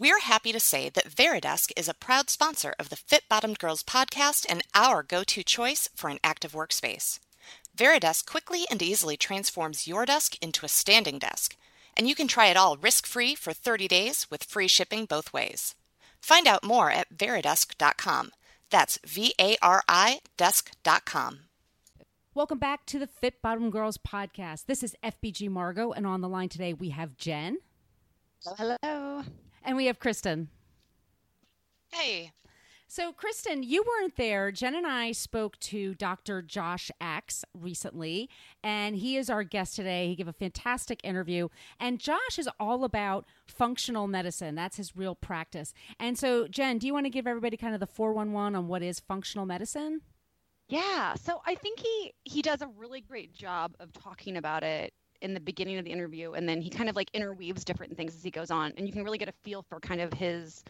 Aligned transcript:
We're 0.00 0.20
happy 0.20 0.52
to 0.52 0.60
say 0.60 0.88
that 0.90 1.10
Varidesk 1.10 1.72
is 1.76 1.88
a 1.88 1.92
proud 1.92 2.30
sponsor 2.30 2.72
of 2.78 2.88
the 2.88 2.94
Fit 2.94 3.24
Bottomed 3.28 3.58
Girls 3.58 3.82
podcast 3.82 4.46
and 4.48 4.62
our 4.72 5.02
go 5.02 5.24
to 5.24 5.42
choice 5.42 5.88
for 5.96 6.08
an 6.08 6.20
active 6.22 6.52
workspace. 6.52 7.18
Varidesk 7.76 8.24
quickly 8.24 8.64
and 8.70 8.80
easily 8.80 9.16
transforms 9.16 9.88
your 9.88 10.06
desk 10.06 10.36
into 10.40 10.64
a 10.64 10.68
standing 10.68 11.18
desk, 11.18 11.56
and 11.96 12.08
you 12.08 12.14
can 12.14 12.28
try 12.28 12.46
it 12.46 12.56
all 12.56 12.76
risk 12.76 13.08
free 13.08 13.34
for 13.34 13.52
30 13.52 13.88
days 13.88 14.28
with 14.30 14.44
free 14.44 14.68
shipping 14.68 15.04
both 15.04 15.32
ways. 15.32 15.74
Find 16.20 16.46
out 16.46 16.62
more 16.62 16.92
at 16.92 17.12
varidesk.com. 17.16 18.30
That's 18.70 19.00
V 19.04 19.34
A 19.40 19.56
R 19.60 19.82
I 19.88 20.20
desk.com. 20.36 21.40
Welcome 22.34 22.58
back 22.60 22.86
to 22.86 23.00
the 23.00 23.08
Fit 23.08 23.42
Bottom 23.42 23.70
Girls 23.70 23.98
podcast. 23.98 24.66
This 24.66 24.84
is 24.84 24.94
FBG 25.02 25.50
Margot, 25.50 25.90
and 25.90 26.06
on 26.06 26.20
the 26.20 26.28
line 26.28 26.50
today 26.50 26.72
we 26.72 26.90
have 26.90 27.16
Jen. 27.16 27.58
Hello. 28.44 28.76
hello. 28.80 29.24
And 29.64 29.76
we 29.76 29.86
have 29.86 29.98
Kristen. 29.98 30.48
Hey. 31.92 32.32
So, 32.90 33.12
Kristen, 33.12 33.62
you 33.62 33.84
weren't 33.86 34.16
there. 34.16 34.50
Jen 34.50 34.74
and 34.74 34.86
I 34.86 35.12
spoke 35.12 35.60
to 35.60 35.94
Dr. 35.94 36.40
Josh 36.40 36.90
Axe 37.02 37.44
recently, 37.52 38.30
and 38.64 38.96
he 38.96 39.18
is 39.18 39.28
our 39.28 39.42
guest 39.42 39.76
today. 39.76 40.08
He 40.08 40.16
gave 40.16 40.26
a 40.26 40.32
fantastic 40.32 40.98
interview. 41.04 41.48
And 41.78 42.00
Josh 42.00 42.38
is 42.38 42.48
all 42.58 42.84
about 42.84 43.26
functional 43.46 44.08
medicine. 44.08 44.54
That's 44.54 44.78
his 44.78 44.96
real 44.96 45.14
practice. 45.14 45.74
And 46.00 46.18
so, 46.18 46.48
Jen, 46.48 46.78
do 46.78 46.86
you 46.86 46.94
want 46.94 47.04
to 47.04 47.10
give 47.10 47.26
everybody 47.26 47.58
kind 47.58 47.74
of 47.74 47.80
the 47.80 47.86
411 47.86 48.54
on 48.56 48.68
what 48.68 48.82
is 48.82 49.00
functional 49.00 49.44
medicine? 49.44 50.00
Yeah. 50.70 51.12
So, 51.14 51.42
I 51.46 51.56
think 51.56 51.80
he 51.80 52.14
he 52.24 52.40
does 52.40 52.62
a 52.62 52.68
really 52.68 53.02
great 53.02 53.34
job 53.34 53.74
of 53.80 53.92
talking 53.92 54.34
about 54.34 54.62
it 54.62 54.94
in 55.22 55.34
the 55.34 55.40
beginning 55.40 55.78
of 55.78 55.84
the 55.84 55.90
interview 55.90 56.32
and 56.32 56.48
then 56.48 56.60
he 56.60 56.70
kind 56.70 56.88
of 56.88 56.96
like 56.96 57.10
interweaves 57.14 57.64
different 57.64 57.96
things 57.96 58.14
as 58.14 58.22
he 58.22 58.30
goes 58.30 58.50
on 58.50 58.72
and 58.76 58.86
you 58.86 58.92
can 58.92 59.04
really 59.04 59.18
get 59.18 59.28
a 59.28 59.32
feel 59.44 59.62
for 59.68 59.80
kind 59.80 60.00
of 60.00 60.12
his 60.12 60.62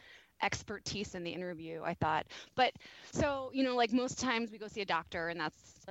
expertise 0.42 1.14
in 1.14 1.24
the 1.24 1.30
interview 1.30 1.82
i 1.84 1.94
thought. 1.94 2.26
But 2.54 2.72
so 3.12 3.50
you 3.52 3.64
know 3.64 3.76
like 3.76 3.92
most 3.92 4.18
times 4.20 4.50
we 4.50 4.58
go 4.58 4.68
see 4.68 4.80
a 4.80 4.86
doctor 4.86 5.28
and 5.28 5.40
that's 5.40 5.86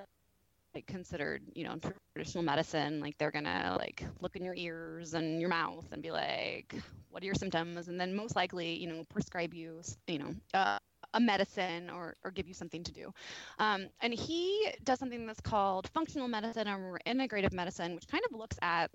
like 0.76 0.86
considered 0.86 1.42
you 1.56 1.64
know 1.64 1.76
traditional 2.14 2.44
medicine. 2.44 3.00
Like 3.00 3.18
they're 3.18 3.32
gonna 3.32 3.76
like 3.80 4.04
look 4.22 4.36
in 4.36 4.44
your 4.44 4.54
ears 4.56 5.14
and 5.14 5.40
your 5.40 5.50
mouth 5.50 5.86
and 5.92 6.02
be 6.04 6.12
like 6.12 6.76
what 7.10 7.24
are 7.24 7.26
your 7.26 7.36
symptoms? 7.36 7.88
And 7.88 8.00
then 8.00 8.16
most 8.16 8.36
likely 8.36 8.76
you 8.76 8.88
know 8.88 9.04
prescribe 9.10 9.54
you 9.54 9.82
you 10.08 10.20
know 10.20 10.36
uh, 10.54 10.78
a 11.14 11.20
medicine 11.20 11.90
or, 11.90 12.16
or 12.24 12.32
give 12.32 12.48
you 12.48 12.54
something 12.54 12.84
to 12.84 12.92
do. 12.92 13.14
Um, 13.60 13.88
and 14.02 14.14
he 14.14 14.70
does 14.84 15.00
something 15.00 15.26
that's 15.26 15.42
called 15.42 15.90
functional 15.94 16.28
medicine 16.28 16.68
or 16.68 17.00
integrative 17.06 17.54
medicine, 17.54 17.96
which 17.96 18.08
kind 18.08 18.24
of 18.30 18.38
looks 18.38 18.58
at, 18.62 18.92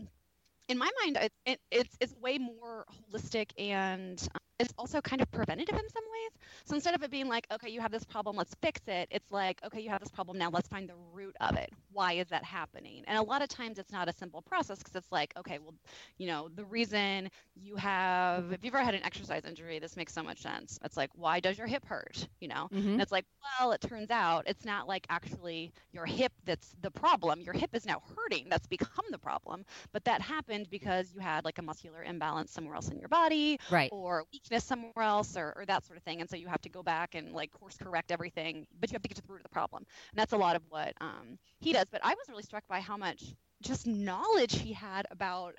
in 0.68 0.78
my 0.78 0.90
mind, 1.02 1.16
it, 1.16 1.32
it, 1.46 1.60
it's, 1.70 1.96
it's 2.00 2.14
way 2.20 2.38
more 2.38 2.84
holistic 3.12 3.50
and 3.58 4.26
it's 4.58 4.72
also 4.78 5.00
kind 5.00 5.20
of 5.20 5.30
preventative 5.30 5.74
in 5.74 5.88
some 5.88 6.04
ways. 6.04 6.30
So 6.64 6.74
instead 6.74 6.94
of 6.94 7.02
it 7.02 7.10
being 7.10 7.28
like, 7.28 7.46
okay, 7.52 7.70
you 7.70 7.80
have 7.80 7.90
this 7.90 8.04
problem, 8.04 8.36
let's 8.36 8.54
fix 8.62 8.80
it, 8.86 9.08
it's 9.10 9.30
like, 9.32 9.60
okay, 9.64 9.80
you 9.80 9.90
have 9.90 10.00
this 10.00 10.10
problem 10.10 10.38
now, 10.38 10.50
let's 10.50 10.68
find 10.68 10.88
the 10.88 10.94
root 11.12 11.34
of 11.40 11.56
it. 11.56 11.70
Why 11.92 12.14
is 12.14 12.28
that 12.28 12.44
happening? 12.44 13.04
And 13.06 13.18
a 13.18 13.22
lot 13.22 13.42
of 13.42 13.48
times 13.48 13.78
it's 13.78 13.92
not 13.92 14.08
a 14.08 14.12
simple 14.12 14.42
process 14.42 14.78
because 14.78 14.94
it's 14.94 15.10
like, 15.10 15.32
okay, 15.36 15.58
well, 15.58 15.74
you 16.18 16.26
know, 16.26 16.48
the 16.54 16.64
reason 16.64 17.30
you 17.54 17.76
have, 17.76 18.52
if 18.52 18.64
you've 18.64 18.74
ever 18.74 18.84
had 18.84 18.94
an 18.94 19.04
exercise 19.04 19.44
injury, 19.44 19.78
this 19.78 19.96
makes 19.96 20.12
so 20.12 20.22
much 20.22 20.40
sense. 20.40 20.78
It's 20.84 20.96
like, 20.96 21.10
why 21.14 21.40
does 21.40 21.58
your 21.58 21.66
hip 21.66 21.84
hurt? 21.84 22.28
You 22.40 22.48
know, 22.48 22.68
mm-hmm. 22.72 22.92
and 22.92 23.02
it's 23.02 23.12
like, 23.12 23.24
well, 23.58 23.72
it 23.72 23.80
turns 23.80 24.10
out 24.10 24.44
it's 24.46 24.64
not 24.64 24.86
like 24.86 25.06
actually 25.10 25.72
your 25.92 26.06
hip 26.06 26.32
that's 26.44 26.74
the 26.80 26.90
problem. 26.90 27.40
Your 27.40 27.54
hip 27.54 27.70
is 27.74 27.86
now 27.86 28.02
hurting. 28.16 28.46
That's 28.48 28.66
become 28.66 29.04
the 29.10 29.18
problem. 29.18 29.64
But 29.92 30.04
that 30.04 30.20
happened 30.20 30.68
because 30.70 31.12
you 31.14 31.20
had 31.20 31.44
like 31.44 31.58
a 31.58 31.62
muscular 31.62 32.02
imbalance 32.02 32.52
somewhere 32.52 32.76
else 32.76 32.88
in 32.88 32.98
your 32.98 33.08
body, 33.08 33.58
right? 33.70 33.90
Or 33.92 34.24
weakness 34.32 34.51
weakness 34.52 34.64
somewhere 34.64 35.04
else 35.04 35.36
or, 35.36 35.54
or 35.56 35.64
that 35.66 35.84
sort 35.84 35.96
of 35.96 36.02
thing. 36.02 36.20
And 36.20 36.28
so 36.28 36.36
you 36.36 36.46
have 36.46 36.60
to 36.62 36.68
go 36.68 36.82
back 36.82 37.14
and 37.14 37.32
like 37.32 37.50
course 37.52 37.76
correct 37.82 38.12
everything, 38.12 38.66
but 38.80 38.90
you 38.90 38.94
have 38.94 39.02
to 39.02 39.08
get 39.08 39.16
to 39.16 39.22
the 39.22 39.32
root 39.32 39.38
of 39.38 39.44
the 39.44 39.48
problem. 39.48 39.84
And 40.12 40.18
that's 40.18 40.32
a 40.32 40.36
lot 40.36 40.56
of 40.56 40.62
what 40.68 40.94
um, 41.00 41.38
he 41.60 41.72
does. 41.72 41.86
But 41.90 42.02
I 42.04 42.10
was 42.10 42.28
really 42.28 42.42
struck 42.42 42.66
by 42.68 42.80
how 42.80 42.96
much 42.96 43.34
just 43.62 43.86
knowledge 43.86 44.58
he 44.58 44.72
had 44.72 45.06
about 45.10 45.54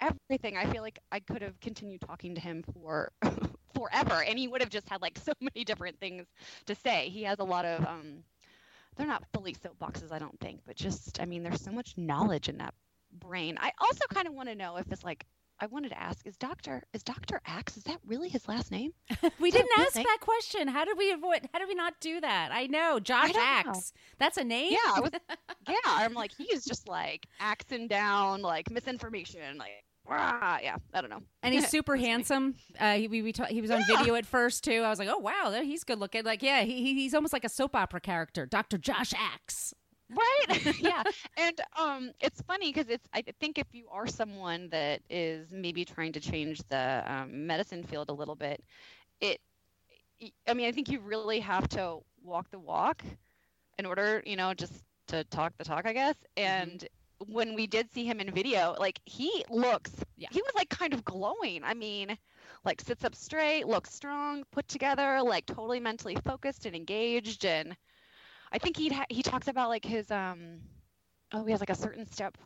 everything. 0.00 0.56
I 0.56 0.70
feel 0.70 0.82
like 0.82 1.00
I 1.10 1.18
could 1.20 1.42
have 1.42 1.58
continued 1.60 2.00
talking 2.00 2.34
to 2.36 2.40
him 2.40 2.62
for 2.72 3.10
forever, 3.74 4.22
and 4.22 4.38
he 4.38 4.46
would 4.46 4.60
have 4.60 4.70
just 4.70 4.88
had 4.88 5.02
like 5.02 5.18
so 5.18 5.32
many 5.40 5.64
different 5.64 5.98
things 5.98 6.26
to 6.66 6.74
say. 6.76 7.08
He 7.08 7.24
has 7.24 7.40
a 7.40 7.44
lot 7.44 7.64
of 7.64 7.84
um, 7.84 8.22
they're 8.96 9.06
not 9.06 9.24
fully 9.32 9.54
soapboxes, 9.54 10.12
I 10.12 10.18
don't 10.18 10.38
think, 10.38 10.60
but 10.64 10.76
just 10.76 11.20
I 11.20 11.24
mean, 11.24 11.42
there's 11.42 11.62
so 11.62 11.72
much 11.72 11.94
knowledge 11.96 12.48
in 12.48 12.58
that 12.58 12.74
brain. 13.18 13.58
I 13.60 13.72
also 13.80 14.04
kind 14.12 14.28
of 14.28 14.34
want 14.34 14.48
to 14.48 14.54
know 14.54 14.76
if 14.76 14.92
it's 14.92 15.02
like 15.02 15.24
I 15.60 15.66
wanted 15.66 15.90
to 15.90 16.00
ask: 16.00 16.26
Is 16.26 16.36
Doctor 16.36 16.84
is 16.92 17.02
Doctor 17.02 17.40
Axe? 17.46 17.76
Is 17.76 17.84
that 17.84 17.98
really 18.06 18.28
his 18.28 18.46
last 18.48 18.70
name? 18.70 18.92
we 19.40 19.50
didn't 19.50 19.70
ask 19.78 19.94
that 19.94 20.18
question. 20.20 20.68
How 20.68 20.84
did 20.84 20.96
we 20.96 21.12
avoid? 21.12 21.48
How 21.52 21.58
did 21.58 21.68
we 21.68 21.74
not 21.74 21.94
do 22.00 22.20
that? 22.20 22.50
I 22.52 22.66
know 22.66 23.00
Josh 23.00 23.32
I 23.34 23.60
Axe. 23.60 23.66
Know. 23.66 24.00
That's 24.18 24.36
a 24.36 24.44
name. 24.44 24.72
Yeah, 24.72 24.92
I 24.94 25.00
was, 25.00 25.10
yeah. 25.68 25.76
I'm 25.86 26.14
like 26.14 26.32
he 26.36 26.44
is 26.44 26.64
just 26.64 26.88
like 26.88 27.26
axing 27.40 27.88
down 27.88 28.42
like 28.42 28.70
misinformation, 28.70 29.58
like 29.58 29.70
rah, 30.08 30.58
yeah. 30.62 30.76
I 30.94 31.00
don't 31.00 31.10
know. 31.10 31.22
And 31.42 31.54
he's 31.54 31.68
super 31.70 31.96
handsome. 31.96 32.54
Uh, 32.78 32.94
he 32.94 33.08
we, 33.08 33.22
we 33.22 33.32
ta- 33.32 33.46
he 33.46 33.60
was 33.60 33.70
on 33.70 33.80
yeah. 33.88 33.98
video 33.98 34.14
at 34.14 34.26
first 34.26 34.64
too. 34.64 34.82
I 34.82 34.90
was 34.90 34.98
like, 34.98 35.08
oh 35.08 35.18
wow, 35.18 35.58
he's 35.62 35.84
good 35.84 35.98
looking. 35.98 36.24
Like 36.24 36.42
yeah, 36.42 36.62
he, 36.62 36.94
he's 36.94 37.14
almost 37.14 37.32
like 37.32 37.44
a 37.44 37.48
soap 37.50 37.74
opera 37.74 38.00
character, 38.00 38.46
Doctor 38.46 38.78
Josh 38.78 39.12
Axe 39.16 39.74
right 40.10 40.74
yeah 40.80 41.02
and 41.36 41.60
um 41.78 42.10
it's 42.20 42.40
funny 42.42 42.72
because 42.72 42.88
it's 42.88 43.06
i 43.12 43.22
think 43.40 43.58
if 43.58 43.66
you 43.72 43.86
are 43.90 44.06
someone 44.06 44.68
that 44.70 45.00
is 45.10 45.52
maybe 45.52 45.84
trying 45.84 46.12
to 46.12 46.20
change 46.20 46.60
the 46.68 47.02
um, 47.06 47.46
medicine 47.46 47.82
field 47.82 48.08
a 48.08 48.12
little 48.12 48.34
bit 48.34 48.62
it 49.20 49.40
i 50.48 50.54
mean 50.54 50.66
i 50.66 50.72
think 50.72 50.88
you 50.88 51.00
really 51.00 51.40
have 51.40 51.68
to 51.68 51.98
walk 52.22 52.50
the 52.50 52.58
walk 52.58 53.02
in 53.78 53.86
order 53.86 54.22
you 54.24 54.36
know 54.36 54.54
just 54.54 54.84
to 55.06 55.24
talk 55.24 55.52
the 55.58 55.64
talk 55.64 55.86
i 55.86 55.92
guess 55.92 56.16
mm-hmm. 56.36 56.62
and 56.62 56.80
mm-hmm. 57.22 57.32
when 57.32 57.54
we 57.54 57.66
did 57.66 57.90
see 57.92 58.04
him 58.04 58.20
in 58.20 58.32
video 58.32 58.74
like 58.78 59.00
he 59.04 59.44
looks 59.50 59.92
yeah. 60.16 60.28
he 60.30 60.40
was 60.40 60.52
like 60.54 60.68
kind 60.70 60.94
of 60.94 61.04
glowing 61.04 61.62
i 61.64 61.74
mean 61.74 62.16
like 62.64 62.80
sits 62.80 63.04
up 63.04 63.14
straight 63.14 63.66
looks 63.66 63.92
strong 63.92 64.42
put 64.52 64.66
together 64.68 65.20
like 65.22 65.44
totally 65.46 65.80
mentally 65.80 66.16
focused 66.24 66.66
and 66.66 66.74
engaged 66.74 67.44
and 67.44 67.76
I 68.52 68.58
think 68.58 68.76
he 68.76 68.88
ha- 68.88 69.06
he 69.08 69.22
talks 69.22 69.48
about 69.48 69.68
like 69.68 69.84
his 69.84 70.10
um 70.10 70.60
oh 71.32 71.44
he 71.44 71.52
has 71.52 71.60
like 71.60 71.70
a 71.70 71.74
certain 71.74 72.06
step 72.10 72.38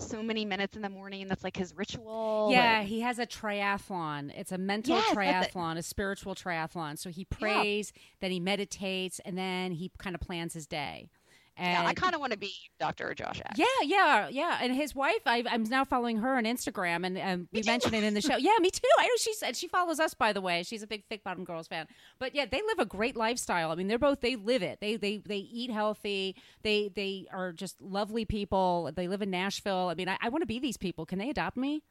so 0.00 0.22
many 0.22 0.44
minutes 0.44 0.76
in 0.76 0.82
the 0.82 0.88
morning 0.88 1.26
that's 1.26 1.42
like 1.42 1.56
his 1.56 1.74
ritual 1.74 2.50
yeah 2.52 2.78
like... 2.78 2.86
he 2.86 3.00
has 3.00 3.18
a 3.18 3.26
triathlon. 3.26 4.30
It's 4.36 4.52
a 4.52 4.58
mental 4.58 4.96
yes, 4.96 5.14
triathlon 5.14 5.76
a 5.76 5.82
spiritual 5.82 6.34
triathlon. 6.34 6.98
So 6.98 7.10
he 7.10 7.24
prays 7.24 7.92
yeah. 7.94 8.02
then 8.20 8.30
he 8.30 8.40
meditates 8.40 9.20
and 9.24 9.36
then 9.36 9.72
he 9.72 9.90
kind 9.98 10.14
of 10.14 10.20
plans 10.20 10.54
his 10.54 10.66
day 10.66 11.10
and 11.58 11.82
yeah, 11.82 11.86
I 11.88 11.92
kind 11.92 12.14
of 12.14 12.20
want 12.20 12.32
to 12.32 12.38
be 12.38 12.52
Dr. 12.78 13.12
Josh. 13.14 13.42
Axe. 13.44 13.58
Yeah, 13.58 13.66
yeah, 13.82 14.28
yeah. 14.28 14.58
And 14.62 14.74
his 14.74 14.94
wife, 14.94 15.20
I, 15.26 15.42
am 15.50 15.64
now 15.64 15.84
following 15.84 16.18
her 16.18 16.36
on 16.36 16.44
Instagram, 16.44 17.04
and 17.04 17.18
um, 17.18 17.48
we 17.52 17.62
mentioned 17.62 17.94
it 17.94 18.04
in 18.04 18.14
the 18.14 18.20
show. 18.20 18.36
Yeah, 18.36 18.52
me 18.60 18.70
too. 18.70 18.80
I 18.98 19.04
know 19.04 19.12
she 19.18 19.34
said 19.34 19.56
she 19.56 19.66
follows 19.66 19.98
us, 19.98 20.14
by 20.14 20.32
the 20.32 20.40
way. 20.40 20.62
She's 20.62 20.82
a 20.82 20.86
big 20.86 21.04
Fit 21.08 21.24
Bottom 21.24 21.44
Girls 21.44 21.66
fan. 21.66 21.88
But 22.20 22.34
yeah, 22.34 22.46
they 22.50 22.62
live 22.62 22.78
a 22.78 22.84
great 22.86 23.16
lifestyle. 23.16 23.72
I 23.72 23.74
mean, 23.74 23.88
they're 23.88 23.98
both 23.98 24.20
they 24.20 24.36
live 24.36 24.62
it. 24.62 24.78
They 24.80 24.96
they 24.96 25.18
they 25.18 25.38
eat 25.38 25.70
healthy. 25.70 26.36
They 26.62 26.90
they 26.94 27.26
are 27.32 27.52
just 27.52 27.80
lovely 27.80 28.24
people. 28.24 28.90
They 28.94 29.08
live 29.08 29.22
in 29.22 29.30
Nashville. 29.30 29.88
I 29.88 29.94
mean, 29.94 30.08
I, 30.08 30.16
I 30.20 30.28
want 30.28 30.42
to 30.42 30.46
be 30.46 30.60
these 30.60 30.76
people. 30.76 31.06
Can 31.06 31.18
they 31.18 31.30
adopt 31.30 31.56
me? 31.56 31.82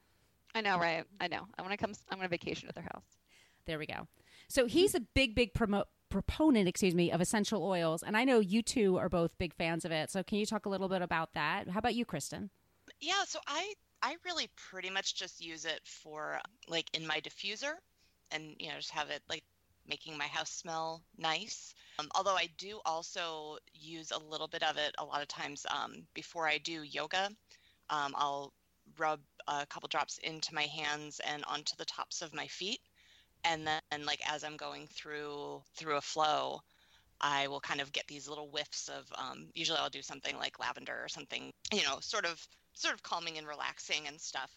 I 0.55 0.61
know, 0.61 0.79
right? 0.79 1.03
I 1.19 1.27
know. 1.27 1.41
I 1.57 1.61
want 1.61 1.71
to 1.71 1.77
come. 1.77 1.91
I'm 2.09 2.19
want 2.19 2.29
to 2.29 2.29
vacation 2.29 2.69
at 2.69 2.75
their 2.75 2.83
house. 2.83 3.05
There 3.65 3.77
we 3.77 3.85
go. 3.85 4.07
So 4.47 4.65
he's 4.65 4.95
a 4.95 5.01
big, 5.01 5.35
big 5.35 5.53
promote 5.53 5.87
proponent, 6.09 6.67
excuse 6.67 6.95
me, 6.95 7.11
of 7.11 7.21
essential 7.21 7.63
oils, 7.63 8.03
and 8.03 8.15
I 8.15 8.23
know 8.23 8.39
you 8.39 8.61
two 8.61 8.97
are 8.97 9.09
both 9.09 9.37
big 9.37 9.53
fans 9.53 9.85
of 9.85 9.91
it. 9.91 10.09
So 10.09 10.23
can 10.23 10.37
you 10.37 10.45
talk 10.45 10.65
a 10.65 10.69
little 10.69 10.89
bit 10.89 11.01
about 11.01 11.33
that? 11.33 11.69
How 11.69 11.79
about 11.79 11.95
you, 11.95 12.05
Kristen? 12.05 12.49
Yeah, 12.99 13.23
so 13.25 13.39
I 13.47 13.73
I 14.01 14.15
really 14.25 14.49
pretty 14.55 14.89
much 14.89 15.15
just 15.15 15.43
use 15.43 15.65
it 15.65 15.81
for 15.83 16.39
like 16.67 16.89
in 16.93 17.05
my 17.05 17.19
diffuser, 17.19 17.73
and 18.31 18.55
you 18.59 18.69
know 18.69 18.75
just 18.75 18.91
have 18.91 19.09
it 19.09 19.21
like 19.29 19.43
making 19.87 20.17
my 20.17 20.27
house 20.27 20.51
smell 20.51 21.01
nice. 21.17 21.73
Um, 21.99 22.09
although 22.15 22.35
I 22.35 22.49
do 22.57 22.79
also 22.85 23.57
use 23.73 24.11
a 24.11 24.19
little 24.19 24.47
bit 24.47 24.63
of 24.63 24.77
it 24.77 24.93
a 24.97 25.05
lot 25.05 25.21
of 25.21 25.27
times 25.27 25.65
um, 25.69 26.03
before 26.13 26.47
I 26.47 26.57
do 26.57 26.83
yoga. 26.83 27.29
Um, 27.89 28.13
I'll 28.17 28.53
rub 28.97 29.19
a 29.47 29.65
couple 29.65 29.87
drops 29.87 30.17
into 30.19 30.53
my 30.53 30.63
hands 30.63 31.21
and 31.25 31.43
onto 31.45 31.75
the 31.77 31.85
tops 31.85 32.21
of 32.21 32.33
my 32.33 32.47
feet 32.47 32.81
and 33.47 33.67
then 33.67 34.05
like 34.05 34.21
as 34.29 34.43
I'm 34.43 34.57
going 34.57 34.87
through 34.87 35.61
through 35.75 35.97
a 35.97 36.01
flow, 36.01 36.61
I 37.21 37.47
will 37.47 37.59
kind 37.59 37.81
of 37.81 37.91
get 37.91 38.07
these 38.07 38.27
little 38.27 38.47
whiffs 38.47 38.89
of 38.89 39.11
um, 39.17 39.47
usually 39.53 39.79
I'll 39.79 39.89
do 39.89 40.01
something 40.01 40.35
like 40.37 40.59
lavender 40.59 40.99
or 41.01 41.07
something, 41.07 41.51
you 41.73 41.83
know, 41.83 41.97
sort 42.01 42.25
of 42.25 42.45
sort 42.73 42.93
of 42.93 43.03
calming 43.03 43.37
and 43.37 43.47
relaxing 43.47 44.07
and 44.07 44.19
stuff. 44.19 44.55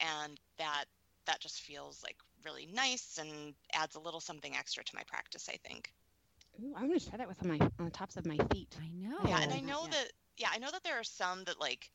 And 0.00 0.38
that 0.58 0.84
that 1.26 1.40
just 1.40 1.60
feels 1.60 2.02
like 2.02 2.16
really 2.44 2.68
nice 2.72 3.18
and 3.20 3.54
adds 3.72 3.94
a 3.94 4.00
little 4.00 4.20
something 4.20 4.56
extra 4.56 4.84
to 4.84 4.96
my 4.96 5.02
practice, 5.06 5.48
I 5.48 5.56
think. 5.66 5.92
Ooh, 6.62 6.74
I'm 6.76 6.88
gonna 6.88 7.00
try 7.00 7.16
that 7.18 7.28
with 7.28 7.42
on 7.42 7.48
my 7.48 7.58
on 7.78 7.84
the 7.84 7.90
tops 7.90 8.16
of 8.16 8.26
my 8.26 8.38
feet. 8.52 8.76
I 8.80 8.88
know. 8.92 9.18
Yeah, 9.28 9.40
and 9.42 9.52
I 9.52 9.60
know 9.60 9.82
yeah. 9.84 9.90
that 9.92 10.12
yeah, 10.36 10.48
I 10.52 10.58
know 10.58 10.70
that 10.70 10.82
there 10.82 10.98
are 10.98 11.04
some 11.04 11.44
that 11.44 11.60
like 11.60 11.90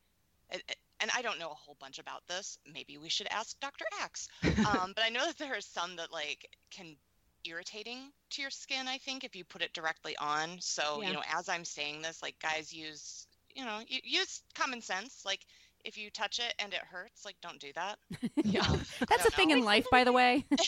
and- 0.50 0.62
and 1.00 1.10
I 1.16 1.22
don't 1.22 1.38
know 1.38 1.50
a 1.50 1.54
whole 1.54 1.76
bunch 1.80 1.98
about 1.98 2.22
this. 2.28 2.58
Maybe 2.70 2.98
we 2.98 3.08
should 3.08 3.28
ask 3.30 3.58
Dr. 3.60 3.84
Axe. 4.00 4.28
Um, 4.66 4.92
but 4.94 5.04
I 5.04 5.08
know 5.08 5.24
that 5.26 5.38
there 5.38 5.54
are 5.54 5.60
some 5.60 5.96
that 5.96 6.12
like 6.12 6.46
can 6.70 6.96
irritating 7.44 8.12
to 8.30 8.42
your 8.42 8.50
skin, 8.50 8.88
I 8.88 8.98
think, 8.98 9.24
if 9.24 9.34
you 9.36 9.44
put 9.44 9.62
it 9.62 9.72
directly 9.72 10.16
on. 10.18 10.58
So, 10.60 11.00
Yeah. 11.00 11.08
you 11.08 11.14
know, 11.14 11.22
as 11.32 11.48
I'm 11.48 11.64
saying 11.64 12.02
this, 12.02 12.22
like 12.22 12.38
guys 12.40 12.72
use, 12.72 13.26
you 13.54 13.64
know, 13.64 13.80
use 13.88 14.42
common 14.54 14.80
sense. 14.82 15.22
Like 15.24 15.40
if 15.84 15.96
you 15.96 16.10
touch 16.10 16.40
it 16.40 16.54
and 16.58 16.72
it 16.72 16.80
hurts, 16.80 17.24
like 17.24 17.36
don't 17.40 17.60
do 17.60 17.72
that. 17.74 17.98
yeah. 18.44 18.60
Um, 18.62 18.80
That's 19.08 19.24
a 19.24 19.30
don't 19.30 19.34
thing 19.34 19.50
know. 19.50 19.56
in 19.58 19.64
life, 19.64 19.86
by 19.90 20.04
the 20.04 20.12
way. 20.12 20.44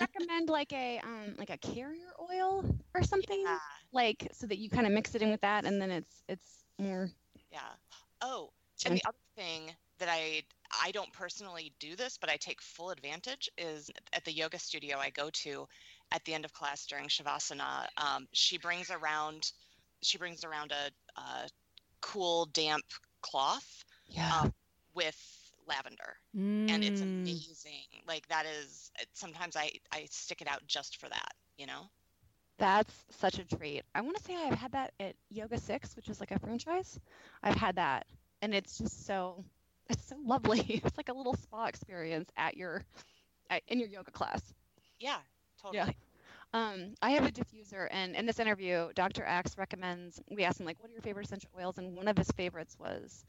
recommend 0.00 0.48
like 0.48 0.72
a 0.72 0.98
um 1.02 1.34
like 1.38 1.50
a 1.50 1.58
carrier 1.58 2.12
oil 2.20 2.64
or 2.94 3.02
something 3.02 3.42
Yeah, 3.42 3.58
like 3.92 4.28
so 4.32 4.46
that 4.46 4.58
you 4.58 4.68
kind 4.70 4.86
of 4.86 4.92
mix 4.92 5.14
it 5.14 5.22
in 5.22 5.30
with 5.30 5.40
that 5.40 5.64
and 5.64 5.80
then 5.80 5.90
it's 5.90 6.22
it's 6.28 6.64
more 6.78 7.10
yeah. 7.50 7.58
Oh, 8.22 8.50
and 8.86 8.94
the 8.96 9.02
other 9.06 9.16
thing 9.40 9.76
that 9.98 10.08
I 10.10 10.44
I 10.84 10.92
don't 10.92 11.12
personally 11.12 11.74
do 11.80 11.96
this, 11.96 12.18
but 12.18 12.30
I 12.30 12.36
take 12.36 12.62
full 12.62 12.90
advantage 12.90 13.50
is 13.58 13.90
at 14.12 14.24
the 14.24 14.32
yoga 14.32 14.58
studio 14.58 14.98
I 14.98 15.10
go 15.10 15.30
to 15.44 15.66
at 16.12 16.24
the 16.24 16.34
end 16.34 16.44
of 16.46 16.52
class 16.52 16.86
during 16.86 17.08
shavasana. 17.08 17.86
Um, 17.98 18.28
she 18.32 18.58
brings 18.58 18.90
around 18.90 19.52
she 20.02 20.18
brings 20.18 20.44
around 20.44 20.72
a, 20.72 21.20
a 21.20 21.48
cool 22.00 22.46
damp 22.46 22.84
cloth 23.22 23.84
yeah 24.06 24.34
um, 24.42 24.52
with 24.94 25.52
lavender, 25.68 26.16
and 26.68 26.82
it's 26.84 27.02
Mm. 27.02 27.24
amazing. 27.24 28.02
Like 28.06 28.28
that 28.28 28.46
is 28.46 28.90
sometimes 29.12 29.56
I 29.56 29.72
I 29.92 30.06
stick 30.10 30.42
it 30.42 30.48
out 30.48 30.66
just 30.66 30.98
for 31.00 31.08
that. 31.08 31.32
You 31.58 31.66
know. 31.66 31.90
that's 32.58 33.06
such 33.10 33.38
a 33.38 33.44
treat 33.44 33.82
i 33.94 34.00
want 34.00 34.16
to 34.16 34.22
say 34.22 34.34
i've 34.36 34.58
had 34.58 34.72
that 34.72 34.92
at 35.00 35.14
YogaSix 35.34 35.96
which 35.96 36.08
is 36.08 36.20
like 36.20 36.30
a 36.30 36.38
franchise 36.38 37.00
i've 37.42 37.56
had 37.56 37.76
that 37.76 38.06
and 38.42 38.54
it's 38.54 38.78
just 38.78 39.06
so 39.06 39.44
it's 39.88 40.04
so 40.04 40.16
lovely 40.24 40.60
it's 40.84 40.96
like 40.96 41.08
a 41.08 41.12
little 41.14 41.34
spa 41.34 41.66
experience 41.66 42.30
at 42.36 42.56
your 42.56 42.84
at, 43.50 43.62
in 43.68 43.78
your 43.78 43.88
yoga 43.88 44.10
class 44.10 44.54
Yeah. 44.98 45.20
Totally. 45.60 45.96
Um, 46.52 46.94
I 47.02 47.10
have 47.10 47.24
a 47.26 47.30
diffuser, 47.30 47.88
and 47.90 48.14
in 48.16 48.26
this 48.26 48.38
interview, 48.38 48.90
Dr. 48.94 49.24
Axe 49.24 49.56
recommends. 49.58 50.20
We 50.30 50.44
asked 50.44 50.60
him 50.60 50.66
like, 50.66 50.80
"What 50.80 50.90
are 50.90 50.92
your 50.92 51.02
favorite 51.02 51.26
essential 51.26 51.50
oils?" 51.58 51.78
And 51.78 51.96
one 51.96 52.08
of 52.08 52.16
his 52.16 52.30
favorites 52.32 52.76
was 52.78 53.24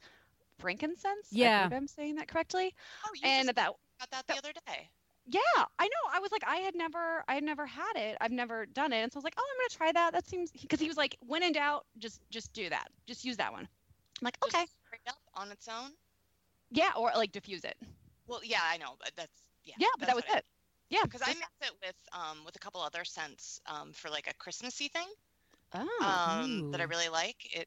frankincense. 0.58 1.36
I 1.40 1.48
Yeah. 1.48 1.50
believe 1.50 1.72
I'm 1.72 1.86
saying 1.86 2.16
that 2.16 2.28
correctly. 2.28 2.74
Oh, 3.04 3.10
you 3.14 3.28
And 3.28 3.34
just 3.34 3.54
that, 3.54 3.72
got 4.00 4.10
that 4.10 4.26
the 4.26 4.36
other 4.38 4.52
day. 4.66 4.90
yeah, 5.26 5.40
I 5.78 5.84
know. 5.86 6.10
I 6.12 6.20
was 6.20 6.32
like, 6.32 6.42
I 6.46 6.56
had 6.56 6.74
never, 6.74 7.24
I 7.28 7.34
had 7.34 7.44
never 7.44 7.66
had 7.66 7.92
it. 7.96 8.16
I've 8.20 8.32
never 8.32 8.66
done 8.66 8.92
it, 8.92 8.98
and 9.02 9.12
so 9.12 9.16
I 9.16 9.20
was 9.20 9.24
like, 9.24 9.34
oh, 9.38 9.44
I'm 9.50 9.58
gonna 9.60 9.76
try 9.76 9.92
that. 9.92 10.12
That 10.12 10.26
seems 10.26 10.50
because 10.50 10.80
he 10.80 10.88
was 10.88 10.96
like, 10.96 11.16
when 11.26 11.42
in 11.42 11.52
doubt, 11.52 11.86
just 11.98 12.20
just 12.30 12.52
do 12.52 12.68
that. 12.70 12.88
Just 13.06 13.24
use 13.24 13.36
that 13.38 13.52
one. 13.52 13.62
I'm 13.64 14.24
like, 14.24 14.38
Just 14.42 14.56
okay, 14.56 14.66
straight 14.92 15.08
up 15.08 15.18
on 15.34 15.50
its 15.50 15.68
own. 15.68 15.90
yeah, 16.70 16.90
or 16.96 17.10
like 17.16 17.32
diffuse 17.32 17.64
it. 17.64 17.76
Well, 18.26 18.40
yeah, 18.44 18.60
I 18.64 18.76
know, 18.78 18.94
but 18.98 19.10
that's 19.16 19.42
yeah. 19.64 19.74
Yeah, 19.78 19.88
but 19.98 20.06
that 20.06 20.14
was 20.16 20.24
that's 20.24 20.34
what 20.34 20.36
I- 20.36 20.38
it. 20.38 20.44
Yeah, 20.90 21.02
because 21.04 21.22
I 21.24 21.28
mix 21.32 21.48
it 21.62 21.72
with 21.82 21.96
um 22.12 22.44
with 22.44 22.54
a 22.56 22.58
couple 22.58 22.80
other 22.82 23.04
scents 23.04 23.60
um 23.66 23.92
for 23.92 24.10
like 24.10 24.26
a 24.28 24.34
Christmassy 24.34 24.88
thing 24.88 25.06
oh, 25.74 26.04
um 26.04 26.70
that 26.70 26.80
I 26.80 26.84
really 26.84 27.08
like. 27.08 27.36
It, 27.54 27.66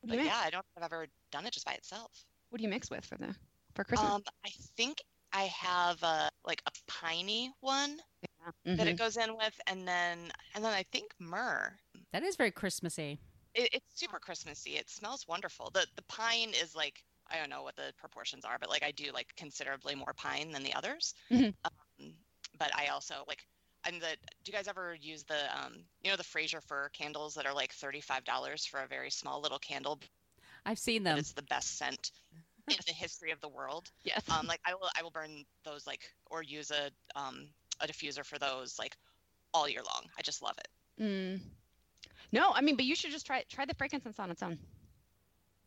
what, 0.00 0.16
but 0.16 0.24
yeah, 0.24 0.40
I 0.42 0.50
don't 0.50 0.64
think 0.74 0.78
I've 0.78 0.84
ever 0.92 1.06
done 1.30 1.44
it 1.46 1.52
just 1.52 1.66
by 1.66 1.72
itself. 1.72 2.24
what 2.50 2.58
do 2.58 2.64
you 2.64 2.70
mix 2.70 2.90
with 2.90 3.04
for 3.04 3.16
the 3.18 3.34
for 3.74 3.84
Christmas? 3.84 4.10
Um, 4.10 4.22
I 4.44 4.50
think 4.76 4.98
I 5.32 5.42
have 5.44 6.02
a 6.02 6.30
like 6.46 6.62
a 6.66 6.70
piney 6.88 7.52
one 7.60 7.98
Yeah. 8.22 8.74
that 8.76 8.86
Mhm. 8.86 8.90
it 8.90 8.98
goes 8.98 9.16
in 9.18 9.36
with, 9.36 9.58
and 9.66 9.86
then 9.86 10.32
and 10.54 10.64
then 10.64 10.72
I 10.72 10.82
think 10.84 11.12
myrrh. 11.18 11.78
That 12.12 12.22
is 12.22 12.36
very 12.36 12.50
Christmassy. 12.50 13.20
It, 13.54 13.70
it's 13.72 13.86
super 13.94 14.18
Christmassy. 14.18 14.72
It 14.76 14.88
smells 14.88 15.26
wonderful. 15.28 15.70
The 15.72 15.86
the 15.96 16.02
pine 16.02 16.50
is 16.50 16.74
like 16.74 17.02
I 17.30 17.38
don't 17.38 17.50
know 17.50 17.62
what 17.62 17.76
the 17.76 17.92
proportions 17.98 18.44
are, 18.44 18.58
but 18.58 18.68
like 18.70 18.82
I 18.82 18.90
do 18.90 19.10
like 19.12 19.28
considerably 19.36 19.94
more 19.94 20.12
pine 20.16 20.50
than 20.52 20.62
the 20.62 20.74
others. 20.74 21.14
Mhm. 21.30 21.54
Um, 21.64 22.14
but 22.58 22.70
I 22.76 22.88
also 22.88 23.24
like 23.26 23.46
and 23.84 24.00
the 24.00 24.16
do 24.44 24.50
you 24.50 24.52
guys 24.52 24.68
ever 24.68 24.94
use 24.94 25.24
the 25.24 25.56
um 25.56 25.74
you 26.02 26.10
know 26.10 26.16
the 26.16 26.24
Fraser 26.24 26.60
fir 26.60 26.88
candles 26.90 27.34
that 27.34 27.46
are 27.46 27.54
like 27.54 27.72
thirty 27.72 28.00
five 28.00 28.24
dollars 28.24 28.64
for 28.64 28.80
a 28.80 28.86
very 28.86 29.10
small 29.10 29.40
little 29.40 29.58
candle? 29.58 29.98
I've 30.64 30.78
seen 30.78 31.02
them. 31.02 31.18
it's 31.18 31.32
the 31.32 31.42
best 31.42 31.76
scent 31.78 32.12
in 32.68 32.76
the 32.86 32.92
history 32.92 33.32
of 33.32 33.40
the 33.40 33.48
world. 33.48 33.90
yes. 34.04 34.22
Um, 34.30 34.46
like 34.46 34.60
I 34.64 34.74
will 34.74 34.88
I 34.96 35.02
will 35.02 35.10
burn 35.10 35.44
those 35.64 35.86
like 35.86 36.02
or 36.30 36.42
use 36.42 36.70
a 36.70 36.90
um 37.18 37.48
a 37.80 37.86
diffuser 37.86 38.24
for 38.24 38.38
those 38.38 38.78
like 38.78 38.96
all 39.52 39.68
year 39.68 39.82
long. 39.82 40.04
I 40.18 40.22
just 40.22 40.42
love 40.42 40.56
it. 40.58 41.02
Mm. 41.02 41.40
No, 42.32 42.52
I 42.52 42.62
mean, 42.62 42.76
but 42.76 42.84
you 42.84 42.94
should 42.96 43.12
just 43.12 43.26
try 43.26 43.44
try 43.48 43.66
the 43.66 43.74
frankincense 43.74 44.18
on 44.18 44.30
its 44.30 44.42
own. 44.42 44.58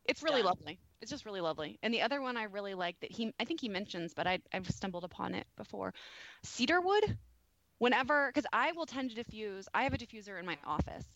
It's 0.04 0.22
really 0.22 0.42
Done. 0.42 0.44
lovely. 0.44 0.78
It's 1.00 1.10
just 1.10 1.24
really 1.26 1.40
lovely. 1.40 1.78
And 1.82 1.92
the 1.94 2.02
other 2.02 2.20
one 2.20 2.36
I 2.36 2.44
really 2.44 2.74
like 2.74 3.00
that 3.00 3.12
he 3.12 3.32
I 3.40 3.44
think 3.44 3.60
he 3.60 3.68
mentions, 3.68 4.14
but 4.14 4.26
I 4.26 4.40
I've 4.52 4.68
stumbled 4.70 5.04
upon 5.04 5.34
it 5.34 5.46
before. 5.56 5.94
Cedarwood. 6.42 7.18
Whenever, 7.78 8.28
because 8.28 8.46
I 8.52 8.72
will 8.72 8.86
tend 8.86 9.10
to 9.10 9.16
diffuse. 9.16 9.68
I 9.74 9.82
have 9.84 9.92
a 9.92 9.98
diffuser 9.98 10.38
in 10.40 10.46
my 10.46 10.56
office, 10.64 11.06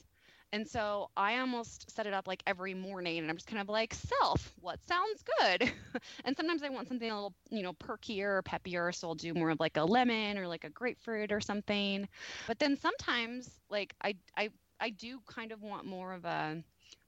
and 0.53 0.69
so 0.69 1.09
I 1.17 1.39
almost 1.39 1.91
set 1.91 2.07
it 2.07 2.13
up 2.13 2.27
like 2.29 2.43
every 2.47 2.75
morning, 2.75 3.19
and 3.19 3.31
I'm 3.31 3.37
just 3.37 3.47
kind 3.47 3.63
of 3.63 3.69
like 3.69 3.95
self, 3.95 4.53
what 4.61 4.79
sounds 4.87 5.23
good? 5.41 5.73
and 6.25 6.37
sometimes 6.37 6.63
I 6.63 6.69
want 6.69 6.89
something 6.89 7.11
a 7.11 7.15
little, 7.15 7.35
you 7.51 7.63
know, 7.63 7.73
perkier, 7.73 8.39
or 8.39 8.43
peppier, 8.43 8.95
so 8.95 9.09
I'll 9.09 9.15
do 9.15 9.33
more 9.35 9.51
of 9.51 9.61
like 9.61 9.77
a 9.79 9.85
lemon 9.85 10.37
or 10.39 10.49
like 10.49 10.65
a 10.65 10.71
grapefruit 10.71 11.33
or 11.33 11.41
something. 11.41 12.09
But 12.47 12.59
then 12.59 12.77
sometimes, 12.77 13.61
like 13.71 13.95
I 14.03 14.17
I 14.37 14.51
I 14.81 14.91
do 14.91 15.21
kind 15.27 15.53
of 15.53 15.63
want 15.63 15.85
more 15.87 16.13
of 16.13 16.25
a 16.25 16.63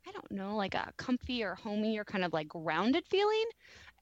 I 0.07 0.11
don't 0.13 0.31
know, 0.33 0.57
like 0.57 0.75
a 0.75 0.93
comfy 0.97 1.43
or 1.45 1.55
homey 1.55 1.99
or 1.99 2.05
kind 2.05 2.25
of 2.25 2.33
like 2.33 2.49
grounded 2.49 3.05
feeling. 3.09 3.45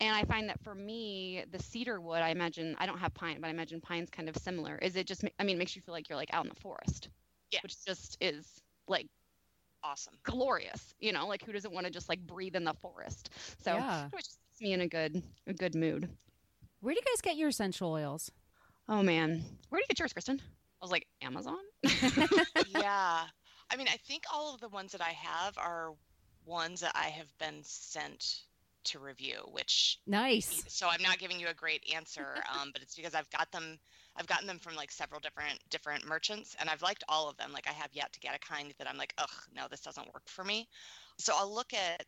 And 0.00 0.14
I 0.16 0.24
find 0.24 0.48
that 0.48 0.58
for 0.62 0.74
me, 0.74 1.44
the 1.50 1.58
cedar 1.62 2.00
wood, 2.00 2.22
I 2.22 2.30
imagine 2.30 2.74
I 2.78 2.86
don't 2.86 2.98
have 2.98 3.12
pine, 3.14 3.38
but 3.40 3.48
I 3.48 3.50
imagine 3.50 3.80
pine's 3.80 4.08
kind 4.10 4.28
of 4.28 4.36
similar. 4.36 4.76
Is 4.78 4.96
it 4.96 5.06
just? 5.06 5.24
I 5.38 5.44
mean, 5.44 5.56
it 5.56 5.58
makes 5.58 5.76
you 5.76 5.82
feel 5.82 5.92
like 5.94 6.08
you're 6.08 6.16
like 6.16 6.32
out 6.32 6.44
in 6.44 6.48
the 6.48 6.60
forest, 6.60 7.08
Yes. 7.52 7.62
which 7.62 7.84
just 7.84 8.16
is 8.20 8.46
like 8.88 9.06
Awesome. 9.82 10.14
glorious. 10.24 10.94
You 11.00 11.12
know, 11.12 11.26
like 11.26 11.44
who 11.44 11.52
doesn't 11.52 11.72
want 11.72 11.86
to 11.86 11.92
just 11.92 12.08
like 12.08 12.20
breathe 12.26 12.56
in 12.56 12.64
the 12.64 12.74
forest? 12.74 13.30
So 13.62 13.74
Yeah. 13.74 14.06
it 14.06 14.12
just 14.12 14.38
puts 14.50 14.60
me 14.60 14.72
in 14.72 14.80
a 14.82 14.88
good 14.88 15.22
a 15.46 15.52
good 15.54 15.74
mood. 15.74 16.08
Where 16.80 16.94
do 16.94 17.00
you 17.00 17.12
guys 17.12 17.20
get 17.20 17.36
your 17.36 17.48
essential 17.48 17.90
oils? 17.92 18.30
Oh 18.88 19.02
man, 19.02 19.42
where 19.68 19.78
do 19.78 19.82
you 19.82 19.86
get 19.88 19.98
yours, 19.98 20.12
Kristen? 20.12 20.40
I 20.40 20.84
was 20.84 20.90
like 20.90 21.06
Amazon. 21.22 21.58
yeah. 22.66 23.24
I 23.70 23.76
mean, 23.76 23.88
I 23.88 23.96
think 23.96 24.24
all 24.32 24.54
of 24.54 24.60
the 24.60 24.68
ones 24.68 24.92
that 24.92 25.00
I 25.00 25.10
have 25.10 25.56
are 25.58 25.92
ones 26.44 26.80
that 26.80 26.92
I 26.94 27.06
have 27.08 27.36
been 27.38 27.60
sent 27.62 28.42
to 28.84 28.98
review, 28.98 29.40
which 29.52 29.98
Nice. 30.06 30.64
so 30.68 30.88
I'm 30.88 31.02
not 31.02 31.18
giving 31.18 31.38
you 31.38 31.48
a 31.48 31.54
great 31.54 31.82
answer, 31.94 32.42
um, 32.52 32.70
but 32.72 32.82
it's 32.82 32.94
because 32.96 33.14
I've 33.14 33.30
got 33.30 33.50
them. 33.52 33.78
I've 34.16 34.26
gotten 34.26 34.46
them 34.46 34.58
from 34.58 34.74
like 34.74 34.90
several 34.90 35.20
different 35.20 35.58
different 35.70 36.06
merchants, 36.06 36.56
and 36.58 36.68
I've 36.68 36.82
liked 36.82 37.04
all 37.08 37.28
of 37.28 37.36
them. 37.36 37.52
Like 37.52 37.68
I 37.68 37.72
have 37.72 37.90
yet 37.92 38.12
to 38.12 38.20
get 38.20 38.34
a 38.34 38.38
kind 38.38 38.72
that 38.78 38.88
I'm 38.88 38.96
like, 38.96 39.14
ugh, 39.18 39.30
no, 39.54 39.66
this 39.70 39.80
doesn't 39.80 40.12
work 40.14 40.28
for 40.28 40.44
me. 40.44 40.68
So 41.18 41.32
I'll 41.36 41.52
look 41.54 41.72
at, 41.74 42.04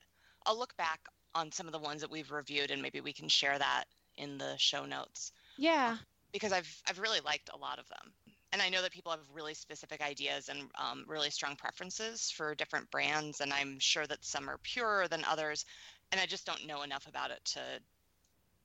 I'll 0.46 0.58
look 0.58 0.76
back 0.76 1.00
on 1.34 1.52
some 1.52 1.66
of 1.66 1.72
the 1.72 1.78
ones 1.78 2.00
that 2.00 2.10
we've 2.10 2.30
reviewed, 2.30 2.70
and 2.70 2.82
maybe 2.82 3.00
we 3.00 3.12
can 3.12 3.28
share 3.28 3.58
that 3.58 3.84
in 4.16 4.38
the 4.38 4.56
show 4.58 4.84
notes 4.84 5.32
Yeah. 5.56 5.96
because 6.32 6.52
I've 6.52 6.82
I've 6.88 6.98
really 6.98 7.20
liked 7.20 7.50
a 7.52 7.56
lot 7.56 7.78
of 7.78 7.88
them, 7.88 8.12
and 8.52 8.60
I 8.60 8.68
know 8.68 8.82
that 8.82 8.92
people 8.92 9.12
have 9.12 9.20
really 9.32 9.54
specific 9.54 10.02
ideas 10.02 10.48
and 10.48 10.68
um, 10.76 11.04
really 11.06 11.30
strong 11.30 11.56
preferences 11.56 12.30
for 12.30 12.54
different 12.54 12.90
brands, 12.90 13.40
and 13.40 13.52
I'm 13.52 13.78
sure 13.78 14.06
that 14.06 14.24
some 14.24 14.48
are 14.48 14.58
purer 14.58 15.08
than 15.08 15.24
others, 15.24 15.64
and 16.12 16.20
I 16.20 16.26
just 16.26 16.44
don't 16.44 16.66
know 16.66 16.82
enough 16.82 17.06
about 17.06 17.30
it 17.30 17.44
to 17.46 17.60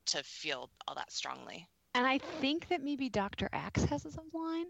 to 0.08 0.24
feel 0.24 0.70
all 0.88 0.96
that 0.96 1.12
strongly. 1.12 1.68
And 1.94 2.08
I 2.08 2.18
think 2.18 2.70
that 2.70 2.82
maybe 2.82 3.10
Dr. 3.10 3.50
Axe 3.52 3.84
has 3.86 4.04
his 4.04 4.18
own 4.18 4.30
line. 4.34 4.68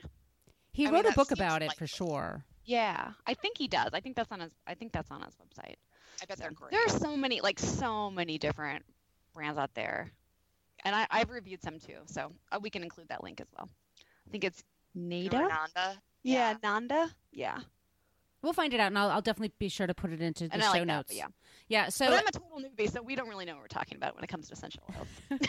He 0.71 0.87
I 0.87 0.91
mean, 0.91 1.03
wrote 1.03 1.11
a 1.11 1.15
book 1.15 1.29
seems 1.29 1.39
about 1.39 1.61
it 1.61 1.73
for 1.73 1.87
sure. 1.87 2.43
Yeah, 2.65 3.11
I 3.25 3.33
think 3.33 3.57
he 3.57 3.67
does. 3.67 3.91
I 3.93 3.99
think 3.99 4.15
that's 4.15 4.31
on 4.31 4.39
his. 4.39 4.51
I 4.65 4.73
think 4.73 4.91
that's 4.91 5.11
on 5.11 5.21
his 5.21 5.33
website. 5.35 5.75
I 6.21 6.25
bet 6.27 6.37
So, 6.37 6.43
they're 6.43 6.51
great. 6.51 6.71
There's 6.71 6.93
so 6.93 7.15
many, 7.15 7.41
like 7.41 7.59
so 7.59 8.09
many 8.09 8.37
different 8.37 8.83
brands 9.33 9.57
out 9.57 9.73
there, 9.73 10.11
and 10.83 10.95
I, 10.95 11.07
I've 11.09 11.29
reviewed 11.29 11.61
some 11.61 11.79
too. 11.79 11.97
So 12.05 12.31
uh, 12.51 12.59
we 12.61 12.69
can 12.69 12.83
include 12.83 13.09
that 13.09 13.23
link 13.23 13.41
as 13.41 13.47
well. 13.57 13.69
I 14.27 14.29
think 14.29 14.43
it's 14.43 14.63
Nada. 14.97 15.47
Nanda. 15.47 16.01
Yeah, 16.23 16.55
Nanda. 16.61 17.09
Yeah, 17.31 17.59
We'll 18.43 18.53
find 18.53 18.73
it 18.73 18.79
out, 18.79 18.87
and 18.87 18.99
I'll, 18.99 19.09
I'll 19.09 19.21
definitely 19.21 19.53
be 19.57 19.67
sure 19.67 19.87
to 19.87 19.93
put 19.93 20.11
it 20.11 20.21
into 20.21 20.47
the 20.47 20.53
and 20.53 20.63
show 20.63 20.69
like 20.69 20.85
notes. 20.85 21.07
But 21.09 21.17
yeah, 21.17 21.27
Yeah. 21.69 21.89
So 21.89 22.07
but 22.07 22.19
I'm 22.19 22.27
a 22.27 22.31
total 22.31 22.59
newbie, 22.59 22.89
so 22.89 23.01
we 23.01 23.15
don't 23.15 23.27
really 23.27 23.45
know 23.45 23.53
what 23.53 23.61
we're 23.63 23.67
talking 23.67 23.97
about 23.97 24.15
when 24.15 24.23
it 24.23 24.27
comes 24.27 24.47
to 24.47 24.53
essential 24.53 24.83
oils. 24.95 25.41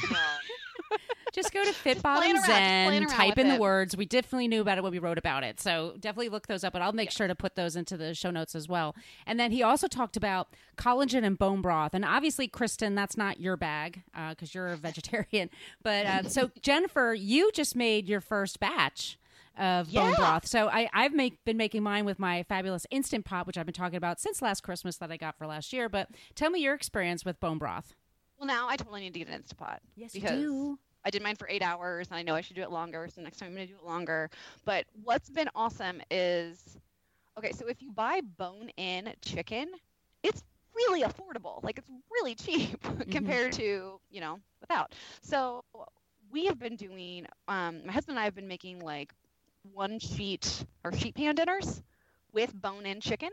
Just 1.35 1.53
go 1.53 1.63
to 1.63 1.73
Fit 1.75 1.93
Just 1.95 2.03
Bottom 2.03 2.23
playing 2.23 2.37
around, 2.37 2.47
Zen, 2.47 3.07
type 3.09 3.37
with 3.37 3.39
in 3.45 3.49
the 3.51 3.61
words. 3.61 3.95
We 3.95 4.07
definitely 4.07 4.49
knew 4.49 4.63
about 4.63 4.79
it 4.79 4.83
when 4.83 4.91
we 4.91 4.99
wrote 4.99 5.19
about 5.19 5.45
it. 5.45 5.61
So 5.61 5.95
definitely 6.01 6.31
look 6.31 6.47
those 6.47 6.65
up, 6.65 6.73
but 6.73 6.81
I'll 6.81 6.93
make 6.93 7.11
sure 7.11 7.29
to 7.29 7.35
put 7.35 7.55
those 7.55 7.77
into 7.77 7.99
the 7.99 8.15
show 8.15 8.31
notes 8.31 8.55
as 8.55 8.67
well. 8.69 8.97
And 9.27 9.39
then 9.39 9.53
he 9.53 9.63
also 9.63 9.87
talked 9.87 10.17
about 10.17 10.49
collagen 10.79 11.25
and 11.25 11.39
bone 11.39 11.61
broth. 11.61 11.93
And 11.93 12.07
obviously, 12.07 12.49
Kristen, 12.49 12.95
that's 12.95 13.19
not 13.19 13.39
your 13.39 13.59
bag 13.59 14.03
because 14.31 14.55
you're 14.55 14.69
a 14.69 14.77
vegetarian. 14.77 15.51
But 15.83 16.07
uh, 16.07 16.23
so, 16.29 16.51
Jennifer, 16.63 17.15
you 17.15 17.53
just 17.53 17.77
made 17.77 18.09
your 18.09 18.21
first 18.21 18.59
batch 18.59 19.19
of 19.59 19.93
bone 19.93 20.15
broth. 20.15 20.47
So 20.47 20.69
I, 20.69 20.89
I've 20.93 21.13
make, 21.13 21.45
been 21.45 21.57
making 21.57 21.83
mine 21.83 22.05
with 22.05 22.19
my 22.19 22.43
fabulous 22.45 22.87
Instant 22.91 23.25
Pot, 23.25 23.47
which 23.47 23.59
I've 23.59 23.67
been 23.67 23.75
talking 23.75 23.97
about 23.97 24.21
since 24.21 24.41
last 24.41 24.63
Christmas 24.63 24.97
that 24.99 25.11
I 25.11 25.17
got 25.17 25.37
for 25.37 25.47
last 25.47 25.73
year. 25.73 25.89
But 25.89 26.09
tell 26.35 26.51
me 26.51 26.61
your 26.61 26.75
experience 26.75 27.25
with 27.25 27.41
bone 27.41 27.59
broth. 27.59 27.95
Well, 28.39 28.47
now 28.47 28.69
I 28.69 28.77
totally 28.77 29.01
need 29.01 29.15
to 29.15 29.19
get 29.19 29.29
an 29.29 29.43
Instapot. 29.43 29.79
Yes, 29.97 30.13
because 30.13 30.39
you 30.39 30.47
do. 30.47 30.79
I 31.05 31.11
did 31.11 31.23
mine 31.23 31.37
for 31.37 31.49
eight 31.49 31.63
hours, 31.63 32.09
and 32.09 32.17
I 32.17 32.23
know 32.23 32.35
I 32.35 32.41
should 32.41 32.57
do 32.57 32.63
it 32.63 32.71
longer. 32.71 33.09
So 33.13 33.21
next 33.23 33.39
time 33.39 33.49
I'm 33.49 33.55
going 33.55 33.67
to 33.67 33.73
do 33.73 33.79
it 33.79 33.87
longer. 33.87 34.31
But 34.65 34.87
what's 35.05 35.31
been 35.31 35.49
awesome 35.55 36.01
is, 36.11 36.79
okay, 37.39 37.53
so 37.53 37.67
if 37.67 37.83
you 37.83 37.91
buy 37.93 38.21
bone-in 38.37 39.13
chicken, 39.23 39.69
it's 40.23 40.43
really 40.75 41.03
affordable. 41.03 41.63
Like 41.65 41.79
it's 41.79 41.91
really 42.11 42.35
cheap 42.35 42.81
compared 43.11 43.53
to 43.55 44.01
you 44.11 44.21
know 44.21 44.39
without. 44.61 44.95
So 45.23 45.65
we 46.31 46.47
have 46.47 46.59
been 46.59 46.77
doing. 46.77 47.27
Um, 47.49 47.87
my 47.87 47.93
husband 47.93 48.17
and 48.17 48.21
I 48.21 48.25
have 48.25 48.35
been 48.35 48.49
making 48.49 48.81
like 48.81 49.13
one 49.73 49.99
sheet 49.99 50.65
or 50.85 50.93
sheet 50.93 51.15
pan 51.15 51.35
dinners 51.35 51.83
with 52.33 52.53
bone-in 52.55 53.01
chicken. 53.01 53.31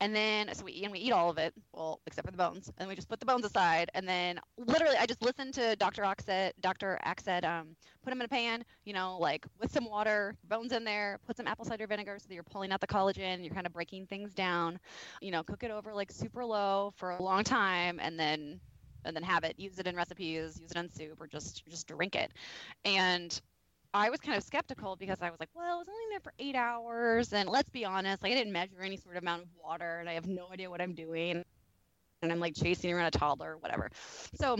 And 0.00 0.16
then, 0.16 0.52
so 0.52 0.64
we 0.64 0.82
and 0.82 0.90
we 0.90 0.98
eat 0.98 1.12
all 1.12 1.30
of 1.30 1.38
it, 1.38 1.54
well, 1.72 2.00
except 2.08 2.26
for 2.26 2.32
the 2.32 2.36
bones. 2.38 2.72
And 2.78 2.88
we 2.88 2.96
just 2.96 3.08
put 3.08 3.20
the 3.20 3.26
bones 3.26 3.44
aside. 3.44 3.88
And 3.94 4.08
then, 4.08 4.40
literally, 4.56 4.96
I 4.98 5.06
just 5.06 5.22
listened 5.22 5.54
to 5.54 5.76
Dr. 5.76 6.04
Ox 6.04 6.24
said, 6.24 6.54
Dr. 6.60 6.98
Axe 7.04 7.22
said, 7.22 7.44
um, 7.44 7.76
put 8.02 8.10
them 8.10 8.20
in 8.20 8.24
a 8.24 8.28
pan, 8.28 8.64
you 8.84 8.94
know, 8.94 9.18
like 9.20 9.46
with 9.60 9.70
some 9.70 9.84
water, 9.84 10.34
bones 10.48 10.72
in 10.72 10.82
there, 10.82 11.20
put 11.24 11.36
some 11.36 11.46
apple 11.46 11.64
cider 11.64 11.86
vinegar 11.86 12.16
so 12.18 12.24
that 12.26 12.34
you're 12.34 12.42
pulling 12.42 12.72
out 12.72 12.80
the 12.80 12.86
collagen, 12.86 13.44
you're 13.44 13.54
kind 13.54 13.66
of 13.66 13.72
breaking 13.72 14.06
things 14.06 14.34
down, 14.34 14.80
you 15.20 15.30
know, 15.30 15.44
cook 15.44 15.62
it 15.62 15.70
over 15.70 15.94
like 15.94 16.10
super 16.10 16.44
low 16.44 16.92
for 16.96 17.12
a 17.12 17.22
long 17.22 17.44
time, 17.44 18.00
and 18.02 18.18
then, 18.18 18.58
and 19.04 19.14
then 19.14 19.22
have 19.22 19.44
it, 19.44 19.54
use 19.56 19.78
it 19.78 19.86
in 19.86 19.94
recipes, 19.94 20.58
use 20.60 20.70
it 20.72 20.76
in 20.76 20.90
soup, 20.90 21.20
or 21.20 21.28
just 21.28 21.64
just 21.68 21.86
drink 21.86 22.16
it. 22.16 22.32
And 22.84 23.40
I 23.94 24.10
was 24.10 24.20
kind 24.20 24.36
of 24.38 24.42
skeptical 24.44 24.96
because 24.96 25.18
I 25.20 25.30
was 25.30 25.38
like, 25.40 25.50
well, 25.54 25.76
it 25.76 25.78
was 25.80 25.88
only 25.88 26.04
there 26.10 26.20
for 26.20 26.32
eight 26.38 26.54
hours, 26.56 27.32
and 27.32 27.48
let's 27.48 27.68
be 27.70 27.84
honest, 27.84 28.22
like 28.22 28.32
I 28.32 28.34
didn't 28.36 28.52
measure 28.52 28.80
any 28.82 28.96
sort 28.96 29.16
of 29.16 29.22
amount 29.22 29.42
of 29.42 29.48
water, 29.62 29.98
and 30.00 30.08
I 30.08 30.14
have 30.14 30.26
no 30.26 30.48
idea 30.52 30.70
what 30.70 30.80
I'm 30.80 30.94
doing, 30.94 31.42
and 32.22 32.32
I'm 32.32 32.40
like 32.40 32.54
chasing 32.54 32.92
around 32.92 33.06
a 33.06 33.10
toddler, 33.10 33.52
or 33.52 33.58
whatever. 33.58 33.90
So 34.34 34.56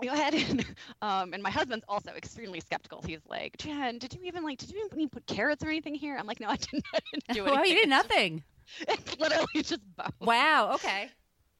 I 0.00 0.04
go 0.04 0.12
ahead 0.12 0.34
and 0.34 0.64
um, 1.02 1.32
and 1.32 1.42
my 1.42 1.50
husband's 1.50 1.84
also 1.88 2.10
extremely 2.12 2.60
skeptical. 2.60 3.02
He's 3.02 3.20
like, 3.26 3.56
Jen, 3.58 3.98
did 3.98 4.14
you 4.14 4.20
even 4.24 4.44
like, 4.44 4.58
did 4.58 4.70
you 4.70 4.88
even 4.92 5.08
put 5.08 5.26
carrots 5.26 5.64
or 5.64 5.68
anything 5.68 5.94
here? 5.94 6.16
I'm 6.18 6.26
like, 6.26 6.40
no, 6.40 6.48
I 6.48 6.56
didn't, 6.56 6.84
I 6.94 6.98
didn't 7.12 7.28
do 7.32 7.46
anything. 7.46 7.54
Well, 7.56 7.66
you 7.66 7.74
did 7.76 7.88
nothing. 7.88 8.44
It's 8.80 9.18
literally 9.18 9.62
just 9.62 9.80
bone. 9.96 10.10
Wow. 10.20 10.72
Okay. 10.74 11.10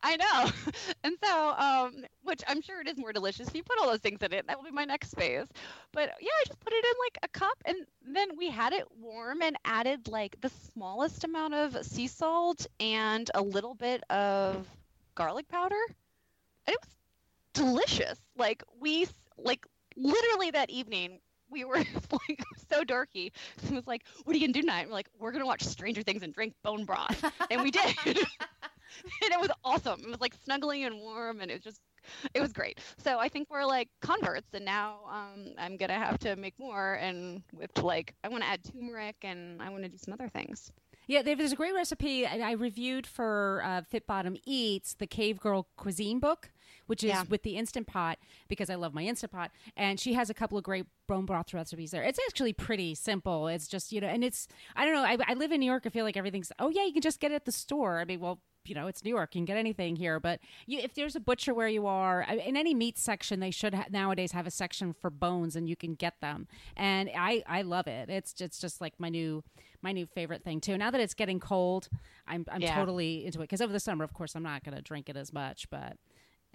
I 0.06 0.16
know. 0.16 0.50
And 1.04 1.16
so, 1.22 1.50
um, 1.56 2.04
which 2.22 2.42
I'm 2.48 2.60
sure 2.62 2.80
it 2.80 2.88
is 2.88 2.96
more 2.98 3.12
delicious 3.12 3.48
if 3.48 3.54
you 3.54 3.62
put 3.62 3.78
all 3.80 3.88
those 3.88 4.00
things 4.00 4.22
in 4.22 4.32
it. 4.32 4.46
That 4.46 4.56
will 4.56 4.64
be 4.64 4.70
my 4.72 4.84
next 4.84 5.14
phase. 5.14 5.46
But 5.92 6.10
yeah, 6.20 6.30
I 6.30 6.44
just 6.46 6.60
put 6.60 6.72
it 6.72 6.84
in 6.84 6.92
like 7.04 7.18
a 7.24 7.28
cup 7.38 7.56
and 7.64 7.76
then 8.14 8.28
we 8.36 8.50
had 8.50 8.72
it 8.72 8.84
warm 8.98 9.42
and 9.42 9.56
added 9.64 10.08
like 10.08 10.36
the 10.40 10.48
smallest 10.48 11.24
amount 11.24 11.54
of 11.54 11.84
sea 11.84 12.08
salt 12.08 12.66
and 12.80 13.30
a 13.34 13.42
little 13.42 13.74
bit 13.74 14.02
of 14.10 14.68
garlic 15.14 15.48
powder. 15.48 15.80
And 16.66 16.74
it 16.74 16.80
was 16.82 16.96
delicious. 17.54 18.20
Like 18.36 18.64
we 18.80 19.06
like 19.38 19.66
literally 19.96 20.52
that 20.52 20.70
evening 20.70 21.20
we 21.50 21.64
were 21.64 21.76
like 22.12 22.44
so 22.70 22.84
dorky. 22.84 23.32
It 23.64 23.72
was 23.72 23.86
like, 23.86 24.04
"What 24.24 24.34
are 24.34 24.38
you 24.38 24.46
gonna 24.46 24.54
do 24.54 24.62
tonight?" 24.62 24.82
And 24.82 24.90
we're 24.90 24.94
like, 24.96 25.10
"We're 25.18 25.32
gonna 25.32 25.46
watch 25.46 25.62
Stranger 25.64 26.02
Things 26.02 26.22
and 26.24 26.34
drink 26.34 26.54
bone 26.64 26.84
broth," 26.86 27.24
and 27.50 27.62
we 27.62 27.70
did. 27.70 27.94
and 29.24 29.32
it 29.32 29.40
was 29.40 29.50
awesome. 29.64 30.00
It 30.04 30.10
was 30.10 30.20
like 30.20 30.34
snuggling 30.44 30.84
and 30.84 30.96
warm, 30.98 31.40
and 31.40 31.50
it 31.50 31.54
was 31.54 31.62
just, 31.62 31.80
it 32.34 32.40
was 32.40 32.52
great. 32.52 32.80
So 32.98 33.18
I 33.18 33.28
think 33.28 33.48
we're 33.50 33.64
like 33.64 33.88
converts, 34.00 34.48
and 34.54 34.64
now 34.64 34.98
um, 35.10 35.52
I'm 35.58 35.76
gonna 35.76 35.94
have 35.94 36.18
to 36.20 36.36
make 36.36 36.54
more, 36.58 36.94
and 36.94 37.42
with 37.52 37.76
like, 37.82 38.14
I 38.24 38.28
want 38.28 38.42
to 38.42 38.48
add 38.48 38.60
turmeric, 38.64 39.16
and 39.22 39.60
I 39.62 39.68
want 39.70 39.82
to 39.84 39.88
do 39.88 39.96
some 39.98 40.14
other 40.14 40.28
things. 40.28 40.70
Yeah, 41.08 41.22
there's 41.22 41.52
a 41.52 41.56
great 41.56 41.72
recipe 41.74 42.26
I 42.26 42.38
I 42.40 42.52
reviewed 42.52 43.06
for 43.06 43.62
uh, 43.64 43.82
Fit 43.82 44.06
Bottom 44.08 44.36
Eats, 44.44 44.94
the 44.94 45.06
Cave 45.06 45.38
Girl 45.38 45.68
Cuisine 45.76 46.18
book, 46.18 46.50
which 46.88 47.04
is 47.04 47.10
Yeah. 47.10 47.22
with 47.28 47.44
the 47.44 47.56
Instant 47.56 47.86
Pot 47.86 48.18
because 48.48 48.70
I 48.70 48.74
love 48.74 48.92
my 48.92 49.04
Instant 49.04 49.30
Pot, 49.30 49.52
and 49.76 50.00
she 50.00 50.14
has 50.14 50.30
a 50.30 50.34
couple 50.34 50.58
of 50.58 50.64
great 50.64 50.86
bone 51.06 51.24
broth 51.24 51.54
recipes 51.54 51.92
there. 51.92 52.02
It's 52.02 52.18
actually 52.28 52.52
pretty 52.54 52.96
simple. 52.96 53.46
It's 53.46 53.68
just 53.68 53.92
you 53.92 54.00
know, 54.00 54.08
and 54.08 54.24
it's 54.24 54.48
I 54.74 54.84
don't 54.84 54.94
know. 54.94 55.04
I, 55.04 55.16
I 55.30 55.34
live 55.34 55.52
in 55.52 55.60
New 55.60 55.66
York. 55.66 55.84
I 55.86 55.90
feel 55.90 56.04
like 56.04 56.16
everything's 56.16 56.50
oh 56.58 56.70
yeah, 56.70 56.84
you 56.84 56.92
can 56.92 57.02
just 57.02 57.20
get 57.20 57.30
it 57.30 57.34
at 57.36 57.44
the 57.44 57.52
store. 57.52 58.00
I 58.00 58.04
mean, 58.04 58.18
well. 58.20 58.40
You 58.68 58.74
know, 58.74 58.86
it's 58.86 59.02
New 59.04 59.10
York. 59.10 59.34
You 59.34 59.40
can 59.40 59.44
get 59.46 59.56
anything 59.56 59.96
here, 59.96 60.18
but 60.20 60.40
you, 60.66 60.78
if 60.80 60.94
there's 60.94 61.16
a 61.16 61.20
butcher 61.20 61.54
where 61.54 61.68
you 61.68 61.86
are, 61.86 62.22
in 62.22 62.56
any 62.56 62.74
meat 62.74 62.98
section, 62.98 63.40
they 63.40 63.50
should 63.50 63.74
ha- 63.74 63.86
nowadays 63.90 64.32
have 64.32 64.46
a 64.46 64.50
section 64.50 64.92
for 64.92 65.10
bones, 65.10 65.56
and 65.56 65.68
you 65.68 65.76
can 65.76 65.94
get 65.94 66.20
them. 66.20 66.48
And 66.76 67.10
I, 67.16 67.42
I 67.46 67.62
love 67.62 67.86
it. 67.86 68.08
It's 68.10 68.32
just, 68.32 68.60
just 68.60 68.80
like 68.80 68.94
my 68.98 69.08
new, 69.08 69.42
my 69.82 69.92
new 69.92 70.06
favorite 70.06 70.42
thing 70.42 70.60
too. 70.60 70.76
Now 70.78 70.90
that 70.90 71.00
it's 71.00 71.14
getting 71.14 71.40
cold, 71.40 71.88
I'm, 72.26 72.44
I'm 72.50 72.60
Yeah. 72.60 72.74
totally 72.74 73.24
into 73.26 73.38
it. 73.40 73.42
Because 73.44 73.60
over 73.60 73.72
the 73.72 73.80
summer, 73.80 74.04
of 74.04 74.12
course, 74.12 74.34
I'm 74.34 74.42
not 74.42 74.64
going 74.64 74.76
to 74.76 74.82
drink 74.82 75.08
it 75.08 75.16
as 75.16 75.32
much. 75.32 75.68
But 75.70 75.96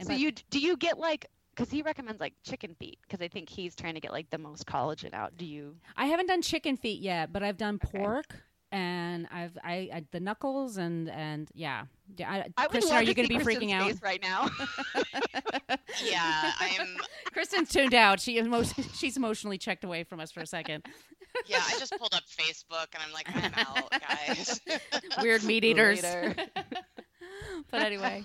So 0.01 0.07
but- 0.09 0.19
you 0.19 0.31
do 0.31 0.59
you 0.59 0.75
get 0.77 0.97
like 0.99 1.27
because 1.55 1.69
he 1.69 1.81
recommends 1.81 2.21
like 2.21 2.33
chicken 2.43 2.75
feet 2.79 2.97
because 3.03 3.21
I 3.23 3.27
think 3.27 3.49
he's 3.49 3.75
trying 3.75 3.93
to 3.95 3.99
get 3.99 4.11
like 4.13 4.29
the 4.29 4.37
most 4.37 4.65
collagen 4.65 5.13
out. 5.13 5.35
Do 5.37 5.45
you? 5.45 5.75
I 5.97 6.05
haven't 6.05 6.27
done 6.27 6.41
chicken 6.41 6.77
feet 6.77 7.01
yet, 7.01 7.31
but 7.33 7.43
I've 7.43 7.57
done 7.57 7.79
Okay. 7.83 7.99
pork. 7.99 8.43
And 8.71 9.27
I've 9.31 9.57
I, 9.63 9.89
I 9.93 10.05
the 10.11 10.21
knuckles 10.21 10.77
and 10.77 11.09
and 11.09 11.49
yeah 11.53 11.83
yeah. 12.17 12.31
I, 12.31 12.37
I 12.57 12.63
would 12.63 12.71
Kristen, 12.71 12.91
love 12.91 13.01
are 13.01 13.03
you 13.03 13.13
going 13.13 13.27
to 13.27 13.37
be 13.37 13.43
Kristen's 13.43 13.71
freaking 13.71 13.73
out? 13.73 14.01
right 14.01 14.21
now. 14.21 14.49
Yeah, 16.03 16.51
I'm. 16.59 16.87
Kristen's 17.33 17.69
tuned 17.69 17.93
out. 17.93 18.19
She 18.19 18.37
emo- 18.37 18.63
she's 18.95 19.17
emotionally 19.17 19.57
checked 19.57 19.83
away 19.83 20.03
from 20.03 20.19
us 20.19 20.31
for 20.31 20.39
a 20.39 20.45
second. 20.45 20.85
Yeah, 21.45 21.61
I 21.65 21.77
just 21.79 21.93
pulled 21.97 22.13
up 22.13 22.23
Facebook 22.27 22.87
and 22.93 23.03
I'm 23.05 23.13
like, 23.13 23.27
I'm 23.33 23.53
out, 23.55 23.91
guys. 23.91 24.59
Weird 25.21 25.43
meat 25.43 25.63
eaters. 25.63 26.03
Later. 26.03 26.35
but 27.69 27.81
anyway, 27.81 28.23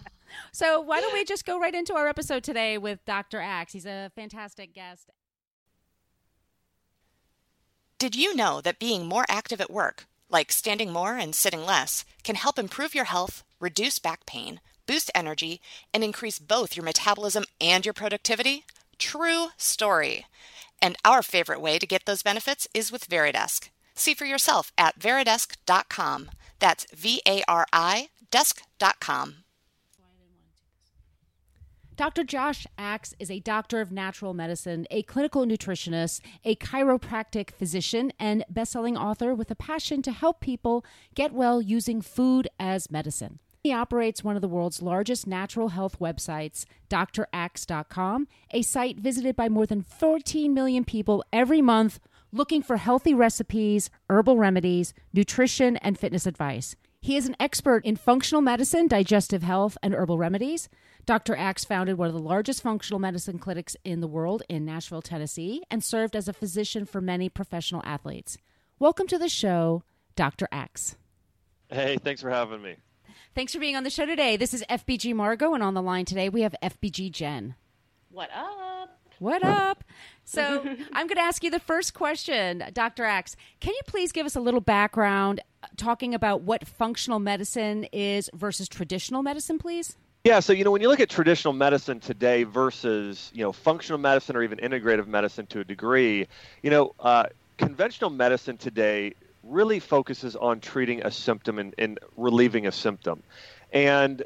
so 0.53 0.81
why 0.81 1.01
don't 1.01 1.13
we 1.13 1.25
just 1.25 1.45
go 1.45 1.59
right 1.59 1.75
into 1.75 1.95
our 1.95 2.09
episode 2.09 2.43
today 2.43 2.79
with 2.79 3.05
Dr. 3.05 3.41
Axe? 3.41 3.73
He's 3.73 3.87
a 3.87 4.11
fantastic 4.15 4.75
guest. 4.75 5.11
Did 7.99 8.15
you 8.15 8.35
know 8.35 8.61
that 8.61 8.79
being 8.79 9.07
more 9.07 9.25
active 9.29 9.61
at 9.61 9.71
work, 9.71 10.07
like 10.31 10.53
standing 10.53 10.93
more 10.93 11.17
and 11.17 11.35
sitting 11.35 11.65
less, 11.65 12.05
can 12.23 12.37
help 12.37 12.59
improve 12.59 12.95
your 12.95 13.05
health, 13.07 13.45
reduce 13.61 13.99
back 13.99 14.27
pain, 14.27 14.61
boost 14.87 15.11
energy, 15.15 15.61
and 15.93 16.05
increase 16.05 16.39
both 16.39 16.77
your 16.77 16.85
metabolism 16.85 17.45
and 17.61 17.85
your 17.87 17.95
productivity? 17.95 18.65
True 18.99 19.49
story. 19.57 20.27
And 20.83 20.97
our 21.05 21.23
favorite 21.23 21.61
way 21.61 21.79
to 21.79 21.87
get 21.87 22.05
those 22.05 22.23
benefits 22.23 22.69
is 22.75 22.93
with 22.93 23.09
Varidesk. 23.09 23.71
See 23.95 24.15
for 24.15 24.27
yourself 24.27 24.73
at 24.77 24.99
varidesk.com. 24.99 26.31
That's 26.59 26.87
V 26.95 27.23
A 27.27 27.43
R 27.49 27.67
I 27.73 28.09
desk.com. 28.31 29.46
Dr. 31.97 32.25
Josh 32.25 32.67
Axe 32.77 33.15
is 33.19 33.31
a 33.31 33.41
doctor 33.41 33.81
of 33.81 33.91
natural 33.91 34.35
medicine, 34.35 34.87
a 34.91 35.03
clinical 35.05 35.47
nutritionist, 35.47 36.21
a 36.45 36.55
chiropractic 36.57 37.51
physician, 37.53 38.13
and 38.21 38.45
best-selling 38.51 38.99
author 38.99 39.35
with 39.35 39.51
a 39.51 39.55
passion 39.55 40.03
to 40.03 40.13
help 40.13 40.41
people 40.41 40.85
get 41.15 41.33
well 41.33 41.63
using 41.63 42.03
food 42.03 42.49
as 42.61 42.91
medicine. 42.91 43.39
He 43.63 43.73
operates 43.73 44.23
one 44.23 44.37
of 44.37 44.43
the 44.43 44.49
world's 44.49 44.83
largest 44.83 45.27
natural 45.27 45.69
health 45.69 45.99
websites, 45.99 46.67
draxe.com, 46.91 48.29
a 48.51 48.61
site 48.61 48.99
visited 49.01 49.35
by 49.35 49.49
more 49.49 49.65
than 49.65 49.81
14 49.81 50.53
million 50.53 50.85
people 50.85 51.25
every 51.33 51.63
month 51.63 51.99
looking 52.31 52.63
for 52.63 52.77
healthy 52.77 53.15
recipes, 53.15 53.89
herbal 54.11 54.37
remedies, 54.37 54.93
nutrition, 55.15 55.79
and 55.79 55.99
fitness 55.99 56.27
advice. 56.27 56.77
He 57.01 57.17
is 57.17 57.27
an 57.27 57.37
expert 57.39 57.85
in 57.85 57.97
functional 57.97 58.43
medicine, 58.43 58.89
digestive 58.89 59.43
health, 59.43 59.79
and 59.83 59.95
herbal 59.95 60.19
remedies. 60.19 60.69
Dr. 61.07 61.37
Axe 61.37 61.65
founded 61.65 61.99
one 61.99 62.09
of 62.09 62.15
the 62.15 62.21
largest 62.21 62.63
functional 62.63 62.99
medicine 62.99 63.39
clinics 63.39 63.77
in 63.85 64.01
the 64.01 64.09
world 64.09 64.43
in 64.49 64.65
Nashville, 64.65 65.03
Tennessee, 65.03 65.63
and 65.71 65.85
served 65.85 66.17
as 66.17 66.27
a 66.27 66.33
physician 66.33 66.85
for 66.85 67.01
many 67.01 67.29
professional 67.29 67.81
athletes. 67.85 68.37
Welcome 68.81 69.07
to 69.07 69.19
the 69.19 69.29
show, 69.29 69.85
Dr. 70.17 70.49
Axe. 70.51 70.97
Hey, 71.69 71.97
thanks 72.03 72.21
for 72.21 72.31
having 72.31 72.61
me. 72.61 72.75
Thanks 73.37 73.53
for 73.53 73.61
being 73.61 73.77
on 73.77 73.85
the 73.85 73.91
show 73.91 74.05
today. 74.05 74.37
This 74.37 74.53
is 74.53 74.65
FBG 74.69 75.15
Margot, 75.15 75.55
and 75.55 75.63
on 75.63 75.75
the 75.75 75.83
line 75.83 76.07
today 76.07 76.29
we 76.29 76.41
have 76.41 76.57
FBG 76.61 77.13
Jen. 77.13 77.55
What 78.11 78.31
up? 78.35 78.99
What 79.21 79.45
up? 79.45 79.85
So 80.25 80.43
I'm 80.93 81.07
going 81.07 81.19
to 81.19 81.23
ask 81.23 81.45
you 81.45 81.53
the 81.53 81.61
first 81.61 81.95
question, 81.95 82.65
Dr. 82.73 83.05
Axe. 83.05 83.37
Can 83.61 83.75
you 83.75 83.81
please 83.87 84.11
give 84.11 84.27
us 84.27 84.35
a 84.35 84.41
little 84.41 84.61
background 84.61 85.41
uh, 85.63 85.69
talking 85.77 86.15
about 86.15 86.43
what 86.43 86.67
functional 86.67 87.21
medicine 87.21 87.85
is 87.93 88.29
versus 88.35 88.69
traditional 88.69 89.23
medicine, 89.23 89.59
please? 89.59 89.97
Yeah, 90.27 90.41
so 90.41 90.53
you 90.53 90.65
know 90.65 90.73
when 90.73 90.83
you 90.83 90.89
look 90.89 90.99
at 90.99 91.09
traditional 91.09 91.55
medicine 91.55 92.01
today 92.01 92.43
versus 92.43 93.31
you 93.33 93.45
know 93.45 93.53
functional 93.53 94.01
medicine 94.01 94.35
or 94.35 94.43
even 94.43 94.59
integrative 94.59 95.07
medicine 95.07 95.47
to 95.47 95.61
a 95.61 95.65
degree, 95.65 96.27
you 96.65 96.71
know 96.71 96.97
uh, 96.99 97.27
conventional 97.59 98.11
medicine 98.11 98.57
today 98.57 99.15
really 99.45 99.79
focuses 99.79 100.35
on 100.35 100.59
treating 100.59 101.01
a 101.07 101.13
symptom 101.13 101.61
and, 101.61 101.77
and 101.79 102.01
relieving 102.17 102.67
a 102.67 102.73
symptom, 102.73 103.23
and 103.73 104.25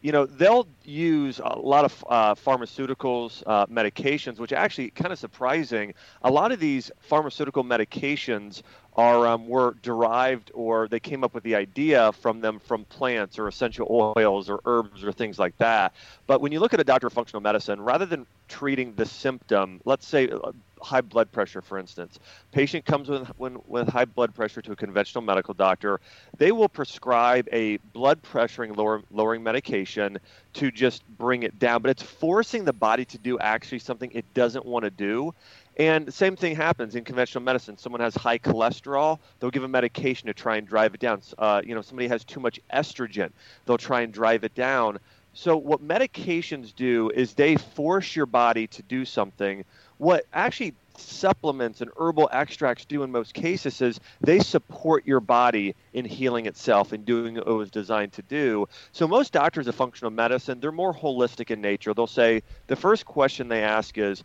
you 0.00 0.12
know 0.12 0.24
they'll 0.24 0.66
use 0.82 1.42
a 1.44 1.58
lot 1.58 1.84
of 1.84 2.04
uh, 2.08 2.34
pharmaceuticals, 2.34 3.42
uh, 3.46 3.66
medications, 3.66 4.38
which 4.38 4.54
actually 4.54 4.88
kind 4.92 5.12
of 5.12 5.18
surprising. 5.18 5.92
A 6.22 6.30
lot 6.30 6.52
of 6.52 6.58
these 6.58 6.90
pharmaceutical 7.00 7.64
medications 7.64 8.62
are 8.96 9.26
um, 9.26 9.48
were 9.48 9.74
derived 9.82 10.50
or 10.54 10.86
they 10.88 11.00
came 11.00 11.24
up 11.24 11.34
with 11.34 11.42
the 11.42 11.54
idea 11.54 12.12
from 12.12 12.40
them 12.40 12.60
from 12.60 12.84
plants 12.84 13.38
or 13.38 13.48
essential 13.48 14.12
oils 14.16 14.48
or 14.48 14.60
herbs 14.66 15.02
or 15.02 15.12
things 15.12 15.38
like 15.38 15.56
that. 15.58 15.92
But 16.26 16.40
when 16.40 16.52
you 16.52 16.60
look 16.60 16.74
at 16.74 16.80
a 16.80 16.84
doctor 16.84 17.08
of 17.08 17.12
functional 17.12 17.40
medicine, 17.40 17.80
rather 17.80 18.06
than 18.06 18.26
treating 18.48 18.94
the 18.94 19.06
symptom, 19.06 19.80
let's 19.84 20.06
say 20.06 20.28
uh, 20.28 20.52
high 20.80 21.00
blood 21.00 21.32
pressure, 21.32 21.60
for 21.60 21.78
instance, 21.78 22.20
patient 22.52 22.84
comes 22.84 23.08
with 23.08 23.26
when, 23.36 23.58
with 23.66 23.88
high 23.88 24.04
blood 24.04 24.34
pressure 24.34 24.62
to 24.62 24.72
a 24.72 24.76
conventional 24.76 25.22
medical 25.22 25.54
doctor, 25.54 26.00
they 26.38 26.52
will 26.52 26.68
prescribe 26.68 27.48
a 27.52 27.78
blood 27.92 28.22
pressuring 28.22 28.76
lower, 28.76 29.02
lowering 29.10 29.42
medication 29.42 30.18
to 30.52 30.70
just 30.70 31.06
bring 31.18 31.42
it 31.42 31.58
down. 31.58 31.82
But 31.82 31.90
it's 31.90 32.02
forcing 32.02 32.64
the 32.64 32.72
body 32.72 33.04
to 33.06 33.18
do 33.18 33.38
actually 33.40 33.80
something 33.80 34.10
it 34.12 34.32
doesn't 34.34 34.64
want 34.64 34.84
to 34.84 34.90
do. 34.90 35.34
And 35.76 36.06
the 36.06 36.12
same 36.12 36.36
thing 36.36 36.54
happens 36.54 36.94
in 36.94 37.04
conventional 37.04 37.42
medicine. 37.42 37.76
Someone 37.78 38.00
has 38.00 38.14
high 38.14 38.38
cholesterol, 38.38 39.18
they'll 39.40 39.50
give 39.50 39.64
a 39.64 39.68
medication 39.68 40.28
to 40.28 40.34
try 40.34 40.56
and 40.56 40.66
drive 40.66 40.94
it 40.94 41.00
down. 41.00 41.20
Uh, 41.36 41.62
you 41.64 41.74
know, 41.74 41.82
somebody 41.82 42.08
has 42.08 42.24
too 42.24 42.40
much 42.40 42.60
estrogen, 42.72 43.30
they'll 43.66 43.78
try 43.78 44.02
and 44.02 44.12
drive 44.12 44.44
it 44.44 44.54
down. 44.54 44.98
So 45.36 45.56
what 45.56 45.82
medications 45.82 46.74
do 46.74 47.10
is 47.10 47.34
they 47.34 47.56
force 47.56 48.14
your 48.14 48.26
body 48.26 48.68
to 48.68 48.82
do 48.82 49.04
something. 49.04 49.64
What 49.98 50.26
actually 50.32 50.74
supplements 50.96 51.80
and 51.80 51.90
herbal 51.98 52.28
extracts 52.32 52.84
do 52.84 53.02
in 53.02 53.10
most 53.10 53.34
cases 53.34 53.80
is 53.80 54.00
they 54.20 54.38
support 54.38 55.04
your 55.06 55.18
body 55.18 55.74
in 55.92 56.04
healing 56.04 56.46
itself 56.46 56.92
and 56.92 57.04
doing 57.04 57.34
what 57.34 57.48
it 57.48 57.52
was 57.52 57.70
designed 57.70 58.12
to 58.12 58.22
do. 58.22 58.68
So 58.92 59.08
most 59.08 59.32
doctors 59.32 59.66
of 59.66 59.74
functional 59.74 60.12
medicine, 60.12 60.60
they're 60.60 60.70
more 60.70 60.94
holistic 60.94 61.50
in 61.50 61.60
nature. 61.60 61.94
They'll 61.94 62.06
say 62.06 62.42
the 62.68 62.76
first 62.76 63.04
question 63.04 63.48
they 63.48 63.64
ask 63.64 63.98
is, 63.98 64.22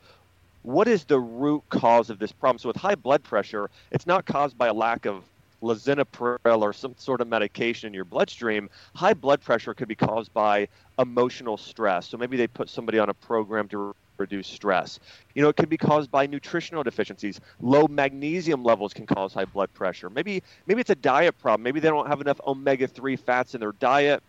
what 0.70 0.88
is 0.88 1.04
the 1.06 1.20
root 1.20 1.64
cause 1.70 2.12
of 2.12 2.20
this 2.20 2.32
problem? 2.32 2.60
So 2.60 2.70
with 2.70 2.76
high 2.76 2.94
blood 2.94 3.24
pressure, 3.24 3.72
it's 3.92 4.06
not 4.06 4.28
caused 4.28 4.56
by 4.56 4.68
a 4.68 4.74
lack 4.74 5.08
of 5.08 5.24
lisinopril 5.64 6.62
or 6.62 6.74
some 6.74 6.94
sort 6.96 7.22
of 7.22 7.28
medication 7.28 7.88
in 7.88 7.94
your 7.94 8.06
bloodstream. 8.06 8.70
High 8.96 9.16
blood 9.16 9.42
pressure 9.42 9.74
could 9.74 9.88
be 9.88 9.96
caused 9.96 10.32
by 10.32 10.68
emotional 11.00 11.58
stress. 11.58 12.08
So 12.08 12.18
maybe 12.18 12.38
they 12.38 12.46
put 12.46 12.70
somebody 12.70 13.00
on 13.00 13.10
a 13.10 13.16
program 13.16 13.68
to 13.70 13.96
reduce 14.20 14.48
stress. 14.48 15.00
You 15.34 15.42
know, 15.42 15.50
it 15.50 15.56
could 15.56 15.70
be 15.70 15.78
caused 15.78 16.12
by 16.12 16.28
nutritional 16.28 16.84
deficiencies. 16.84 17.42
Low 17.62 17.88
magnesium 17.88 18.64
levels 18.64 18.94
can 18.94 19.08
cause 19.08 19.34
high 19.34 19.46
blood 19.46 19.74
pressure. 19.74 20.12
Maybe 20.12 20.44
maybe 20.68 20.82
it's 20.82 20.92
a 20.92 20.96
diet 20.96 21.40
problem. 21.40 21.64
Maybe 21.64 21.80
they 21.80 21.90
don't 21.90 22.08
have 22.08 22.22
enough 22.22 22.40
omega-3 22.46 23.18
fats 23.18 23.56
in 23.56 23.62
their 23.62 23.72
diet 23.72 24.22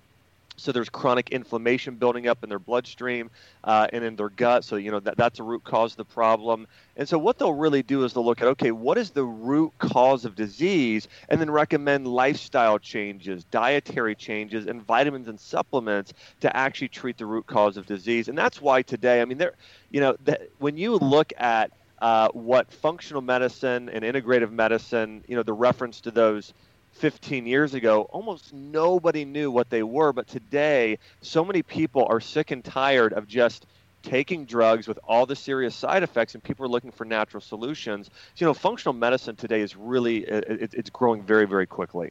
so 0.61 0.73
there's 0.73 0.89
chronic 0.89 1.31
inflammation 1.31 1.97
building 1.97 2.27
up 2.29 2.43
in 2.43 2.49
their 2.49 2.59
bloodstream 2.59 3.31
uh, 3.65 3.87
and 3.93 4.05
in 4.05 4.17
their 4.17 4.29
gut. 4.29 4.65
So 4.65 4.77
you 4.77 4.91
know 4.91 5.01
that, 5.01 5.17
that's 5.17 5.41
a 5.41 5.43
root 5.43 5.65
cause 5.65 5.93
of 5.93 5.97
the 5.99 6.05
problem. 6.05 6.67
And 6.97 7.09
so 7.09 7.19
what 7.19 7.39
they'll 7.39 7.53
really 7.53 7.83
do 7.83 8.05
is 8.05 8.13
they'll 8.13 8.25
look 8.25 8.41
at 8.41 8.49
okay, 8.49 8.71
what 8.71 8.99
is 8.99 9.11
the 9.11 9.25
root 9.25 9.73
cause 9.79 10.25
of 10.25 10.35
disease, 10.35 11.09
and 11.29 11.41
then 11.41 11.51
recommend 11.51 12.07
lifestyle 12.07 12.79
changes, 12.79 13.45
dietary 13.45 14.15
changes, 14.15 14.67
and 14.67 14.83
vitamins 14.83 15.29
and 15.29 15.41
supplements 15.41 16.13
to 16.41 16.55
actually 16.57 16.89
treat 16.89 17.17
the 17.19 17.27
root 17.27 17.47
cause 17.47 17.77
of 17.77 17.87
disease. 17.87 18.29
And 18.29 18.37
that's 18.37 18.61
why 18.61 18.83
today, 18.83 19.21
I 19.21 19.25
mean, 19.25 19.39
there, 19.39 19.55
you 19.91 20.01
know, 20.01 20.17
when 20.59 20.77
you 20.77 20.97
look 20.97 21.33
at 21.37 21.73
uh, 22.01 22.29
what 22.33 22.73
functional 22.73 23.23
medicine 23.23 23.89
and 23.91 24.05
integrative 24.05 24.51
medicine, 24.51 25.23
you 25.29 25.37
know, 25.37 25.43
the 25.43 25.53
reference 25.53 26.01
to 26.03 26.11
those 26.11 26.55
15 26.93 27.47
years 27.47 27.75
ago, 27.75 28.03
almost 28.11 28.53
nobody 28.53 29.25
knew 29.25 29.51
what 29.51 29.71
they 29.71 29.83
were. 29.83 30.13
But 30.13 30.27
today, 30.27 30.99
so 31.23 31.45
many 31.45 31.63
people 31.63 32.07
are 32.09 32.21
sick 32.21 32.51
and 32.51 32.65
tired 32.65 33.13
of 33.13 33.27
just 33.27 33.67
taking 34.03 34.45
drugs 34.45 34.89
with 34.89 34.99
all 35.07 35.27
the 35.27 35.37
serious 35.37 35.75
side 35.75 36.03
effects, 36.03 36.35
and 36.35 36.43
people 36.43 36.65
are 36.65 36.69
looking 36.69 36.91
for 36.91 37.05
natural 37.05 37.41
solutions. 37.41 38.11
So, 38.35 38.45
you 38.45 38.47
know, 38.47 38.55
functional 38.55 38.95
medicine 38.95 39.37
today 39.37 39.61
is 39.61 39.77
really 39.77 40.19
it, 40.19 40.75
it's 40.75 40.91
growing 40.91 41.23
very, 41.23 41.47
very 41.47 41.67
quickly. 41.67 42.11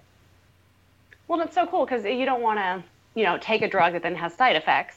Well, 1.27 1.41
it's 1.41 1.55
so 1.55 1.67
cool 1.67 1.85
because 1.85 2.05
you 2.05 2.25
don't 2.25 2.41
want 2.41 2.59
to, 2.59 2.83
you 3.15 3.23
know, 3.23 3.37
take 3.39 3.61
a 3.61 3.67
drug 3.67 3.93
that 3.93 4.03
then 4.03 4.15
has 4.15 4.33
side 4.33 4.55
effects 4.55 4.95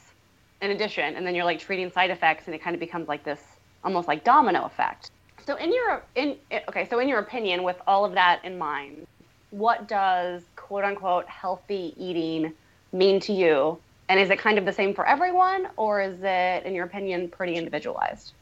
in 0.61 0.71
addition, 0.71 1.17
and 1.17 1.27
then 1.27 1.35
you're 1.35 1.45
like 1.45 1.59
treating 1.59 1.91
side 1.91 2.11
effects, 2.11 2.47
and 2.47 2.55
it 2.55 2.63
kind 2.63 2.75
of 2.75 2.81
becomes 2.81 3.09
like 3.09 3.25
this 3.25 3.41
almost 3.85 4.09
like 4.09 4.25
domino 4.25 4.65
effect. 4.65 5.11
So, 5.45 5.57
in 5.57 5.73
your 5.73 6.03
in 6.15 6.37
okay, 6.69 6.87
so 6.89 7.01
in 7.01 7.09
your 7.09 7.19
opinion, 7.19 7.63
with 7.63 7.77
all 7.87 8.05
of 8.05 8.13
that 8.13 8.45
in 8.45 8.59
mind, 8.59 9.07
what 9.53 9.87
does 9.87 10.43
quote 10.57 10.83
unquote 10.85 11.27
healthy 11.29 11.95
eating 11.97 12.53
mean 12.93 13.21
to 13.21 13.33
you? 13.33 13.79
And 14.09 14.19
is 14.19 14.31
it 14.31 14.39
kind 14.39 14.59
of 14.59 14.65
the 14.65 14.73
same 14.73 14.95
for 14.95 15.07
everyone, 15.07 15.69
or 15.77 16.03
is 16.03 16.19
it, 16.23 16.67
in 16.67 16.75
your 16.75 16.85
opinion, 16.85 17.29
pretty 17.29 17.55
individualized? 17.55 18.33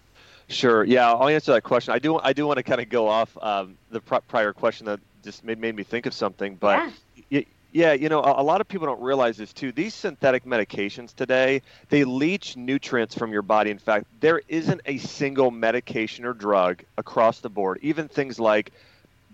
Sure. 0.48 0.82
Yeah, 0.82 1.12
I'll 1.12 1.28
answer 1.28 1.52
that 1.52 1.62
question. 1.62 1.94
I 1.94 1.98
do. 1.98 2.18
I 2.18 2.32
do 2.32 2.46
want 2.46 2.56
to 2.56 2.62
kind 2.62 2.80
of 2.80 2.88
go 2.88 3.06
off 3.06 3.36
um, 3.40 3.76
the 3.90 4.00
pr- 4.00 4.16
prior 4.26 4.52
question 4.52 4.86
that 4.86 4.98
just 5.22 5.44
made, 5.44 5.58
made 5.58 5.76
me 5.76 5.84
think 5.84 6.06
of 6.06 6.14
something. 6.14 6.56
But 6.56 6.92
yeah. 7.28 7.42
yeah, 7.72 7.92
you 7.92 8.08
know, 8.08 8.20
a, 8.20 8.40
a 8.40 8.44
lot 8.44 8.60
of 8.60 8.66
people 8.66 8.86
don't 8.86 9.00
realize 9.00 9.36
this 9.36 9.52
too. 9.52 9.70
These 9.70 9.94
synthetic 9.94 10.44
medications 10.44 11.14
today, 11.14 11.62
they 11.88 12.02
leach 12.02 12.56
nutrients 12.56 13.14
from 13.14 13.32
your 13.32 13.42
body. 13.42 13.70
In 13.70 13.78
fact, 13.78 14.06
there 14.18 14.42
isn't 14.48 14.80
a 14.86 14.98
single 14.98 15.52
medication 15.52 16.24
or 16.24 16.32
drug 16.32 16.82
across 16.98 17.40
the 17.40 17.50
board, 17.50 17.78
even 17.82 18.08
things 18.08 18.40
like 18.40 18.72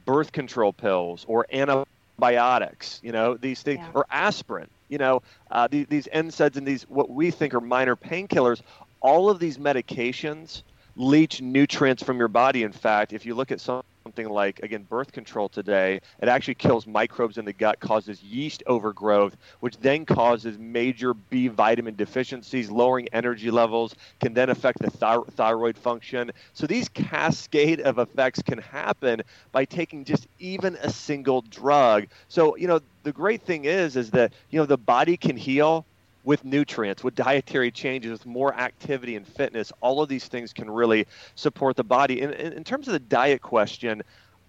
birth 0.07 0.33
control 0.33 0.73
pills 0.73 1.27
or 1.29 1.47
antibiotics, 1.53 3.01
you 3.03 3.13
know, 3.13 3.35
these 3.35 3.61
things, 3.63 3.81
yeah. 3.81 3.91
or 3.93 4.07
aspirin, 4.11 4.69
you 4.89 4.97
know, 4.97 5.23
uh, 5.51 5.69
these, 5.69 5.87
these 5.89 6.09
NSAIDs 6.15 6.57
and 6.57 6.67
these 6.67 6.85
what 6.85 7.11
we 7.11 7.31
think 7.31 7.53
are 7.53 7.61
minor 7.61 7.97
painkillers. 7.97 8.63
All 9.03 9.29
of 9.29 9.39
these 9.39 9.59
medications 9.59 10.63
leach 10.97 11.43
nutrients 11.43 12.03
from 12.03 12.19
your 12.19 12.29
body. 12.29 12.63
In 12.63 12.73
fact, 12.73 13.13
if 13.13 13.27
you 13.27 13.35
look 13.35 13.53
at 13.53 13.61
some 13.61 13.83
something 14.07 14.29
like, 14.29 14.61
again, 14.63 14.85
birth 14.85 15.13
control 15.13 15.49
today, 15.49 16.01
it 16.23 16.29
actually 16.29 16.55
kills 16.55 16.87
microbes 16.87 17.39
in 17.39 17.45
the 17.45 17.53
gut, 17.53 17.81
causes 17.81 18.23
yeast 18.23 18.63
overgrowth, 18.67 19.37
which 19.61 19.77
then 19.79 20.05
causes 20.07 20.59
major 20.59 21.15
B 21.15 21.49
vitamin 21.49 21.97
deficiencies, 21.97 22.71
lowering 22.71 23.09
energy 23.13 23.51
levels, 23.51 23.95
can 24.21 24.33
then 24.35 24.51
affect 24.51 24.79
the 24.81 24.91
thy- 24.99 25.19
thyroid 25.33 25.77
function. 25.77 26.31
So 26.53 26.67
these 26.67 26.89
cascade 26.89 27.81
of 27.81 27.99
effects 27.99 28.43
can 28.43 28.59
happen 28.59 29.23
by 29.53 29.65
taking 29.65 30.05
just 30.05 30.27
even 30.39 30.77
a 30.77 30.91
single 30.91 31.43
drug. 31.43 32.07
So, 32.29 32.57
you 32.57 32.69
know, 32.69 32.81
the 33.03 33.13
great 33.13 33.43
thing 33.43 33.65
is, 33.65 33.97
is 33.97 34.11
that, 34.13 34.35
you 34.51 34.59
know, 34.59 34.67
the 34.67 34.79
body 34.79 35.17
can 35.17 35.37
heal 35.37 35.87
with 36.27 36.45
nutrients, 36.45 37.05
with 37.05 37.15
dietary 37.15 37.71
changes, 37.71 38.11
with 38.11 38.27
more 38.27 38.53
activity 38.53 39.15
and 39.15 39.27
fitness, 39.27 39.73
all 39.81 40.03
of 40.03 40.09
these 40.09 40.27
things 40.27 40.53
can 40.53 40.69
really 40.69 41.07
support 41.37 41.77
the 41.77 41.85
body. 41.85 42.21
In, 42.21 42.33
in, 42.33 42.53
in 42.53 42.65
terms 42.65 42.89
of 42.89 42.93
the 42.93 42.99
diet 42.99 43.41
question, 43.41 44.03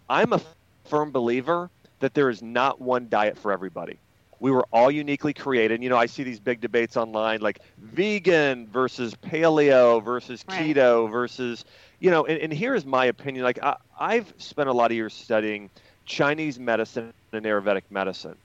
I'm 0.10 0.34
a 0.34 0.42
firm 0.86 1.12
believer 1.12 1.70
that 2.00 2.16
there 2.16 2.30
is 2.30 2.42
not 2.42 2.82
one 2.82 3.08
diet 3.10 3.38
for 3.38 3.52
everybody. 3.52 4.00
We 4.40 4.50
were 4.50 4.66
all 4.72 4.90
uniquely 4.90 5.34
created. 5.34 5.84
You 5.84 5.90
know, 5.90 5.98
I 5.98 6.08
see 6.08 6.24
these 6.24 6.40
big 6.40 6.62
debates 6.62 6.98
online 6.98 7.42
like 7.42 7.60
vegan 7.78 8.68
versus 8.68 9.14
paleo 9.14 10.04
versus 10.04 10.44
right. 10.50 10.76
keto 10.76 11.10
versus, 11.12 11.64
you 12.00 12.10
know, 12.10 12.26
and, 12.26 12.40
and 12.40 12.52
here 12.52 12.74
is 12.74 12.86
my 12.86 13.06
opinion. 13.06 13.44
Like, 13.44 13.64
I, 13.64 13.76
I've 14.00 14.34
spent 14.38 14.68
a 14.68 14.74
lot 14.74 14.90
of 14.90 14.96
years 14.98 15.14
studying 15.14 15.70
Chinese 16.06 16.60
medicine 16.60 17.14
and 17.34 17.46
Ayurvedic 17.46 17.84
medicine. 17.92 18.36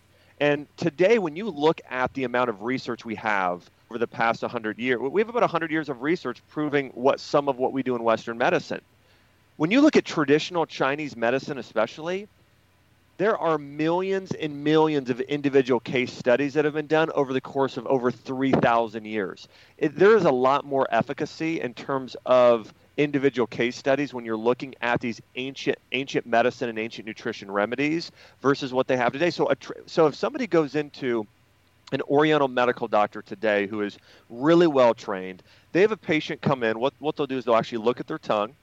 And 0.42 0.66
today, 0.76 1.20
when 1.20 1.36
you 1.36 1.48
look 1.48 1.80
at 1.88 2.12
the 2.14 2.24
amount 2.24 2.50
of 2.50 2.62
research 2.62 3.04
we 3.04 3.14
have 3.14 3.70
over 3.88 3.96
the 3.96 4.08
past 4.08 4.42
100 4.42 4.76
years, 4.76 4.98
we 4.98 5.20
have 5.20 5.28
about 5.28 5.42
100 5.42 5.70
years 5.70 5.88
of 5.88 6.02
research 6.02 6.42
proving 6.48 6.90
what 6.94 7.20
some 7.20 7.48
of 7.48 7.58
what 7.58 7.72
we 7.72 7.84
do 7.84 7.94
in 7.94 8.02
Western 8.02 8.38
medicine. 8.38 8.80
When 9.56 9.70
you 9.70 9.80
look 9.80 9.94
at 9.96 10.04
traditional 10.04 10.66
Chinese 10.66 11.14
medicine, 11.14 11.58
especially, 11.58 12.26
there 13.18 13.38
are 13.38 13.56
millions 13.56 14.32
and 14.32 14.64
millions 14.64 15.10
of 15.10 15.20
individual 15.20 15.78
case 15.78 16.12
studies 16.12 16.54
that 16.54 16.64
have 16.64 16.74
been 16.74 16.88
done 16.88 17.12
over 17.12 17.32
the 17.32 17.40
course 17.40 17.76
of 17.76 17.86
over 17.86 18.10
3,000 18.10 19.04
years. 19.04 19.46
It, 19.78 19.94
there 19.94 20.16
is 20.16 20.24
a 20.24 20.32
lot 20.32 20.64
more 20.64 20.88
efficacy 20.90 21.60
in 21.60 21.72
terms 21.72 22.16
of 22.26 22.74
individual 22.96 23.46
case 23.46 23.76
studies 23.76 24.12
when 24.12 24.24
you're 24.24 24.36
looking 24.36 24.74
at 24.80 25.00
these 25.00 25.20
ancient 25.36 25.78
ancient 25.92 26.26
medicine 26.26 26.68
and 26.68 26.78
ancient 26.78 27.06
nutrition 27.06 27.50
remedies 27.50 28.12
versus 28.40 28.72
what 28.72 28.86
they 28.86 28.96
have 28.96 29.12
today. 29.12 29.30
So, 29.30 29.46
tr- 29.58 29.72
so 29.86 30.06
if 30.06 30.14
somebody 30.14 30.46
goes 30.46 30.74
into 30.74 31.26
an 31.92 32.02
Oriental 32.02 32.48
medical 32.48 32.88
doctor 32.88 33.22
today 33.22 33.66
who 33.66 33.82
is 33.82 33.98
really 34.30 34.66
well 34.66 34.94
trained, 34.94 35.42
they 35.72 35.80
have 35.82 35.92
a 35.92 35.96
patient 35.96 36.40
come 36.40 36.62
in. 36.62 36.78
What 36.78 36.94
what 36.98 37.16
they'll 37.16 37.26
do 37.26 37.38
is 37.38 37.44
they'll 37.44 37.56
actually 37.56 37.78
look 37.78 38.00
at 38.00 38.06
their 38.06 38.18
tongue, 38.18 38.54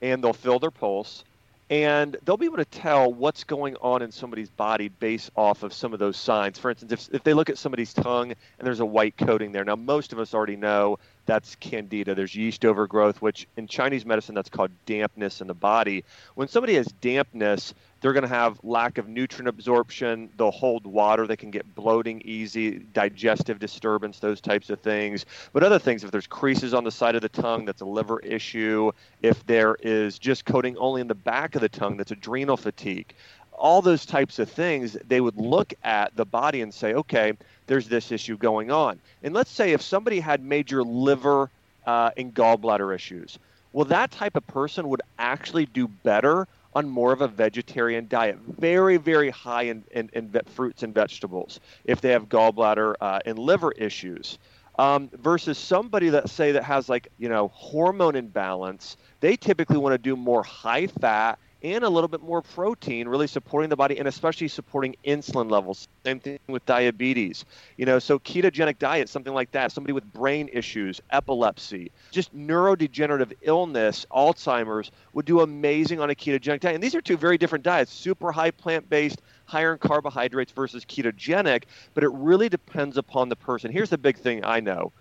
and 0.00 0.22
they'll 0.22 0.32
feel 0.32 0.58
their 0.58 0.70
pulse, 0.70 1.24
and 1.70 2.16
they'll 2.24 2.36
be 2.36 2.46
able 2.46 2.58
to 2.58 2.64
tell 2.66 3.12
what's 3.12 3.44
going 3.44 3.76
on 3.76 4.02
in 4.02 4.12
somebody's 4.12 4.50
body 4.50 4.88
based 4.88 5.30
off 5.36 5.62
of 5.62 5.72
some 5.72 5.92
of 5.92 5.98
those 5.98 6.16
signs. 6.16 6.58
For 6.58 6.70
instance, 6.70 6.92
if, 6.92 7.14
if 7.14 7.24
they 7.24 7.34
look 7.34 7.48
at 7.50 7.58
somebody's 7.58 7.94
tongue 7.94 8.30
and 8.30 8.66
there's 8.66 8.80
a 8.80 8.86
white 8.86 9.16
coating 9.16 9.52
there, 9.52 9.64
now 9.64 9.76
most 9.76 10.12
of 10.12 10.18
us 10.18 10.34
already 10.34 10.56
know 10.56 10.98
that's 11.26 11.54
candida. 11.56 12.14
There's 12.14 12.34
yeast 12.34 12.64
overgrowth, 12.64 13.22
which 13.22 13.46
in 13.56 13.66
Chinese 13.66 14.04
medicine 14.04 14.34
that's 14.34 14.50
called 14.50 14.70
dampness 14.86 15.40
in 15.40 15.46
the 15.46 15.54
body. 15.54 16.04
When 16.34 16.48
somebody 16.48 16.74
has 16.74 16.86
dampness, 17.00 17.74
they're 18.00 18.12
going 18.12 18.22
to 18.22 18.28
have 18.28 18.58
lack 18.64 18.98
of 18.98 19.08
nutrient 19.08 19.48
absorption. 19.48 20.28
They'll 20.36 20.50
hold 20.50 20.84
water. 20.86 21.26
They 21.26 21.36
can 21.36 21.52
get 21.52 21.74
bloating 21.74 22.20
easy, 22.24 22.80
digestive 22.80 23.60
disturbance, 23.60 24.18
those 24.18 24.40
types 24.40 24.70
of 24.70 24.80
things. 24.80 25.24
But 25.52 25.62
other 25.62 25.78
things, 25.78 26.02
if 26.02 26.10
there's 26.10 26.26
creases 26.26 26.74
on 26.74 26.82
the 26.82 26.90
side 26.90 27.14
of 27.14 27.22
the 27.22 27.28
tongue, 27.28 27.64
that's 27.64 27.80
a 27.80 27.86
liver 27.86 28.18
issue. 28.20 28.90
If 29.22 29.46
there 29.46 29.76
is 29.80 30.18
just 30.18 30.44
coating 30.44 30.76
only 30.78 31.00
in 31.00 31.06
the 31.06 31.14
back 31.14 31.54
of 31.54 31.60
the 31.60 31.68
tongue, 31.68 31.96
that's 31.96 32.10
adrenal 32.10 32.56
fatigue. 32.56 33.14
All 33.62 33.80
those 33.80 34.04
types 34.04 34.40
of 34.40 34.50
things, 34.50 34.96
they 35.06 35.20
would 35.20 35.36
look 35.36 35.72
at 35.84 36.16
the 36.16 36.24
body 36.24 36.62
and 36.62 36.74
say, 36.74 36.94
okay, 36.94 37.32
there's 37.68 37.88
this 37.88 38.10
issue 38.10 38.36
going 38.36 38.72
on. 38.72 38.98
And 39.22 39.32
let's 39.32 39.50
say 39.52 39.72
if 39.72 39.80
somebody 39.80 40.18
had 40.18 40.42
major 40.42 40.82
liver 40.82 41.48
uh, 41.86 42.10
and 42.16 42.34
gallbladder 42.34 42.92
issues, 42.92 43.38
well, 43.72 43.84
that 43.84 44.10
type 44.10 44.34
of 44.34 44.44
person 44.48 44.88
would 44.88 45.02
actually 45.18 45.66
do 45.66 45.86
better 45.86 46.48
on 46.74 46.88
more 46.88 47.12
of 47.12 47.20
a 47.20 47.28
vegetarian 47.28 48.08
diet, 48.08 48.36
very, 48.58 48.96
very 48.96 49.30
high 49.30 49.62
in, 49.62 49.84
in, 49.92 50.10
in 50.12 50.28
fruits 50.46 50.82
and 50.82 50.92
vegetables 50.92 51.60
if 51.84 52.00
they 52.00 52.10
have 52.10 52.28
gallbladder 52.28 52.94
uh, 53.00 53.20
and 53.26 53.38
liver 53.38 53.72
issues. 53.72 54.38
Um, 54.78 55.10
versus 55.20 55.58
somebody 55.58 56.08
that 56.08 56.30
say 56.30 56.52
that 56.52 56.64
has 56.64 56.88
like 56.88 57.08
you 57.18 57.28
know 57.28 57.48
hormone 57.48 58.16
imbalance, 58.16 58.96
they 59.20 59.36
typically 59.36 59.76
want 59.76 59.92
to 59.92 59.98
do 59.98 60.16
more 60.16 60.42
high 60.42 60.86
fat 60.86 61.38
and 61.62 61.84
a 61.84 61.88
little 61.88 62.08
bit 62.08 62.22
more 62.22 62.42
protein, 62.42 63.08
really 63.08 63.26
supporting 63.26 63.70
the 63.70 63.76
body 63.76 63.98
and 63.98 64.08
especially 64.08 64.48
supporting 64.48 64.96
insulin 65.04 65.50
levels. 65.50 65.88
Same 66.04 66.20
thing 66.20 66.38
with 66.48 66.64
diabetes. 66.66 67.44
You 67.76 67.86
know, 67.86 67.98
so 67.98 68.18
ketogenic 68.18 68.78
diet, 68.78 69.08
something 69.08 69.32
like 69.32 69.52
that. 69.52 69.72
Somebody 69.72 69.92
with 69.92 70.10
brain 70.12 70.48
issues, 70.52 71.00
epilepsy, 71.10 71.90
just 72.10 72.36
neurodegenerative 72.36 73.32
illness, 73.42 74.06
Alzheimer's 74.10 74.90
would 75.12 75.24
do 75.24 75.40
amazing 75.40 76.00
on 76.00 76.10
a 76.10 76.14
ketogenic 76.14 76.60
diet. 76.60 76.74
And 76.74 76.82
these 76.82 76.94
are 76.94 77.00
two 77.00 77.16
very 77.16 77.38
different 77.38 77.64
diets: 77.64 77.92
super 77.92 78.32
high 78.32 78.50
plant-based, 78.50 79.20
higher 79.46 79.72
in 79.72 79.78
carbohydrates 79.78 80.52
versus 80.52 80.84
ketogenic. 80.84 81.64
But 81.94 82.04
it 82.04 82.10
really 82.12 82.48
depends 82.48 82.96
upon 82.96 83.28
the 83.28 83.36
person. 83.36 83.70
Here's 83.70 83.90
the 83.90 83.98
big 83.98 84.18
thing 84.18 84.44
I 84.44 84.60
know: 84.60 84.92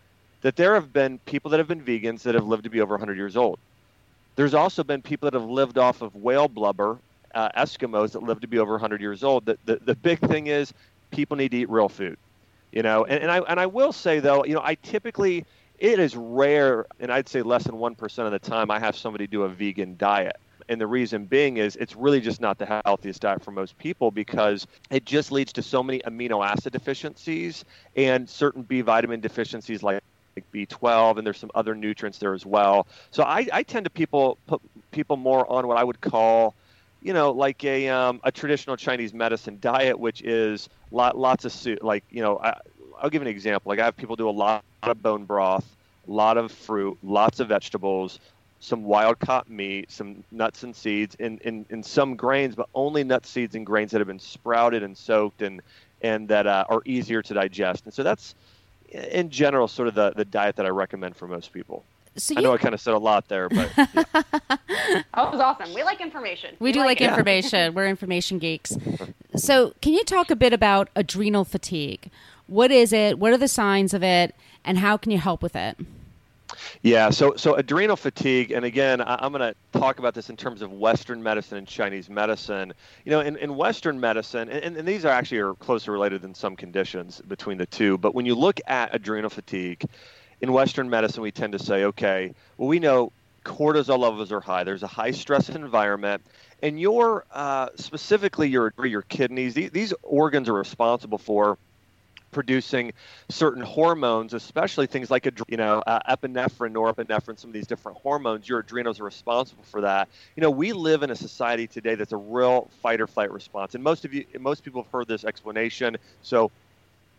that 0.42 0.56
there 0.56 0.76
have 0.76 0.94
been 0.94 1.20
people 1.20 1.52
that 1.52 1.58
have 1.58 1.68
been 1.68 1.82
vegans 1.82 2.22
that 2.24 2.36
have 2.36 2.46
lived 2.46 2.64
to 2.66 2.70
be 2.70 2.82
over 2.82 2.94
100 2.94 3.18
years 3.18 3.36
old 3.36 3.60
there's 4.36 4.54
also 4.54 4.84
been 4.84 5.02
people 5.02 5.30
that 5.30 5.40
have 5.40 5.50
lived 5.50 5.78
off 5.78 6.02
of 6.02 6.16
whale 6.16 6.48
blubber, 6.48 7.00
uh, 7.34 7.50
Eskimos 7.58 8.12
that 8.14 8.24
live 8.24 8.40
to 8.42 8.48
be 8.48 8.60
over 8.60 8.74
100 8.74 9.02
years 9.02 9.24
old. 9.24 9.46
The, 9.46 9.58
the, 9.66 9.78
the 9.78 9.96
big 9.96 10.20
thing 10.20 10.48
is 10.48 10.74
people 11.12 11.38
need 11.38 11.52
to 11.52 11.58
eat 11.58 11.70
real 11.70 11.90
food, 11.90 12.18
you 12.72 12.82
know. 12.82 13.06
And, 13.06 13.24
and 13.24 13.32
I 13.32 13.40
and 13.40 13.60
I 13.60 13.66
will 13.68 13.92
say 13.92 14.20
though, 14.20 14.44
you 14.46 14.54
know, 14.54 14.62
I 14.64 14.76
typically 14.76 15.46
it 15.80 16.00
is 16.00 16.16
rare, 16.16 16.86
and 17.00 17.12
I'd 17.12 17.28
say 17.28 17.42
less 17.42 17.64
than 17.64 17.78
one 17.78 17.96
percent 17.96 18.26
of 18.28 18.32
the 18.32 18.40
time 18.40 18.72
I 18.72 18.80
have 18.80 18.96
somebody 18.96 19.28
do 19.28 19.44
a 19.44 19.50
vegan 19.50 19.96
diet. 19.98 20.38
And 20.70 20.80
the 20.80 20.88
reason 20.88 21.26
being 21.26 21.58
is 21.58 21.76
it's 21.76 21.96
really 21.96 22.22
just 22.22 22.40
not 22.40 22.58
the 22.58 22.82
healthiest 22.86 23.22
diet 23.22 23.44
for 23.44 23.52
most 23.52 23.78
people 23.78 24.12
because 24.12 24.68
it 24.90 25.06
just 25.06 25.32
leads 25.32 25.52
to 25.54 25.62
so 25.62 25.84
many 25.84 26.00
amino 26.00 26.46
acid 26.46 26.72
deficiencies 26.72 27.66
and 27.98 28.30
certain 28.30 28.62
B 28.62 28.82
vitamin 28.82 29.20
deficiencies 29.20 29.84
like 29.84 30.02
like 30.36 30.46
B12, 30.52 31.18
and 31.18 31.26
there's 31.26 31.38
some 31.38 31.52
other 31.56 31.76
nutrients 31.76 32.18
there 32.18 32.34
as 32.34 32.46
well. 32.46 32.88
So 33.12 33.24
I, 33.24 33.48
I 33.52 33.64
tend 33.64 33.86
to 33.86 33.90
people 33.90 34.38
put 34.48 34.62
people 34.92 35.18
more 35.18 35.50
on 35.52 35.68
what 35.68 35.78
I 35.78 35.84
would 35.84 36.02
call, 36.02 36.56
you 37.02 37.14
know, 37.14 37.32
like 37.32 37.64
a 37.64 37.90
um, 37.90 38.22
a 38.24 38.32
traditional 38.32 38.78
Chinese 38.78 39.14
medicine 39.14 39.58
diet, 39.60 40.00
which 40.00 40.22
is 40.22 40.70
lot, 40.92 41.18
lots 41.18 41.46
of 41.46 41.52
soup. 41.52 41.80
Like 41.82 42.04
you 42.10 42.22
know, 42.22 42.40
I, 42.40 42.58
I'll 43.02 43.10
give 43.10 43.22
an 43.22 43.28
example. 43.28 43.70
Like 43.70 43.80
I 43.80 43.86
have 43.86 43.98
people 43.98 44.16
do 44.16 44.30
a 44.30 44.32
lot 44.32 44.64
of 44.84 45.02
bone 45.02 45.26
broth, 45.26 45.66
a 46.08 46.12
lot 46.12 46.38
of 46.38 46.52
fruit, 46.52 46.98
lots 47.04 47.40
of 47.40 47.50
vegetables, 47.50 48.20
some 48.62 48.84
wild 48.84 49.20
caught 49.20 49.50
meat, 49.50 49.92
some 49.92 50.24
nuts 50.32 50.64
and 50.64 50.76
seeds, 50.76 51.16
and, 51.20 51.42
and, 51.44 51.66
and 51.72 51.84
some 51.84 52.16
grains, 52.16 52.56
but 52.56 52.70
only 52.76 53.04
nuts, 53.04 53.30
seeds, 53.30 53.56
and 53.56 53.66
grains 53.66 53.92
that 53.92 54.00
have 54.00 54.08
been 54.08 54.20
sprouted 54.20 54.84
and 54.84 54.98
soaked 54.98 55.42
and 55.42 55.62
and 56.04 56.30
that 56.30 56.48
uh, 56.48 56.66
are 56.68 56.82
easier 56.86 57.22
to 57.22 57.34
digest. 57.34 57.86
And 57.86 57.94
so 57.94 58.02
that's 58.02 58.34
in 58.92 59.30
general, 59.30 59.68
sort 59.68 59.88
of 59.88 59.96
the, 59.96 60.12
the 60.12 60.26
diet 60.26 60.56
that 60.58 60.66
I 60.66 60.70
recommend 60.70 61.16
for 61.16 61.28
most 61.28 61.54
people. 61.54 61.84
So 62.18 62.36
I 62.38 62.42
know 62.42 62.54
I 62.54 62.58
kind 62.58 62.74
of 62.74 62.82
said 62.82 62.94
a 62.94 63.00
lot 63.00 63.30
there, 63.30 63.48
but 63.48 63.72
yeah. 63.78 63.86
that 64.04 65.06
was 65.16 65.40
awesome. 65.40 65.74
We 65.74 65.84
like 65.84 66.02
information. 66.02 66.58
We, 66.60 66.70
we 66.70 66.72
do 66.74 66.80
like, 66.80 67.00
like 67.00 67.10
information. 67.10 67.74
We're 67.74 67.88
information 67.88 68.40
geeks. 68.40 68.78
So, 69.34 69.74
can 69.82 69.94
you 69.94 70.04
talk 70.04 70.30
a 70.30 70.36
bit 70.36 70.52
about 70.52 70.90
adrenal 70.94 71.46
fatigue? 71.46 72.12
What 72.48 72.70
is 72.70 72.92
it? 72.92 73.18
What 73.18 73.32
are 73.32 73.38
the 73.38 73.48
signs 73.48 73.94
of 73.94 74.04
it? 74.04 74.36
And 74.66 74.80
how 74.80 74.98
can 74.98 75.10
you 75.10 75.20
help 75.20 75.42
with 75.42 75.56
it? 75.56 75.78
Yeah, 76.84 77.12
so 77.12 77.36
so 77.36 77.54
adrenal 77.54 77.96
fatigue, 77.96 78.50
and 78.50 78.66
again, 78.66 79.02
I, 79.02 79.24
am 79.24 79.34
going 79.34 79.54
to 79.54 79.80
talk 79.80 80.00
about 80.00 80.16
this 80.16 80.32
in 80.32 80.38
terms 80.38 80.64
of 80.64 80.72
Western 80.72 81.22
medicine 81.22 81.60
and 81.60 81.68
Chinese 81.68 82.10
medicine. 82.10 82.74
You 83.06 83.12
know, 83.12 83.20
in, 83.20 83.38
in 83.38 83.56
Western 83.56 84.00
medicine, 84.00 84.50
and, 84.50 84.76
and 84.76 84.88
these 84.88 85.06
are 85.06 85.10
actually 85.10 85.40
are 85.40 85.54
closer 85.54 85.92
related 85.92 86.24
than 86.24 86.34
some 86.34 86.56
conditions 86.56 87.22
between 87.28 87.60
the 87.60 87.68
two. 87.68 88.00
But 88.00 88.16
when 88.16 88.26
you 88.26 88.34
look 88.34 88.60
at 88.66 88.96
adrenal 88.96 89.30
fatigue, 89.30 89.86
in 90.42 90.52
Western 90.54 90.90
medicine, 90.90 91.22
we 91.22 91.32
tend 91.32 91.54
to 91.54 91.60
say, 91.60 91.84
okay, 91.84 92.34
well, 92.58 92.68
we 92.68 92.80
know 92.80 93.12
cortisol 93.46 94.00
levels 94.00 94.32
are 94.32 94.42
high. 94.42 94.64
There's 94.64 94.82
a 94.82 94.88
high 94.88 95.12
stress 95.12 95.50
environment, 95.50 96.24
and 96.64 96.82
your 96.82 97.26
uh, 97.32 97.70
specifically 97.76 98.50
your 98.50 98.74
your 98.84 99.04
kidneys, 99.04 99.54
these, 99.54 99.70
these 99.70 99.94
organs 100.02 100.50
are 100.50 100.54
responsible 100.54 101.20
for 101.20 101.60
producing 102.32 102.94
certain 103.30 103.64
hormones, 103.64 104.34
especially 104.34 104.88
things 104.88 105.12
like 105.12 105.26
you 105.48 105.58
know 105.58 105.80
uh, 105.86 106.00
epinephrine, 106.16 106.74
norepinephrine, 106.74 107.40
some 107.40 107.50
of 107.50 107.54
these 107.54 107.68
different 107.68 107.98
hormones. 108.00 108.48
Your 108.48 108.60
adrenals 108.60 109.00
are 109.00 109.04
responsible 109.06 109.64
for 109.64 109.82
that. 109.82 110.10
You 110.36 110.42
know, 110.42 110.52
we 110.52 110.74
live 110.74 111.04
in 111.04 111.12
a 111.12 111.16
society 111.16 111.68
today 111.68 111.96
that's 111.96 112.12
a 112.14 112.18
real 112.18 112.70
fight 112.82 113.02
or 113.02 113.08
flight 113.08 113.32
response, 113.32 113.76
and 113.76 113.84
most 113.84 114.06
of 114.06 114.14
you, 114.14 114.26
most 114.40 114.64
people 114.64 114.84
have 114.84 114.92
heard 114.92 115.08
this 115.08 115.24
explanation. 115.24 115.98
So 116.22 116.52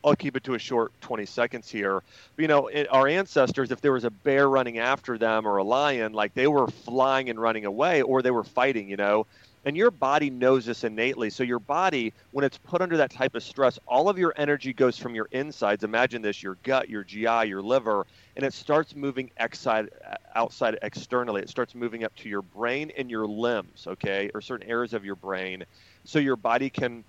I'll 0.04 0.16
keep 0.16 0.36
it 0.36 0.42
to 0.44 0.54
a 0.54 0.58
short 0.58 0.92
20 1.00 1.26
seconds 1.26 1.70
here. 1.70 2.02
You 2.36 2.48
know, 2.48 2.66
it, 2.66 2.88
our 2.90 3.06
ancestors, 3.06 3.70
if 3.70 3.80
there 3.80 3.92
was 3.92 4.04
a 4.04 4.10
bear 4.10 4.48
running 4.48 4.78
after 4.78 5.16
them 5.16 5.46
or 5.46 5.58
a 5.58 5.64
lion, 5.64 6.12
like 6.12 6.34
they 6.34 6.48
were 6.48 6.66
flying 6.66 7.30
and 7.30 7.40
running 7.40 7.66
away, 7.66 8.02
or 8.02 8.20
they 8.20 8.32
were 8.32 8.42
fighting. 8.44 8.88
You 8.88 8.96
know, 8.96 9.26
and 9.64 9.76
your 9.76 9.90
body 9.90 10.30
knows 10.30 10.66
this 10.66 10.84
innately. 10.84 11.30
So 11.30 11.42
your 11.42 11.58
body, 11.58 12.12
when 12.30 12.44
it's 12.44 12.58
put 12.58 12.82
under 12.82 12.96
that 12.96 13.10
type 13.10 13.34
of 13.34 13.42
stress, 13.42 13.78
all 13.86 14.08
of 14.08 14.18
your 14.18 14.34
energy 14.36 14.72
goes 14.72 14.98
from 14.98 15.14
your 15.14 15.28
insides. 15.30 15.84
Imagine 15.84 16.22
this: 16.22 16.42
your 16.42 16.58
gut, 16.64 16.88
your 16.88 17.04
GI, 17.04 17.48
your 17.48 17.62
liver, 17.62 18.06
and 18.36 18.44
it 18.44 18.52
starts 18.52 18.94
moving 18.94 19.30
outside, 19.38 19.88
outside 20.34 20.78
externally. 20.82 21.42
It 21.42 21.48
starts 21.48 21.74
moving 21.74 22.04
up 22.04 22.14
to 22.16 22.28
your 22.28 22.42
brain 22.42 22.90
and 22.96 23.10
your 23.10 23.26
limbs, 23.26 23.86
okay, 23.86 24.30
or 24.34 24.40
certain 24.40 24.68
areas 24.68 24.94
of 24.94 25.04
your 25.04 25.16
brain, 25.16 25.64
so 26.04 26.18
your 26.18 26.36
body 26.36 26.70
can, 26.70 27.04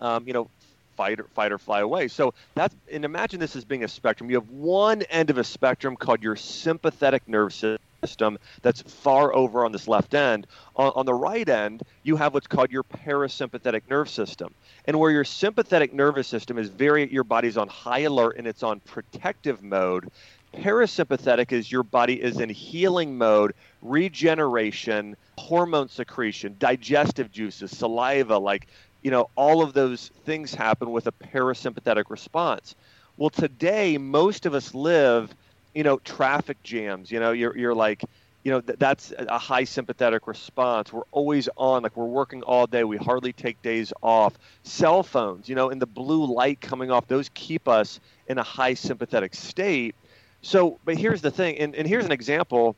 um, 0.00 0.26
you 0.26 0.32
know, 0.32 0.48
fight 0.96 1.20
or 1.20 1.26
fight 1.34 1.52
or 1.52 1.58
fly 1.58 1.80
away. 1.80 2.08
So 2.08 2.32
that's 2.54 2.74
and 2.90 3.04
imagine 3.04 3.40
this 3.40 3.56
as 3.56 3.64
being 3.64 3.84
a 3.84 3.88
spectrum. 3.88 4.30
You 4.30 4.36
have 4.36 4.48
one 4.48 5.02
end 5.02 5.30
of 5.30 5.38
a 5.38 5.44
spectrum 5.44 5.96
called 5.96 6.22
your 6.22 6.36
sympathetic 6.36 7.28
nervous 7.28 7.56
system 7.56 7.78
system 8.06 8.38
that's 8.62 8.82
far 8.82 9.34
over 9.34 9.64
on 9.64 9.72
this 9.72 9.88
left 9.88 10.14
end. 10.14 10.46
On, 10.76 10.92
on, 10.94 11.06
the 11.06 11.14
right 11.14 11.48
end, 11.48 11.82
you 12.02 12.16
have 12.16 12.34
what's 12.34 12.46
called 12.46 12.70
your 12.70 12.84
parasympathetic 12.84 13.82
nerve 13.88 14.10
system. 14.10 14.54
And 14.86 14.98
where 14.98 15.10
your 15.10 15.24
sympathetic 15.24 15.94
nervous 15.94 16.28
system 16.28 16.58
is 16.58 16.68
very, 16.68 17.10
your 17.10 17.24
body's 17.24 17.56
on 17.56 17.68
high 17.68 18.00
alert 18.00 18.36
and 18.36 18.46
it's 18.46 18.62
on 18.62 18.80
protective 18.80 19.62
mode. 19.62 20.10
Parasympathetic 20.54 21.52
is 21.52 21.72
your 21.72 21.82
body 21.82 22.22
is 22.22 22.38
in 22.38 22.48
healing 22.48 23.16
mode, 23.18 23.54
regeneration, 23.82 25.16
hormone 25.38 25.88
secretion, 25.88 26.56
digestive 26.58 27.32
juices, 27.32 27.76
saliva, 27.76 28.38
like, 28.38 28.68
you 29.02 29.10
know, 29.10 29.28
all 29.34 29.62
of 29.62 29.72
those 29.72 30.10
things 30.24 30.54
happen 30.54 30.92
with 30.92 31.06
a 31.06 31.12
parasympathetic 31.12 32.04
response. 32.08 32.74
Well, 33.16 33.30
today, 33.30 33.98
most 33.98 34.46
of 34.46 34.54
us 34.54 34.74
live 34.74 35.34
you 35.74 35.82
know, 35.82 35.98
traffic 35.98 36.62
jams. 36.62 37.10
You 37.10 37.20
know, 37.20 37.32
you're 37.32 37.56
you're 37.56 37.74
like, 37.74 38.02
you 38.44 38.52
know, 38.52 38.60
th- 38.60 38.78
that's 38.78 39.12
a 39.18 39.38
high 39.38 39.64
sympathetic 39.64 40.26
response. 40.26 40.92
We're 40.92 41.02
always 41.12 41.48
on, 41.56 41.82
like 41.82 41.96
we're 41.96 42.04
working 42.04 42.42
all 42.42 42.66
day. 42.66 42.84
We 42.84 42.96
hardly 42.96 43.32
take 43.32 43.60
days 43.62 43.92
off. 44.02 44.38
Cell 44.62 45.02
phones, 45.02 45.48
you 45.48 45.54
know, 45.54 45.70
and 45.70 45.80
the 45.80 45.86
blue 45.86 46.26
light 46.26 46.60
coming 46.60 46.90
off, 46.90 47.08
those 47.08 47.30
keep 47.34 47.68
us 47.68 48.00
in 48.28 48.38
a 48.38 48.42
high 48.42 48.74
sympathetic 48.74 49.34
state. 49.34 49.94
So, 50.42 50.78
but 50.84 50.98
here's 50.98 51.22
the 51.22 51.30
thing, 51.30 51.56
and, 51.58 51.74
and 51.74 51.88
here's 51.88 52.04
an 52.04 52.12
example. 52.12 52.76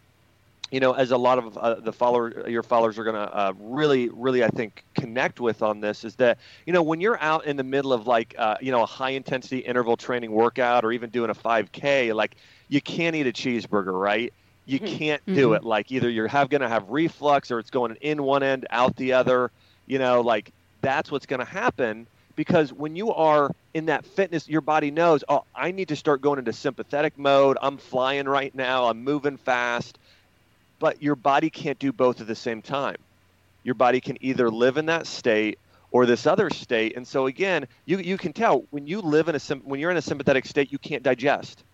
You 0.70 0.80
know, 0.80 0.92
as 0.92 1.12
a 1.12 1.16
lot 1.16 1.38
of 1.38 1.56
uh, 1.56 1.74
the 1.74 1.92
follower, 1.92 2.48
your 2.48 2.64
followers 2.64 2.98
are 2.98 3.04
going 3.04 3.14
to 3.14 3.36
uh, 3.36 3.52
really, 3.58 4.08
really, 4.08 4.42
I 4.42 4.48
think, 4.48 4.84
connect 4.94 5.38
with 5.38 5.62
on 5.62 5.80
this 5.80 6.04
is 6.04 6.16
that 6.16 6.38
you 6.66 6.72
know 6.72 6.82
when 6.82 7.00
you're 7.00 7.20
out 7.22 7.46
in 7.46 7.56
the 7.56 7.62
middle 7.62 7.92
of 7.92 8.06
like 8.08 8.34
uh, 8.36 8.56
you 8.60 8.72
know 8.72 8.82
a 8.82 8.86
high 8.86 9.10
intensity 9.10 9.58
interval 9.58 9.96
training 9.96 10.32
workout 10.32 10.84
or 10.84 10.90
even 10.90 11.10
doing 11.10 11.30
a 11.30 11.34
5K, 11.34 12.14
like 12.14 12.36
you 12.68 12.80
can't 12.80 13.14
eat 13.14 13.28
a 13.28 13.32
cheeseburger, 13.32 13.98
right? 13.98 14.32
You 14.64 14.80
can't 14.80 15.22
do 15.32 15.52
it. 15.52 15.62
Like 15.62 15.92
either 15.92 16.10
you're 16.10 16.26
have 16.26 16.48
going 16.50 16.62
to 16.62 16.68
have 16.68 16.88
reflux 16.88 17.52
or 17.52 17.60
it's 17.60 17.70
going 17.70 17.96
in 18.00 18.22
one 18.24 18.42
end, 18.42 18.66
out 18.70 18.96
the 18.96 19.12
other. 19.12 19.52
You 19.86 20.00
know, 20.00 20.20
like 20.20 20.52
that's 20.80 21.12
what's 21.12 21.26
going 21.26 21.38
to 21.38 21.46
happen 21.46 22.08
because 22.36 22.72
when 22.72 22.94
you 22.94 23.12
are 23.12 23.50
in 23.74 23.86
that 23.86 24.04
fitness, 24.04 24.48
your 24.48 24.60
body 24.60 24.90
knows, 24.90 25.24
oh, 25.28 25.44
I 25.54 25.72
need 25.72 25.88
to 25.88 25.96
start 25.96 26.20
going 26.20 26.38
into 26.38 26.52
sympathetic 26.52 27.18
mode. 27.18 27.56
I'm 27.60 27.78
flying 27.78 28.26
right 28.26 28.54
now. 28.54 28.84
I'm 28.86 29.02
moving 29.02 29.36
fast. 29.36 29.98
But 30.78 31.02
your 31.02 31.16
body 31.16 31.50
can't 31.50 31.78
do 31.78 31.92
both 31.92 32.20
at 32.20 32.26
the 32.26 32.34
same 32.34 32.62
time. 32.62 32.96
Your 33.64 33.74
body 33.74 34.00
can 34.00 34.16
either 34.20 34.50
live 34.50 34.76
in 34.76 34.86
that 34.86 35.06
state 35.06 35.58
or 35.90 36.06
this 36.06 36.26
other 36.26 36.50
state. 36.50 36.96
And 36.96 37.06
so 37.06 37.26
again, 37.26 37.66
you 37.84 37.98
you 37.98 38.16
can 38.16 38.32
tell 38.32 38.64
when 38.70 38.86
you 38.86 39.00
live 39.00 39.28
in 39.28 39.34
a 39.34 39.38
when 39.64 39.80
you're 39.80 39.90
in 39.90 39.96
a 39.96 40.02
sympathetic 40.02 40.46
state, 40.46 40.70
you 40.70 40.78
can't 40.78 41.02
digest. 41.02 41.64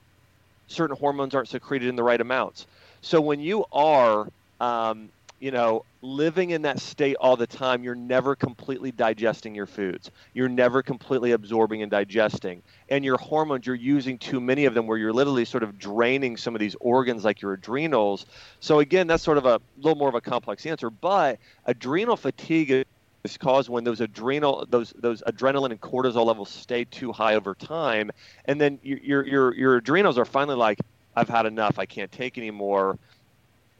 Certain 0.68 0.96
hormones 0.96 1.34
aren't 1.34 1.48
secreted 1.48 1.88
in 1.88 1.96
the 1.96 2.02
right 2.02 2.20
amounts. 2.20 2.66
So 3.00 3.20
when 3.20 3.40
you 3.40 3.64
are 3.72 4.28
um, 4.60 5.10
you 5.42 5.50
know, 5.50 5.84
living 6.02 6.50
in 6.50 6.62
that 6.62 6.78
state 6.78 7.16
all 7.16 7.36
the 7.36 7.48
time, 7.48 7.82
you're 7.82 7.96
never 7.96 8.36
completely 8.36 8.92
digesting 8.92 9.56
your 9.56 9.66
foods. 9.66 10.08
You're 10.34 10.48
never 10.48 10.84
completely 10.84 11.32
absorbing 11.32 11.82
and 11.82 11.90
digesting. 11.90 12.62
And 12.88 13.04
your 13.04 13.18
hormones, 13.18 13.66
you're 13.66 13.74
using 13.74 14.18
too 14.18 14.40
many 14.40 14.66
of 14.66 14.74
them 14.74 14.86
where 14.86 14.96
you're 14.96 15.12
literally 15.12 15.44
sort 15.44 15.64
of 15.64 15.80
draining 15.80 16.36
some 16.36 16.54
of 16.54 16.60
these 16.60 16.76
organs 16.78 17.24
like 17.24 17.42
your 17.42 17.54
adrenals. 17.54 18.24
So, 18.60 18.78
again, 18.78 19.08
that's 19.08 19.24
sort 19.24 19.36
of 19.36 19.44
a 19.44 19.60
little 19.78 19.98
more 19.98 20.08
of 20.08 20.14
a 20.14 20.20
complex 20.20 20.64
answer. 20.64 20.90
But 20.90 21.40
adrenal 21.66 22.16
fatigue 22.16 22.86
is 23.24 23.36
caused 23.36 23.68
when 23.68 23.82
those 23.82 24.00
adrenal 24.00 24.64
those 24.70 24.92
those 24.96 25.22
adrenaline 25.22 25.72
and 25.72 25.80
cortisol 25.80 26.24
levels 26.24 26.50
stay 26.50 26.84
too 26.84 27.10
high 27.10 27.34
over 27.34 27.54
time 27.54 28.10
and 28.46 28.60
then 28.60 28.80
your 28.82 29.24
your 29.24 29.54
your 29.54 29.76
adrenals 29.76 30.18
are 30.18 30.24
finally 30.24 30.56
like 30.56 30.80
I've 31.14 31.28
had 31.28 31.46
enough 31.46 31.78
I 31.78 31.86
can't 31.86 32.10
take 32.10 32.36
anymore 32.36 32.98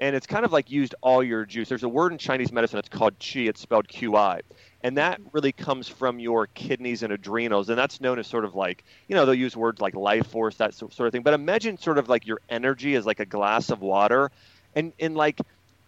and 0.03 0.17
it's 0.17 0.27
kind 0.27 0.45
of 0.45 0.53
like 0.53 0.69
used 0.69 0.97
all 1.01 1.23
your 1.23 1.47
juice. 1.47 1.69
There's 1.69 1.85
a 1.85 1.88
word 1.88 2.11
in 2.11 2.19
Chinese 2.19 2.51
medicine. 2.51 2.81
It's 2.81 2.88
called 2.88 3.17
qi. 3.21 3.49
It's 3.49 3.61
spelled 3.61 3.87
Q-I, 3.87 4.41
and 4.83 4.99
that 4.99 5.21
really 5.33 5.53
comes 5.53 5.87
from 5.87 6.19
your 6.19 6.49
kidneys 6.49 7.05
and 7.05 7.12
adrenals, 7.12 7.69
and 7.69 7.79
that's 7.79 8.01
known 8.01 8.19
as 8.19 8.27
sort 8.27 8.45
of 8.45 8.57
like 8.57 8.83
you 9.07 9.15
know 9.15 9.25
they'll 9.25 9.35
use 9.35 9.57
words 9.57 9.81
like 9.81 9.95
life 9.95 10.27
force, 10.27 10.57
that 10.57 10.75
sort 10.75 10.99
of 10.99 11.12
thing. 11.12 11.23
But 11.23 11.35
imagine 11.35 11.79
sort 11.79 11.99
of 11.99 12.09
like 12.09 12.27
your 12.27 12.41
energy 12.49 12.97
is 12.97 13.07
like 13.07 13.21
a 13.21 13.25
glass 13.25 13.71
of 13.71 13.81
water, 13.81 14.33
and 14.75 14.93
and 14.99 15.15
like 15.15 15.41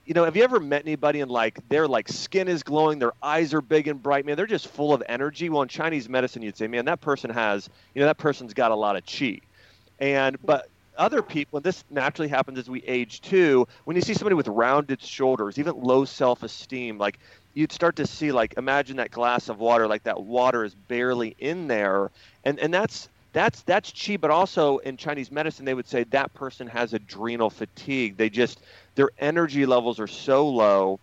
you 0.05 0.15
know, 0.15 0.25
have 0.25 0.37
you 0.37 0.45
ever 0.45 0.61
met 0.61 0.83
anybody 0.83 1.21
and 1.21 1.31
like 1.31 1.69
their 1.69 1.89
like 1.89 2.09
skin 2.09 2.47
is 2.47 2.63
glowing, 2.63 3.01
their 3.01 3.15
eyes 3.21 3.53
are 3.53 3.61
big 3.61 3.89
and 3.89 4.01
bright, 4.01 4.25
man, 4.25 4.37
they're 4.37 4.47
just 4.47 4.69
full 4.69 4.93
of 4.95 5.03
energy. 5.09 5.49
Well, 5.49 5.63
in 5.63 5.69
Chinese 5.69 6.09
medicine, 6.09 6.43
you'd 6.43 6.57
say, 6.57 6.69
man, 6.69 6.85
that 6.85 7.01
person 7.01 7.31
has, 7.31 7.69
you 7.95 8.01
know, 8.01 8.07
that 8.07 8.19
person's 8.19 8.55
got 8.55 8.71
a 8.71 8.77
lot 8.77 8.95
of 8.95 9.05
chi. 9.07 9.41
And 9.99 10.37
but 10.45 10.69
other 10.97 11.23
people, 11.23 11.59
and 11.59 11.65
this 11.65 11.85
naturally 11.91 12.29
happens 12.29 12.59
as 12.59 12.69
we 12.69 12.83
age 12.85 13.21
too, 13.21 13.67
when 13.85 13.97
you 13.97 14.03
see 14.03 14.15
somebody 14.15 14.35
with 14.35 14.49
rounded 14.49 15.03
shoulders, 15.03 15.59
even 15.59 15.81
low 15.81 16.05
self 16.05 16.43
esteem, 16.43 16.99
like 16.99 17.19
you'd 17.55 17.73
start 17.73 17.97
to 17.97 18.07
see, 18.07 18.33
like, 18.33 18.55
imagine 18.57 18.97
that 18.97 19.11
glass 19.11 19.49
of 19.49 19.59
water, 19.59 19.87
like 19.87 20.03
that 20.05 20.23
water 20.23 20.65
is 20.65 20.75
barely 20.75 21.35
in 21.39 21.69
there. 21.69 22.11
And, 22.45 22.59
and 22.59 22.75
that's, 22.75 23.09
that's, 23.33 23.63
that's 23.63 23.93
chi, 23.93 24.17
but 24.17 24.31
also 24.31 24.79
in 24.79 24.97
Chinese 24.97 25.31
medicine, 25.31 25.65
they 25.65 25.75
would 25.75 25.89
say 25.89 26.05
that 26.05 26.35
person 26.35 26.67
has 26.67 26.93
adrenal 26.95 27.51
fatigue. 27.51 28.17
They 28.17 28.31
just, 28.31 28.61
their 28.95 29.11
energy 29.19 29.67
levels 29.67 29.99
are 30.01 30.07
so 30.07 30.49
low. 30.49 31.01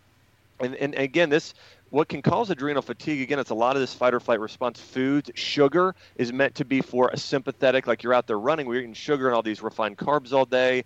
And, 0.60 0.76
and 0.76 0.94
again, 0.96 1.30
this 1.30 1.54
what 1.92 2.08
can 2.08 2.22
cause 2.22 2.50
adrenal 2.50 2.82
fatigue 2.82 3.22
again 3.22 3.38
it's 3.38 3.50
a 3.50 3.56
lot 3.56 3.76
of 3.76 3.82
this 3.82 3.94
fight 3.94 4.14
or 4.14 4.20
flight 4.20 4.40
response. 4.40 4.80
Foods 4.80 5.30
sugar 5.36 5.94
is 6.16 6.34
meant 6.34 6.56
to 6.56 6.66
be 6.66 6.82
for 6.82 7.10
a 7.14 7.18
sympathetic 7.18 7.86
like 7.86 8.02
you're 8.02 8.14
out 8.14 8.26
there 8.26 8.40
running 8.40 8.66
we're 8.66 8.80
eating 8.80 8.94
sugar 8.94 9.28
and 9.28 9.36
all 9.36 9.44
these 9.44 9.62
refined 9.62 9.98
carbs 9.98 10.34
all 10.34 10.46
day. 10.46 10.84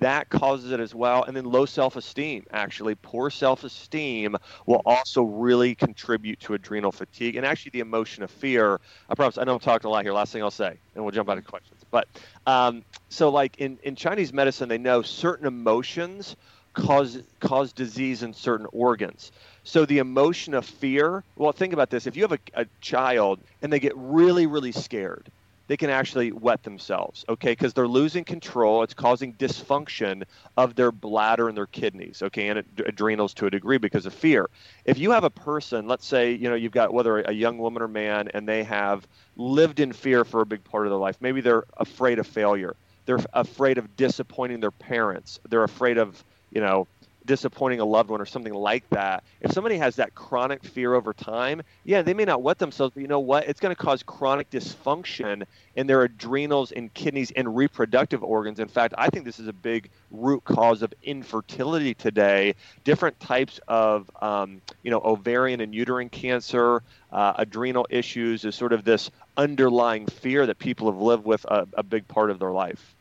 That 0.00 0.28
causes 0.28 0.72
it 0.72 0.80
as 0.80 0.94
well 0.94 1.22
and 1.22 1.36
then 1.36 1.44
low 1.44 1.64
self-esteem 1.64 2.44
actually. 2.52 2.96
Poor 2.96 3.30
self-esteem 3.30 4.36
will 4.66 4.82
also 4.84 5.22
really 5.22 5.76
contribute 5.76 6.40
to 6.40 6.54
adrenal 6.54 6.92
fatigue 6.92 7.36
and 7.36 7.46
actually 7.46 7.70
the 7.70 7.80
emotion 7.80 8.24
of 8.24 8.30
fear. 8.30 8.80
I 9.08 9.14
promise 9.14 9.38
i 9.38 9.44
know 9.44 9.54
i'm 9.54 9.60
talking 9.60 9.88
a 9.88 9.90
lot 9.92 10.02
here. 10.02 10.12
Last 10.12 10.32
thing 10.32 10.42
i'll 10.42 10.50
say 10.50 10.76
and 10.96 11.04
we'll 11.04 11.12
jump 11.12 11.30
out 11.30 11.38
of 11.38 11.44
questions. 11.46 11.82
But 11.90 12.08
um, 12.46 12.82
so 13.08 13.28
like 13.28 13.58
in, 13.58 13.78
in 13.84 13.94
chinese 13.94 14.32
medicine 14.32 14.68
they 14.68 14.78
know 14.78 15.02
certain 15.02 15.46
emotions 15.46 16.34
cause 16.74 17.22
cause 17.40 17.72
disease 17.72 18.22
in 18.22 18.34
certain 18.34 18.66
organs 18.72 19.32
so 19.68 19.84
the 19.84 19.98
emotion 19.98 20.54
of 20.54 20.64
fear, 20.64 21.22
well, 21.36 21.52
think 21.52 21.74
about 21.74 21.90
this. 21.90 22.06
If 22.06 22.16
you 22.16 22.22
have 22.22 22.32
a, 22.32 22.38
a 22.54 22.66
child 22.80 23.38
and 23.60 23.70
they 23.70 23.78
get 23.78 23.92
really, 23.96 24.46
really 24.46 24.72
scared, 24.72 25.30
they 25.66 25.76
can 25.76 25.90
actually 25.90 26.32
wet 26.32 26.62
themselves, 26.62 27.26
okay? 27.28 27.52
Because 27.52 27.74
they're 27.74 27.86
losing 27.86 28.24
control. 28.24 28.82
It's 28.82 28.94
causing 28.94 29.34
dysfunction 29.34 30.22
of 30.56 30.74
their 30.74 30.90
bladder 30.90 31.48
and 31.48 31.56
their 31.56 31.66
kidneys, 31.66 32.22
okay, 32.22 32.48
and 32.48 32.64
adrenals 32.86 33.34
to 33.34 33.44
a 33.44 33.50
degree 33.50 33.76
because 33.76 34.06
of 34.06 34.14
fear. 34.14 34.48
If 34.86 34.96
you 34.96 35.10
have 35.10 35.24
a 35.24 35.30
person, 35.30 35.86
let's 35.86 36.06
say, 36.06 36.32
you 36.32 36.48
know, 36.48 36.54
you've 36.54 36.72
got 36.72 36.94
whether 36.94 37.20
a 37.20 37.32
young 37.32 37.58
woman 37.58 37.82
or 37.82 37.88
man, 37.88 38.30
and 38.32 38.48
they 38.48 38.64
have 38.64 39.06
lived 39.36 39.80
in 39.80 39.92
fear 39.92 40.24
for 40.24 40.40
a 40.40 40.46
big 40.46 40.64
part 40.64 40.86
of 40.86 40.90
their 40.90 40.98
life. 40.98 41.18
Maybe 41.20 41.42
they're 41.42 41.64
afraid 41.76 42.18
of 42.18 42.26
failure. 42.26 42.74
They're 43.04 43.20
afraid 43.34 43.76
of 43.76 43.96
disappointing 43.96 44.60
their 44.60 44.70
parents. 44.70 45.40
They're 45.46 45.64
afraid 45.64 45.98
of, 45.98 46.24
you 46.50 46.62
know, 46.62 46.88
disappointing 47.28 47.78
a 47.78 47.84
loved 47.84 48.10
one 48.10 48.20
or 48.20 48.26
something 48.26 48.54
like 48.54 48.88
that, 48.88 49.22
if 49.40 49.52
somebody 49.52 49.76
has 49.76 49.96
that 49.96 50.14
chronic 50.14 50.64
fear 50.64 50.94
over 50.94 51.12
time, 51.12 51.62
yeah, 51.84 52.02
they 52.02 52.14
may 52.14 52.24
not 52.24 52.42
wet 52.42 52.58
themselves, 52.58 52.94
but 52.94 53.02
you 53.02 53.06
know 53.06 53.20
what? 53.20 53.46
It's 53.46 53.60
going 53.60 53.74
to 53.74 53.80
cause 53.80 54.02
chronic 54.02 54.50
dysfunction 54.50 55.44
in 55.76 55.86
their 55.86 56.02
adrenals 56.02 56.72
and 56.72 56.92
kidneys 56.94 57.30
and 57.30 57.54
reproductive 57.54 58.24
organs. 58.24 58.58
In 58.58 58.66
fact, 58.66 58.94
I 58.98 59.10
think 59.10 59.26
this 59.26 59.38
is 59.38 59.46
a 59.46 59.52
big 59.52 59.90
root 60.10 60.42
cause 60.42 60.82
of 60.82 60.92
infertility 61.02 61.94
today. 61.94 62.54
Different 62.82 63.20
types 63.20 63.60
of, 63.68 64.10
um, 64.20 64.62
you 64.82 64.90
know, 64.90 65.02
ovarian 65.04 65.60
and 65.60 65.74
uterine 65.74 66.08
cancer, 66.08 66.82
uh, 67.12 67.34
adrenal 67.36 67.86
issues 67.90 68.46
is 68.46 68.54
sort 68.54 68.72
of 68.72 68.84
this 68.84 69.10
underlying 69.36 70.06
fear 70.06 70.46
that 70.46 70.58
people 70.58 70.90
have 70.90 71.00
lived 71.00 71.26
with 71.26 71.44
a, 71.44 71.68
a 71.74 71.82
big 71.82 72.08
part 72.08 72.30
of 72.30 72.38
their 72.38 72.50
life. 72.50 72.94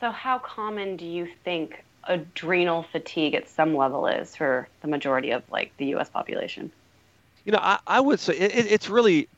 So, 0.00 0.10
how 0.10 0.38
common 0.38 0.96
do 0.96 1.06
you 1.06 1.28
think 1.44 1.82
adrenal 2.08 2.82
fatigue 2.84 3.34
at 3.34 3.48
some 3.48 3.76
level 3.76 4.06
is 4.06 4.36
for 4.36 4.68
the 4.82 4.88
majority 4.88 5.30
of 5.30 5.42
like 5.50 5.76
the 5.76 5.86
U.S. 5.86 6.08
population? 6.08 6.70
You 7.44 7.52
know, 7.52 7.60
I, 7.60 7.78
I 7.86 8.00
would 8.00 8.20
say 8.20 8.36
it, 8.36 8.66
it's 8.66 8.88
really, 8.88 9.28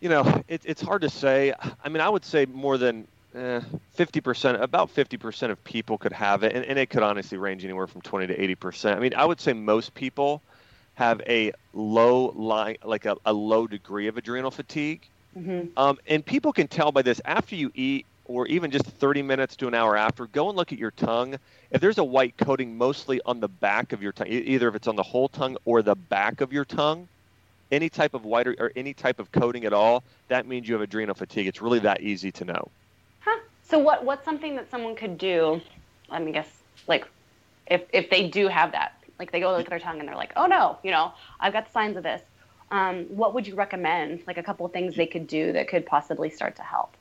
you 0.00 0.08
know, 0.08 0.42
it, 0.48 0.62
it's 0.64 0.82
hard 0.82 1.02
to 1.02 1.10
say. 1.10 1.52
I 1.82 1.88
mean, 1.88 2.00
I 2.00 2.08
would 2.08 2.24
say 2.24 2.46
more 2.46 2.78
than 2.78 3.06
eh, 3.34 3.60
fifty 3.92 4.20
percent, 4.20 4.62
about 4.62 4.90
fifty 4.90 5.16
percent 5.16 5.52
of 5.52 5.62
people 5.64 5.98
could 5.98 6.12
have 6.12 6.42
it, 6.44 6.52
and, 6.54 6.64
and 6.64 6.78
it 6.78 6.90
could 6.90 7.02
honestly 7.02 7.38
range 7.38 7.64
anywhere 7.64 7.86
from 7.86 8.00
twenty 8.00 8.26
to 8.28 8.42
eighty 8.42 8.54
percent. 8.54 8.96
I 8.96 9.00
mean, 9.00 9.14
I 9.14 9.24
would 9.24 9.40
say 9.40 9.52
most 9.52 9.94
people 9.94 10.40
have 10.94 11.20
a 11.26 11.52
low 11.72 12.32
line, 12.36 12.76
like 12.84 13.04
a, 13.04 13.16
a 13.26 13.32
low 13.32 13.66
degree 13.66 14.06
of 14.06 14.16
adrenal 14.16 14.50
fatigue. 14.50 15.02
Mm-hmm. 15.36 15.76
Um, 15.76 15.98
and 16.06 16.24
people 16.24 16.52
can 16.52 16.68
tell 16.68 16.92
by 16.92 17.02
this 17.02 17.20
after 17.24 17.56
you 17.56 17.72
eat 17.74 18.06
or 18.26 18.46
even 18.46 18.70
just 18.70 18.86
30 18.86 19.22
minutes 19.22 19.56
to 19.56 19.68
an 19.68 19.74
hour 19.74 19.96
after, 19.96 20.26
go 20.26 20.48
and 20.48 20.56
look 20.56 20.72
at 20.72 20.78
your 20.78 20.90
tongue. 20.92 21.36
If 21.70 21.80
there's 21.80 21.98
a 21.98 22.04
white 22.04 22.36
coating 22.36 22.76
mostly 22.76 23.20
on 23.26 23.40
the 23.40 23.48
back 23.48 23.92
of 23.92 24.02
your 24.02 24.12
tongue, 24.12 24.28
either 24.28 24.68
if 24.68 24.74
it's 24.74 24.88
on 24.88 24.96
the 24.96 25.02
whole 25.02 25.28
tongue 25.28 25.56
or 25.64 25.82
the 25.82 25.94
back 25.94 26.40
of 26.40 26.52
your 26.52 26.64
tongue, 26.64 27.08
any 27.70 27.88
type 27.88 28.14
of 28.14 28.24
white 28.24 28.46
or, 28.46 28.54
or 28.58 28.72
any 28.76 28.94
type 28.94 29.18
of 29.18 29.30
coating 29.32 29.64
at 29.64 29.72
all, 29.72 30.02
that 30.28 30.46
means 30.46 30.68
you 30.68 30.74
have 30.74 30.82
adrenal 30.82 31.14
fatigue. 31.14 31.46
It's 31.46 31.60
really 31.60 31.80
that 31.80 32.00
easy 32.00 32.30
to 32.32 32.44
know. 32.44 32.70
Huh. 33.20 33.38
So 33.68 33.78
what 33.78 34.04
what's 34.04 34.24
something 34.24 34.54
that 34.56 34.70
someone 34.70 34.94
could 34.94 35.18
do? 35.18 35.60
Let 36.10 36.22
me 36.22 36.32
guess, 36.32 36.48
like 36.86 37.06
if 37.66 37.82
if 37.92 38.10
they 38.10 38.28
do 38.28 38.48
have 38.48 38.72
that, 38.72 39.02
like 39.18 39.32
they 39.32 39.40
go 39.40 39.50
look 39.50 39.62
at 39.62 39.70
their 39.70 39.78
tongue 39.78 39.98
and 39.98 40.08
they're 40.08 40.16
like, 40.16 40.32
oh 40.36 40.46
no, 40.46 40.78
you 40.82 40.90
know, 40.90 41.12
I've 41.40 41.52
got 41.52 41.66
the 41.66 41.72
signs 41.72 41.96
of 41.96 42.02
this. 42.02 42.22
Um, 42.70 43.04
what 43.04 43.34
would 43.34 43.46
you 43.46 43.54
recommend? 43.54 44.22
Like 44.26 44.38
a 44.38 44.42
couple 44.42 44.66
of 44.66 44.72
things 44.72 44.96
they 44.96 45.06
could 45.06 45.26
do 45.26 45.52
that 45.52 45.68
could 45.68 45.86
possibly 45.86 46.30
start 46.30 46.56
to 46.56 46.62
help. 46.62 46.96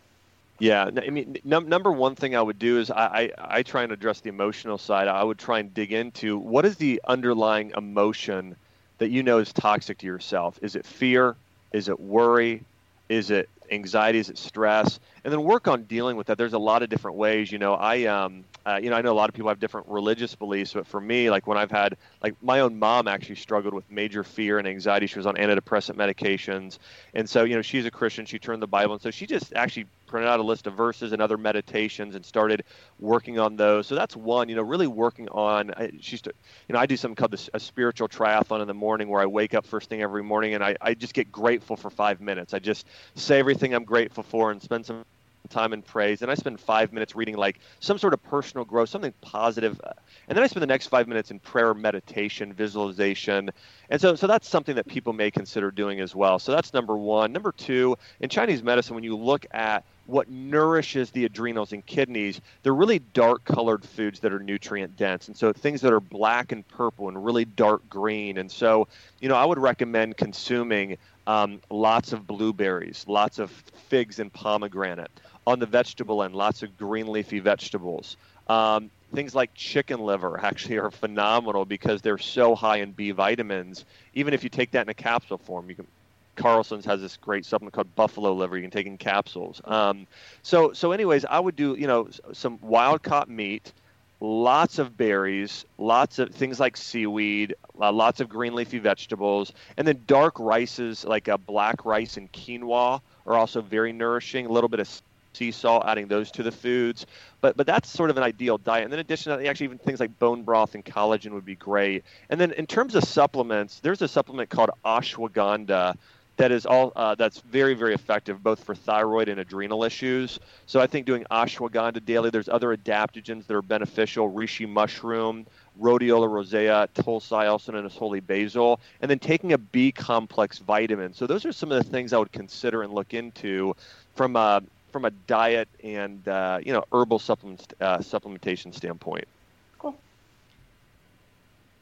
Yeah, 0.63 0.89
I 1.05 1.09
mean, 1.09 1.35
num- 1.43 1.67
number 1.67 1.91
one 1.91 2.15
thing 2.15 2.37
I 2.37 2.41
would 2.41 2.57
do 2.57 2.79
is 2.79 2.89
I, 2.89 3.31
I, 3.37 3.57
I 3.57 3.63
try 3.63 3.83
and 3.83 3.91
address 3.91 4.21
the 4.21 4.29
emotional 4.29 4.77
side. 4.77 5.09
I 5.09 5.21
would 5.21 5.37
try 5.37 5.59
and 5.59 5.73
dig 5.73 5.91
into 5.91 6.37
what 6.37 6.63
is 6.63 6.77
the 6.77 7.01
underlying 7.05 7.73
emotion 7.75 8.55
that 8.99 9.09
you 9.09 9.23
know 9.23 9.39
is 9.39 9.51
toxic 9.51 9.97
to 9.97 10.05
yourself. 10.05 10.57
Is 10.61 10.77
it 10.77 10.85
fear? 10.85 11.35
Is 11.73 11.89
it 11.89 11.99
worry? 11.99 12.65
Is 13.09 13.29
it 13.29 13.49
anxiety? 13.71 14.19
Is 14.19 14.29
it 14.29 14.37
stress? 14.37 14.99
And 15.25 15.33
then 15.33 15.43
work 15.43 15.67
on 15.67 15.83
dealing 15.83 16.15
with 16.15 16.27
that. 16.27 16.37
There's 16.37 16.53
a 16.53 16.59
lot 16.59 16.81
of 16.81 16.87
different 16.87 17.17
ways. 17.17 17.51
You 17.51 17.59
know, 17.59 17.73
I 17.73 18.05
um, 18.05 18.45
uh, 18.65 18.79
you 18.81 18.89
know, 18.89 18.95
I 18.95 19.01
know 19.01 19.11
a 19.11 19.19
lot 19.19 19.27
of 19.29 19.35
people 19.35 19.49
have 19.49 19.59
different 19.59 19.87
religious 19.89 20.33
beliefs, 20.33 20.71
but 20.73 20.87
for 20.87 21.01
me, 21.01 21.29
like 21.29 21.45
when 21.45 21.57
I've 21.57 21.71
had, 21.71 21.97
like 22.21 22.35
my 22.41 22.61
own 22.61 22.79
mom 22.79 23.09
actually 23.09 23.35
struggled 23.35 23.73
with 23.73 23.89
major 23.91 24.23
fear 24.23 24.59
and 24.59 24.67
anxiety. 24.67 25.07
She 25.07 25.19
was 25.19 25.25
on 25.25 25.35
antidepressant 25.35 25.95
medications, 25.97 26.77
and 27.13 27.29
so 27.29 27.43
you 27.43 27.55
know, 27.55 27.61
she's 27.61 27.85
a 27.85 27.91
Christian. 27.91 28.25
She 28.25 28.39
turned 28.39 28.61
the 28.61 28.67
Bible, 28.67 28.93
and 28.93 29.01
so 29.01 29.11
she 29.11 29.25
just 29.27 29.53
actually 29.53 29.87
printed 30.13 30.29
out 30.29 30.39
a 30.39 30.43
list 30.43 30.67
of 30.67 30.75
verses 30.75 31.11
and 31.11 31.23
other 31.23 31.39
meditations 31.39 32.13
and 32.13 32.23
started 32.23 32.63
working 32.99 33.39
on 33.39 33.55
those. 33.55 33.87
So 33.87 33.95
that's 33.95 34.15
one, 34.15 34.47
you 34.47 34.55
know, 34.55 34.61
really 34.61 34.85
working 34.85 35.27
on. 35.29 35.73
She's, 36.01 36.21
you 36.23 36.73
know, 36.73 36.77
I 36.77 36.85
do 36.85 36.95
something 36.95 37.15
called 37.15 37.33
a 37.51 37.59
spiritual 37.59 38.07
triathlon 38.07 38.61
in 38.61 38.67
the 38.67 38.75
morning 38.75 39.07
where 39.07 39.23
I 39.23 39.25
wake 39.25 39.55
up 39.55 39.65
first 39.65 39.89
thing 39.89 40.03
every 40.03 40.21
morning 40.21 40.53
and 40.53 40.63
I, 40.63 40.75
I 40.81 40.93
just 40.93 41.15
get 41.15 41.31
grateful 41.31 41.75
for 41.75 41.89
five 41.89 42.21
minutes. 42.21 42.53
I 42.53 42.59
just 42.59 42.85
say 43.15 43.39
everything 43.39 43.73
I'm 43.73 43.85
grateful 43.85 44.21
for 44.21 44.51
and 44.51 44.61
spend 44.61 44.85
some 44.85 45.03
time 45.49 45.73
in 45.73 45.81
praise. 45.81 46.21
And 46.21 46.31
I 46.31 46.35
spend 46.35 46.59
five 46.59 46.93
minutes 46.93 47.15
reading 47.15 47.35
like 47.35 47.59
some 47.79 47.97
sort 47.97 48.13
of 48.13 48.21
personal 48.23 48.65
growth, 48.65 48.89
something 48.89 49.13
positive. 49.21 49.79
Uh, 49.83 49.93
and 50.27 50.37
then 50.37 50.43
I 50.43 50.47
spend 50.47 50.61
the 50.61 50.67
next 50.67 50.87
five 50.87 51.07
minutes 51.07 51.31
in 51.31 51.39
prayer, 51.39 51.73
meditation, 51.73 52.53
visualization. 52.53 53.49
And 53.89 53.99
so, 53.99 54.15
so 54.15 54.27
that's 54.27 54.47
something 54.47 54.75
that 54.75 54.87
people 54.87 55.13
may 55.13 55.31
consider 55.31 55.71
doing 55.71 55.99
as 55.99 56.15
well. 56.15 56.39
So 56.39 56.51
that's 56.51 56.73
number 56.73 56.95
one. 56.97 57.31
Number 57.31 57.51
two, 57.51 57.97
in 58.19 58.29
Chinese 58.29 58.63
medicine, 58.63 58.95
when 58.95 59.03
you 59.03 59.17
look 59.17 59.45
at 59.51 59.83
what 60.05 60.29
nourishes 60.29 61.11
the 61.11 61.25
adrenals 61.25 61.71
and 61.71 61.85
kidneys, 61.85 62.41
they're 62.61 62.73
really 62.73 62.99
dark 62.99 63.43
colored 63.45 63.85
foods 63.85 64.19
that 64.19 64.33
are 64.33 64.39
nutrient 64.39 64.97
dense. 64.97 65.27
And 65.27 65.37
so 65.37 65.53
things 65.53 65.81
that 65.81 65.93
are 65.93 65.99
black 65.99 66.51
and 66.51 66.67
purple 66.67 67.07
and 67.07 67.23
really 67.23 67.45
dark 67.45 67.87
green. 67.89 68.37
And 68.37 68.51
so, 68.51 68.87
you 69.21 69.29
know, 69.29 69.35
I 69.35 69.45
would 69.45 69.59
recommend 69.59 70.17
consuming 70.17 70.97
um, 71.25 71.61
lots 71.69 72.11
of 72.11 72.27
blueberries, 72.27 73.05
lots 73.07 73.39
of 73.39 73.49
figs 73.87 74.19
and 74.19 74.31
pomegranate. 74.31 75.11
On 75.47 75.59
the 75.59 75.65
vegetable 75.65 76.23
end, 76.23 76.35
lots 76.35 76.63
of 76.63 76.77
green 76.77 77.07
leafy 77.07 77.39
vegetables. 77.39 78.17
Um, 78.47 78.89
things 79.13 79.33
like 79.35 79.53
chicken 79.53 79.99
liver 79.99 80.39
actually 80.43 80.79
are 80.79 80.91
phenomenal 80.91 81.65
because 81.65 82.01
they're 82.01 82.17
so 82.17 82.55
high 82.55 82.77
in 82.77 82.91
B 82.91 83.11
vitamins. 83.11 83.85
Even 84.13 84.33
if 84.33 84.43
you 84.43 84.49
take 84.49 84.71
that 84.71 84.81
in 84.81 84.89
a 84.89 84.93
capsule 84.93 85.37
form, 85.37 85.69
you 85.69 85.75
can 85.75 85.87
Carlson's 86.35 86.85
has 86.85 87.01
this 87.01 87.17
great 87.17 87.45
supplement 87.45 87.73
called 87.73 87.93
buffalo 87.95 88.33
liver. 88.33 88.57
You 88.57 88.63
can 88.63 88.71
take 88.71 88.87
in 88.87 88.97
capsules. 88.97 89.61
Um, 89.65 90.07
so, 90.41 90.73
so 90.73 90.91
anyways, 90.91 91.25
I 91.25 91.39
would 91.39 91.55
do 91.55 91.75
you 91.75 91.87
know 91.87 92.09
some 92.31 92.59
wild 92.61 93.03
caught 93.03 93.29
meat, 93.29 93.73
lots 94.19 94.79
of 94.79 94.97
berries, 94.97 95.65
lots 95.77 96.19
of 96.19 96.29
things 96.29 96.59
like 96.59 96.77
seaweed, 96.77 97.55
uh, 97.79 97.91
lots 97.91 98.19
of 98.19 98.29
green 98.29 98.53
leafy 98.55 98.79
vegetables, 98.79 99.53
and 99.77 99.87
then 99.87 100.01
dark 100.07 100.39
rices 100.39 101.05
like 101.05 101.27
a 101.27 101.37
black 101.37 101.85
rice 101.85 102.17
and 102.17 102.31
quinoa 102.31 103.01
are 103.25 103.35
also 103.35 103.61
very 103.61 103.93
nourishing. 103.93 104.45
A 104.45 104.49
little 104.49 104.69
bit 104.69 104.79
of 104.79 104.89
sea 105.33 105.51
salt, 105.51 105.83
adding 105.85 106.07
those 106.07 106.31
to 106.31 106.43
the 106.43 106.51
foods. 106.51 107.05
But 107.41 107.57
but 107.57 107.67
that's 107.67 107.89
sort 107.89 108.09
of 108.09 108.17
an 108.17 108.23
ideal 108.23 108.57
diet. 108.57 108.83
And 108.83 108.93
then 108.93 108.99
in 108.99 109.05
addition 109.05 109.31
to 109.31 109.37
that, 109.37 109.45
actually 109.45 109.65
even 109.65 109.77
things 109.77 109.99
like 109.99 110.17
bone 110.19 110.43
broth 110.43 110.75
and 110.75 110.85
collagen 110.85 111.31
would 111.31 111.45
be 111.45 111.55
great. 111.55 112.03
And 112.29 112.39
then 112.39 112.51
in 112.53 112.65
terms 112.67 112.95
of 112.95 113.03
supplements, 113.03 113.79
there's 113.79 114.01
a 114.01 114.07
supplement 114.07 114.49
called 114.49 114.69
ashwagandha 114.85 115.95
that 116.37 116.51
is 116.51 116.65
all 116.65 116.91
uh, 116.95 117.15
that's 117.15 117.39
very 117.41 117.73
very 117.73 117.93
effective 117.93 118.41
both 118.41 118.63
for 118.63 118.75
thyroid 118.75 119.29
and 119.29 119.39
adrenal 119.39 119.83
issues. 119.83 120.39
So 120.65 120.79
I 120.79 120.87
think 120.87 121.05
doing 121.05 121.25
ashwagandha 121.31 122.03
daily. 122.05 122.29
There's 122.29 122.49
other 122.49 122.75
adaptogens 122.75 123.45
that 123.47 123.55
are 123.55 123.61
beneficial: 123.61 124.31
reishi 124.31 124.67
mushroom, 124.67 125.45
rhodiola 125.79 126.29
rosea, 126.29 126.89
tulsi, 126.93 127.35
also 127.35 127.71
known 127.71 127.85
as 127.85 127.95
holy 127.95 128.19
basil, 128.19 128.79
and 129.01 129.09
then 129.09 129.19
taking 129.19 129.53
a 129.53 129.57
B 129.57 129.91
complex 129.91 130.59
vitamin. 130.59 131.13
So 131.13 131.27
those 131.27 131.45
are 131.45 131.53
some 131.53 131.71
of 131.71 131.83
the 131.83 131.89
things 131.89 132.13
I 132.13 132.17
would 132.17 132.31
consider 132.31 132.83
and 132.83 132.93
look 132.93 133.13
into 133.13 133.75
from 134.15 134.35
a 134.35 134.61
from 134.91 135.05
a 135.05 135.11
diet 135.11 135.67
and 135.83 136.27
uh, 136.27 136.59
you 136.63 136.73
know 136.73 136.83
herbal 136.91 137.19
supplement 137.19 137.73
uh, 137.81 137.99
supplementation 137.99 138.73
standpoint. 138.73 139.27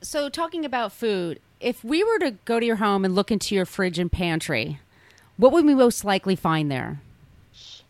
Cool. 0.02 0.06
So 0.06 0.30
talking 0.30 0.66
about 0.66 0.92
food, 0.92 1.40
if 1.60 1.84
we 1.84 2.04
were 2.04 2.20
to 2.20 2.32
go 2.46 2.60
to 2.60 2.66
your 2.66 2.78
home 2.78 3.06
and 3.06 3.16
look 3.16 3.32
into 3.32 3.56
your 3.56 3.66
fridge 3.66 4.00
and 4.00 4.12
pantry, 4.12 4.80
what 5.38 5.52
would 5.52 5.66
we 5.66 5.76
most 5.76 6.04
likely 6.04 6.36
find 6.36 6.72
there? 6.72 7.02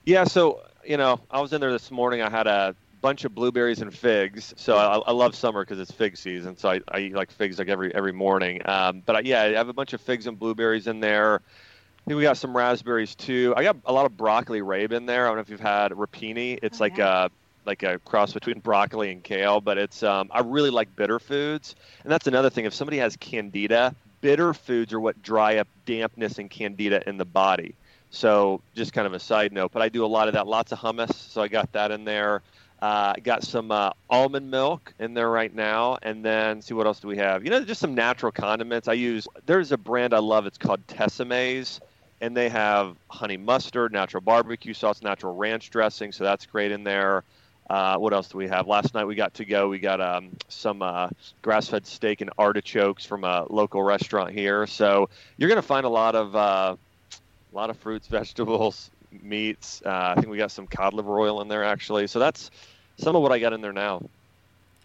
Yeah, 0.05 0.25
so 0.25 0.61
you 0.83 0.97
know, 0.97 1.19
I 1.29 1.41
was 1.41 1.53
in 1.53 1.61
there 1.61 1.71
this 1.71 1.91
morning. 1.91 2.21
I 2.21 2.29
had 2.29 2.47
a 2.47 2.75
bunch 3.01 3.23
of 3.25 3.33
blueberries 3.33 3.81
and 3.81 3.93
figs. 3.93 4.53
So 4.57 4.75
I, 4.75 4.97
I 4.97 5.11
love 5.11 5.35
summer 5.35 5.63
because 5.63 5.79
it's 5.79 5.91
fig 5.91 6.17
season. 6.17 6.57
So 6.57 6.69
I, 6.69 6.81
I, 6.87 6.99
eat 6.99 7.13
like 7.13 7.31
figs 7.31 7.59
like 7.59 7.67
every 7.67 7.93
every 7.93 8.11
morning. 8.11 8.61
Um, 8.67 9.01
but 9.05 9.15
I, 9.15 9.19
yeah, 9.21 9.43
I 9.43 9.51
have 9.53 9.69
a 9.69 9.73
bunch 9.73 9.93
of 9.93 10.01
figs 10.01 10.27
and 10.27 10.37
blueberries 10.37 10.87
in 10.87 10.99
there. 10.99 11.35
I 11.35 12.03
think 12.07 12.17
we 12.17 12.23
got 12.23 12.37
some 12.37 12.55
raspberries 12.55 13.15
too. 13.15 13.53
I 13.55 13.63
got 13.63 13.77
a 13.85 13.93
lot 13.93 14.05
of 14.05 14.17
broccoli 14.17 14.61
rabe 14.61 14.91
in 14.91 15.05
there. 15.05 15.25
I 15.25 15.29
don't 15.29 15.37
know 15.37 15.41
if 15.41 15.49
you've 15.49 15.59
had 15.59 15.91
rapini. 15.91 16.59
It's 16.63 16.81
Oh, 16.81 16.83
like 16.83 16.97
yeah. 16.97 17.25
a 17.25 17.29
like 17.65 17.83
a 17.83 17.99
cross 17.99 18.33
between 18.33 18.59
broccoli 18.59 19.11
and 19.11 19.23
kale, 19.23 19.61
but 19.61 19.77
it's 19.77 20.03
um, 20.03 20.29
I 20.31 20.41
really 20.41 20.69
like 20.69 20.95
bitter 20.95 21.19
foods, 21.19 21.75
and 22.03 22.11
that's 22.11 22.27
another 22.27 22.49
thing. 22.49 22.65
If 22.65 22.73
somebody 22.73 22.97
has 22.97 23.15
candida, 23.17 23.95
bitter 24.21 24.53
foods 24.53 24.93
are 24.93 24.99
what 24.99 25.21
dry 25.21 25.57
up 25.57 25.67
dampness 25.85 26.37
and 26.37 26.49
candida 26.49 27.07
in 27.07 27.17
the 27.17 27.25
body. 27.25 27.75
So 28.09 28.61
just 28.75 28.93
kind 28.93 29.07
of 29.07 29.13
a 29.13 29.19
side 29.19 29.53
note, 29.53 29.71
but 29.71 29.81
I 29.81 29.89
do 29.89 30.03
a 30.03 30.07
lot 30.07 30.27
of 30.27 30.33
that. 30.33 30.47
Lots 30.47 30.71
of 30.71 30.79
hummus, 30.79 31.13
so 31.13 31.41
I 31.41 31.47
got 31.47 31.71
that 31.73 31.91
in 31.91 32.03
there. 32.03 32.41
Uh, 32.81 33.13
got 33.21 33.43
some 33.43 33.71
uh, 33.71 33.91
almond 34.09 34.49
milk 34.49 34.91
in 34.99 35.13
there 35.13 35.29
right 35.29 35.53
now, 35.53 35.99
and 36.01 36.25
then 36.25 36.61
see 36.63 36.73
what 36.73 36.87
else 36.87 36.99
do 36.99 37.07
we 37.07 37.17
have. 37.17 37.43
You 37.43 37.51
know, 37.51 37.63
just 37.63 37.79
some 37.79 37.93
natural 37.93 38.31
condiments. 38.31 38.87
I 38.87 38.93
use. 38.93 39.27
There's 39.45 39.71
a 39.71 39.77
brand 39.77 40.15
I 40.15 40.17
love. 40.17 40.47
It's 40.47 40.57
called 40.57 40.85
Tessemae's, 40.87 41.79
and 42.21 42.35
they 42.35 42.49
have 42.49 42.97
honey 43.07 43.37
mustard, 43.37 43.93
natural 43.93 44.21
barbecue 44.21 44.73
sauce, 44.73 45.03
natural 45.03 45.35
ranch 45.35 45.69
dressing. 45.69 46.11
So 46.11 46.23
that's 46.23 46.47
great 46.47 46.71
in 46.71 46.83
there. 46.83 47.23
Uh, 47.71 47.97
what 47.97 48.11
else 48.13 48.27
do 48.27 48.37
we 48.37 48.49
have? 48.49 48.67
Last 48.67 48.93
night 48.93 49.05
we 49.05 49.15
got 49.15 49.35
to 49.35 49.45
go. 49.45 49.69
We 49.69 49.79
got 49.79 50.01
um, 50.01 50.31
some 50.49 50.81
uh, 50.81 51.07
grass-fed 51.41 51.87
steak 51.87 52.19
and 52.19 52.29
artichokes 52.37 53.05
from 53.05 53.23
a 53.23 53.45
local 53.49 53.81
restaurant 53.81 54.31
here. 54.31 54.67
So 54.67 55.07
you're 55.37 55.47
going 55.47 55.61
to 55.61 55.65
find 55.65 55.85
a 55.85 55.89
lot 55.89 56.13
of 56.13 56.35
uh, 56.35 56.75
a 57.13 57.55
lot 57.55 57.69
of 57.69 57.77
fruits, 57.77 58.07
vegetables, 58.09 58.91
meats. 59.23 59.81
Uh, 59.85 59.89
I 59.89 60.15
think 60.15 60.27
we 60.27 60.37
got 60.37 60.51
some 60.51 60.67
cod 60.67 60.93
liver 60.93 61.17
oil 61.17 61.39
in 61.39 61.47
there 61.47 61.63
actually. 61.63 62.07
So 62.07 62.19
that's 62.19 62.51
some 62.97 63.15
of 63.15 63.21
what 63.21 63.31
I 63.31 63.39
got 63.39 63.53
in 63.53 63.61
there 63.61 63.71
now. 63.71 64.01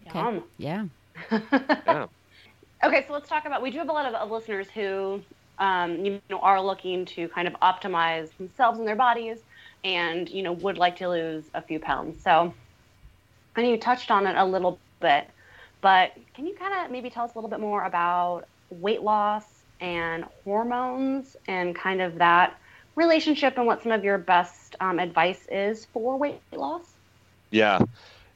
Okay. 0.07 0.19
Yum. 0.19 0.43
Yeah. 0.57 0.85
Yeah. 1.85 2.07
Okay, 2.85 3.03
so 3.05 3.11
let's 3.11 3.27
talk 3.27 3.45
about. 3.45 3.61
We 3.61 3.69
do 3.69 3.79
have 3.79 3.89
a 3.89 3.91
lot 3.91 4.05
of, 4.05 4.13
of 4.13 4.31
listeners 4.31 4.69
who, 4.73 5.21
um, 5.57 6.05
you 6.05 6.21
know, 6.29 6.39
are 6.39 6.61
looking 6.61 7.03
to 7.07 7.27
kind 7.27 7.49
of 7.49 7.55
optimize 7.55 8.29
themselves 8.37 8.79
and 8.79 8.87
their 8.87 8.95
bodies, 8.95 9.39
and 9.83 10.29
you 10.29 10.41
know, 10.41 10.53
would 10.53 10.77
like 10.77 10.95
to 10.97 11.09
lose 11.09 11.43
a 11.53 11.61
few 11.61 11.79
pounds. 11.79 12.21
So, 12.23 12.53
I 13.57 13.63
know 13.63 13.69
you 13.69 13.77
touched 13.77 14.11
on 14.11 14.27
it 14.27 14.35
a 14.35 14.45
little 14.45 14.79
bit, 15.01 15.27
but 15.81 16.13
can 16.35 16.45
you 16.45 16.55
kind 16.55 16.85
of 16.85 16.91
maybe 16.91 17.09
tell 17.09 17.25
us 17.25 17.33
a 17.33 17.37
little 17.37 17.49
bit 17.49 17.59
more 17.59 17.83
about 17.83 18.45
weight 18.69 19.01
loss 19.01 19.45
and 19.79 20.25
hormones 20.43 21.35
and 21.47 21.75
kind 21.75 22.01
of 22.01 22.15
that 22.19 22.55
relationship 22.95 23.57
and 23.57 23.65
what 23.65 23.83
some 23.83 23.91
of 23.91 24.03
your 24.03 24.17
best 24.17 24.75
um, 24.79 24.99
advice 24.99 25.47
is 25.51 25.85
for 25.85 26.17
weight 26.17 26.39
loss? 26.51 26.83
Yeah, 27.51 27.79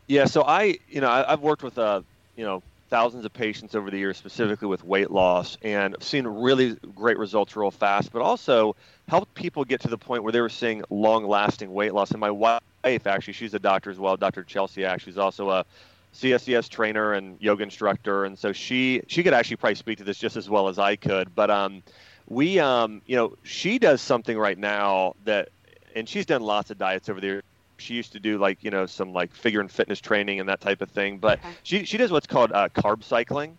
yeah. 0.07 0.25
So 0.25 0.43
I, 0.43 0.77
you 0.87 1.01
know, 1.01 1.09
I, 1.09 1.33
I've 1.33 1.41
worked 1.41 1.63
with 1.63 1.77
uh, 1.77 2.01
you 2.35 2.43
know, 2.43 2.63
thousands 2.89 3.25
of 3.25 3.33
patients 3.33 3.75
over 3.75 3.89
the 3.89 3.97
years, 3.97 4.17
specifically 4.17 4.67
with 4.67 4.83
weight 4.83 5.11
loss, 5.11 5.57
and 5.61 5.95
I've 5.95 6.03
seen 6.03 6.25
really 6.25 6.77
great 6.95 7.17
results 7.17 7.55
real 7.55 7.71
fast. 7.71 8.11
But 8.11 8.21
also 8.21 8.75
helped 9.07 9.33
people 9.35 9.65
get 9.65 9.81
to 9.81 9.87
the 9.87 9.97
point 9.97 10.23
where 10.23 10.31
they 10.31 10.41
were 10.41 10.49
seeing 10.49 10.83
long-lasting 10.89 11.71
weight 11.71 11.93
loss. 11.93 12.11
And 12.11 12.19
my 12.19 12.31
wife, 12.31 12.61
actually, 12.83 13.33
she's 13.33 13.53
a 13.53 13.59
doctor 13.59 13.89
as 13.89 13.99
well, 13.99 14.17
Dr. 14.17 14.43
Chelsea 14.43 14.85
Axe. 14.85 15.03
She's 15.03 15.17
also 15.17 15.49
a 15.49 15.65
CSCS 16.13 16.69
trainer 16.69 17.13
and 17.13 17.39
yoga 17.41 17.63
instructor, 17.63 18.25
and 18.25 18.37
so 18.37 18.51
she 18.51 19.01
she 19.07 19.23
could 19.23 19.33
actually 19.33 19.57
probably 19.57 19.75
speak 19.75 19.97
to 19.99 20.03
this 20.03 20.17
just 20.17 20.35
as 20.35 20.49
well 20.49 20.67
as 20.67 20.77
I 20.77 20.95
could. 20.95 21.33
But 21.33 21.49
um, 21.49 21.83
we 22.27 22.59
um, 22.59 23.01
you 23.05 23.15
know, 23.15 23.35
she 23.43 23.79
does 23.79 24.01
something 24.01 24.37
right 24.37 24.57
now 24.57 25.13
that, 25.23 25.49
and 25.95 26.07
she's 26.07 26.25
done 26.25 26.41
lots 26.41 26.69
of 26.71 26.77
diets 26.77 27.09
over 27.09 27.21
the 27.21 27.27
there. 27.27 27.41
She 27.79 27.95
used 27.95 28.11
to 28.11 28.19
do 28.19 28.37
like 28.37 28.63
you 28.63 28.71
know 28.71 28.85
some 28.85 29.13
like 29.13 29.33
figure 29.33 29.59
and 29.61 29.71
fitness 29.71 29.99
training 30.01 30.39
and 30.39 30.49
that 30.49 30.61
type 30.61 30.81
of 30.81 30.91
thing, 30.91 31.17
but 31.17 31.39
Okay. 31.39 31.49
she 31.63 31.83
she 31.85 31.97
does 31.97 32.11
what's 32.11 32.27
called 32.27 32.51
uh, 32.51 32.69
carb 32.69 33.03
cycling. 33.03 33.57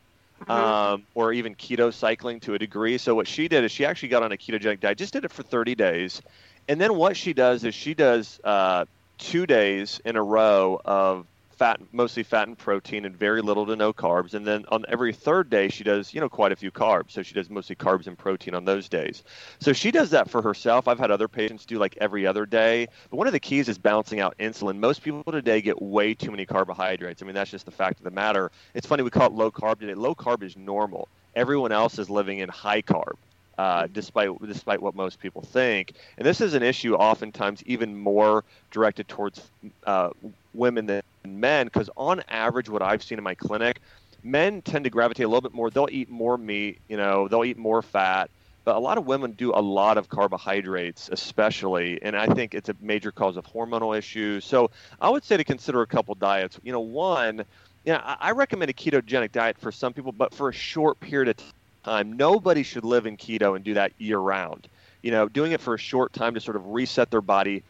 Uh-huh. 0.49 0.95
Um, 0.95 1.07
or 1.15 1.33
even 1.33 1.55
keto 1.55 1.95
cycling 1.95 2.41
to 2.41 2.55
a 2.55 2.59
degree. 2.59 2.99
So 2.99 3.15
what 3.15 3.29
she 3.29 3.47
did 3.47 3.63
is 3.63 3.71
she 3.71 3.85
actually 3.85 4.09
got 4.09 4.25
on 4.25 4.33
a 4.33 4.37
ketogenic 4.37 4.81
diet, 4.81 4.99
just 4.99 5.13
did 5.13 5.25
it 5.25 5.31
for 5.31 5.45
30 5.45 5.77
days, 5.77 6.21
and 6.67 6.81
then 6.81 6.97
what 6.97 7.17
she 7.17 7.33
does 7.33 7.63
is 7.63 7.77
she 7.77 7.95
does 7.95 8.41
uh, 8.43 8.85
two 9.23 9.47
days 9.47 10.01
in 10.05 10.17
a 10.17 10.23
row 10.23 10.81
of 10.85 11.27
fat, 11.57 11.81
mostly 11.93 12.25
fat 12.25 12.49
and 12.49 12.59
protein, 12.59 13.05
and 13.05 13.17
very 13.17 13.41
little 13.41 13.65
to 13.67 13.77
no 13.77 13.93
carbs. 13.93 14.35
And 14.35 14.45
then 14.45 14.65
on 14.69 14.85
every 14.89 15.13
third 15.13 15.49
day, 15.49 15.69
she 15.69 15.85
does 15.85 16.13
you 16.13 16.21
know 16.21 16.29
quite 16.29 16.51
a 16.51 16.57
few 16.57 16.73
carbs. 16.73 17.13
So 17.13 17.23
she 17.23 17.33
does 17.33 17.49
mostly 17.49 17.77
carbs 17.77 18.09
and 18.09 18.19
protein 18.19 18.55
on 18.55 18.65
those 18.65 18.89
days. 18.89 19.23
So 19.61 19.73
she 19.73 19.93
does 19.93 20.11
that 20.11 20.29
for 20.29 20.43
herself. 20.43 20.89
I've 20.89 20.99
had 20.99 21.13
other 21.13 21.29
patients 21.29 21.65
do 21.65 21.79
like 21.79 21.97
every 22.01 22.27
other 22.27 22.47
day. 22.47 22.89
But 23.11 23.17
one 23.17 23.29
of 23.29 23.33
the 23.33 23.41
keys 23.41 23.69
is 23.69 23.79
balancing 23.79 24.19
out 24.19 24.37
insulin. 24.39 24.79
Most 24.79 25.05
people 25.05 25.23
today 25.31 25.63
get 25.63 25.81
way 25.81 26.15
too 26.15 26.33
many 26.33 26.45
carbohydrates. 26.45 27.23
I 27.23 27.27
mean 27.27 27.37
that's 27.37 27.51
just 27.51 27.65
the 27.65 27.71
fact 27.71 27.99
of 27.99 28.05
the 28.05 28.11
matter. 28.11 28.51
It's 28.75 28.89
funny 28.89 29.05
we 29.05 29.11
call 29.11 29.29
it 29.29 29.33
low 29.33 29.53
carb 29.53 29.79
today. 29.79 29.95
Low 29.95 30.17
carb 30.17 30.43
is 30.43 30.57
normal. 30.57 31.09
Everyone 31.37 31.71
else 31.71 31.99
is 32.01 32.11
living 32.11 32.41
in 32.41 32.49
high 32.49 32.83
carb 32.83 33.15
uh, 33.59 33.87
despite 33.93 34.31
despite 34.47 34.81
what 34.81 34.95
most 34.95 35.19
people 35.19 35.43
think. 35.43 35.93
And 36.19 36.27
this 36.27 36.41
is 36.41 36.55
an 36.55 36.62
issue 36.62 36.95
oftentimes 36.95 37.63
even 37.65 37.96
more 37.96 38.44
directed 38.71 39.09
towards 39.09 39.50
uh, 39.87 40.11
women 40.55 40.87
than 40.87 41.03
men, 41.27 41.67
because 41.67 41.90
on 41.96 42.23
average, 42.29 42.69
what 42.69 42.83
I've 42.83 43.03
seen 43.03 43.19
in 43.19 43.25
my 43.25 43.35
clinic, 43.35 43.81
men 44.23 44.63
tend 44.63 44.85
to 44.85 44.90
gravitate 44.90 45.25
a 45.25 45.29
little 45.29 45.40
bit 45.40 45.55
more. 45.55 45.71
They'll 45.71 45.88
eat 45.90 46.11
more 46.11 46.37
meat, 46.38 46.81
you 46.88 46.96
know, 46.96 47.29
they'll 47.29 47.44
eat 47.44 47.59
more 47.59 47.83
fat. 47.83 48.31
But 48.65 48.77
a 48.77 48.79
lot 48.79 48.96
of 48.96 49.07
women 49.07 49.33
do 49.33 49.50
a 49.53 49.61
lot 49.61 49.98
of 49.98 50.09
carbohydrates, 50.09 51.09
especially, 51.11 52.00
and 52.00 52.17
I 52.17 52.27
think 52.27 52.55
it's 52.55 52.69
a 52.69 52.77
major 52.81 53.11
cause 53.11 53.37
of 53.37 53.44
hormonal 53.44 53.98
issues. 53.98 54.44
So 54.44 54.71
I 55.00 55.11
would 55.11 55.25
say 55.25 55.37
to 55.37 55.42
consider 55.42 55.83
a 55.83 55.87
couple 55.87 56.15
diets. 56.15 56.61
You 56.63 56.71
know, 56.71 56.79
one, 56.79 57.44
yeah, 57.85 58.00
I 58.05 58.29
I 58.29 58.31
recommend 58.31 58.71
a 58.71 58.75
ketogenic 58.75 59.33
diet 59.33 59.59
for 59.59 59.73
some 59.73 59.92
people, 59.92 60.13
but 60.13 60.33
for 60.33 60.48
a 60.48 60.53
short 60.53 61.00
period 61.00 61.29
of 61.29 61.37
time. 61.38 61.53
Nobody 61.87 62.63
should 62.63 62.85
live 62.85 63.07
in 63.07 63.17
keto 63.17 63.57
and 63.57 63.65
do 63.65 63.75
that 63.75 63.93
year 63.99 64.19
round. 64.19 64.69
You 65.03 65.11
know, 65.11 65.29
doing 65.29 65.53
it 65.53 65.61
for 65.61 65.75
a 65.75 65.79
short 65.79 66.13
time 66.13 66.35
to 66.35 66.41
sort 66.41 66.57
of 66.57 66.67
reset 66.69 67.11
their 67.11 67.21
body, 67.21 67.63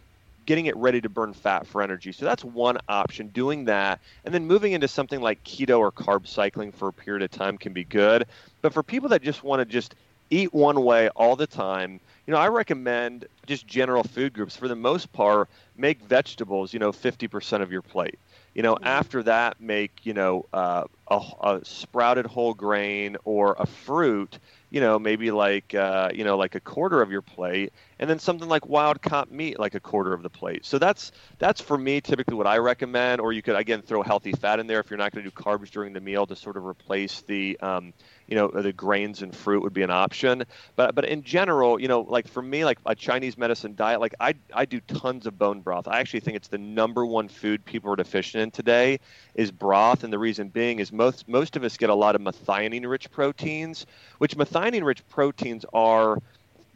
getting 0.45 0.67
it 0.67 0.77
ready 0.77 1.01
to 1.01 1.09
burn 1.09 1.33
fat 1.33 1.67
for 1.67 1.83
energy. 1.83 2.13
So 2.13 2.27
that's 2.27 2.45
one 2.45 2.77
option, 2.89 3.29
doing 3.29 3.65
that. 3.67 4.01
And 4.25 4.35
then 4.35 4.47
moving 4.47 4.73
into 4.73 4.89
something 4.89 5.21
like 5.21 5.43
keto 5.45 5.79
or 5.79 5.93
carb 5.93 6.27
cycling 6.27 6.73
for 6.73 6.89
a 6.89 6.93
period 6.93 7.23
of 7.23 7.31
time 7.31 7.57
can 7.57 7.73
be 7.73 7.85
good. 7.85 8.27
But 8.61 8.75
for 8.75 8.83
people 8.83 9.09
that 9.11 9.23
just 9.23 9.45
want 9.45 9.61
to 9.61 9.65
just 9.65 9.95
eat 10.31 10.53
one 10.53 10.83
way 10.83 11.09
all 11.11 11.37
the 11.37 11.47
time, 11.47 12.01
you 12.27 12.33
know, 12.33 12.41
I 12.41 12.49
recommend 12.49 13.27
just 13.47 13.67
general 13.67 14.03
food 14.03 14.33
groups. 14.33 14.57
For 14.57 14.69
the 14.69 14.77
most 14.77 15.13
part, 15.13 15.49
make 15.77 16.01
vegetables, 16.03 16.73
you 16.73 16.79
know, 16.79 16.93
50% 16.93 17.63
of 17.63 17.73
your 17.73 17.83
plate. 17.83 18.19
You 18.55 18.63
know, 18.63 18.75
mm-hmm. 18.75 18.87
after 18.87 19.23
that, 19.25 19.61
make, 19.61 20.05
you 20.05 20.15
know, 20.15 20.47
uh, 20.53 20.85
a, 21.09 21.21
a 21.43 21.61
sprouted 21.65 22.27
whole 22.27 22.55
grain 22.55 23.17
or 23.25 23.57
a 23.59 23.67
fruit 23.67 24.39
you 24.73 24.81
know, 24.81 24.99
maybe 24.99 25.31
like 25.31 25.75
uh, 25.75 26.09
you 26.15 26.25
know, 26.25 26.39
like 26.39 26.55
a 26.55 26.61
quarter 26.61 27.03
of 27.03 27.11
your 27.11 27.21
plate, 27.21 27.75
and 27.99 28.09
then 28.09 28.19
something 28.19 28.49
like 28.49 28.69
wild 28.69 29.01
caught 29.03 29.31
meat, 29.31 29.59
like 29.59 29.75
a 29.75 29.81
quarter 29.81 30.13
of 30.13 30.23
the 30.23 30.31
plate. 30.31 30.65
So 30.65 30.79
that's 30.79 31.13
that's 31.39 31.61
for 31.61 31.77
me 31.77 32.01
typically 32.01 32.37
what 32.37 32.47
I 32.47 32.59
recommend. 32.59 33.21
Or 33.21 33.33
you 33.33 33.43
could 33.43 33.57
again 33.57 33.83
throw 33.83 34.03
healthy 34.03 34.33
fat 34.33 34.61
in 34.61 34.67
there 34.67 34.81
if 34.81 34.91
you're 34.91 34.99
not 34.99 35.13
going 35.13 35.25
to 35.25 35.31
do 35.31 35.35
carbs 35.35 35.71
during 35.71 35.93
the 35.93 36.01
meal 36.01 36.27
to 36.27 36.37
sort 36.37 36.57
of 36.57 36.65
replace 36.65 37.23
the 37.23 37.59
um, 37.61 37.93
you 38.27 38.37
know 38.37 38.49
the 38.49 38.73
grains 38.73 39.23
and 39.23 39.35
fruit 39.35 39.63
would 39.63 39.75
be 39.75 39.83
an 39.83 39.91
option. 39.91 40.45
But 40.77 40.95
but 40.95 41.05
in 41.05 41.23
general, 41.23 41.81
you 41.81 41.89
know, 41.89 42.01
like 42.01 42.29
for 42.29 42.43
me, 42.43 42.65
like 42.65 42.79
a 42.87 42.95
Chinese 42.95 43.37
medicine 43.37 43.75
diet, 43.75 44.01
like 44.01 44.15
I 44.21 44.35
I 44.53 44.65
do 44.65 44.81
tons 44.81 45.27
of 45.27 45.39
bone 45.39 45.61
broth. 45.61 45.89
I 45.89 46.01
actually 46.01 46.21
think 46.21 46.37
it's 46.37 46.49
the 46.49 46.59
number 46.59 47.05
one 47.05 47.29
food 47.29 47.65
people 47.65 47.93
are 47.93 47.97
deficient 47.97 48.43
in 48.43 48.51
today 48.51 49.01
is 49.35 49.51
broth, 49.51 50.05
and 50.05 50.13
the 50.13 50.19
reason 50.19 50.49
being 50.49 50.79
is 50.79 50.93
most 50.93 51.29
most 51.29 51.57
of 51.57 51.65
us 51.65 51.77
get 51.77 51.91
a 51.91 51.95
lot 51.95 52.15
of 52.15 52.21
methionine 52.21 52.89
rich 52.89 53.11
proteins, 53.11 53.87
which 54.19 54.37
methionine 54.37 54.85
rich 54.85 55.07
proteins 55.09 55.65
are 55.73 56.19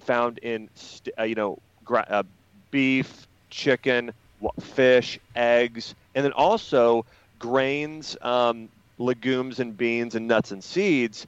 found 0.06 0.38
in 0.38 0.70
uh, 1.18 1.24
you 1.24 1.34
know 1.34 1.58
gra- 1.84 2.06
uh, 2.08 2.22
beef, 2.70 3.26
chicken, 3.50 4.12
fish, 4.60 5.18
eggs, 5.34 5.94
and 6.14 6.24
then 6.24 6.32
also 6.32 7.04
grains, 7.38 8.16
um, 8.22 8.68
legumes, 8.98 9.60
and 9.60 9.76
beans 9.76 10.14
and 10.14 10.28
nuts 10.28 10.52
and 10.52 10.62
seeds 10.64 11.26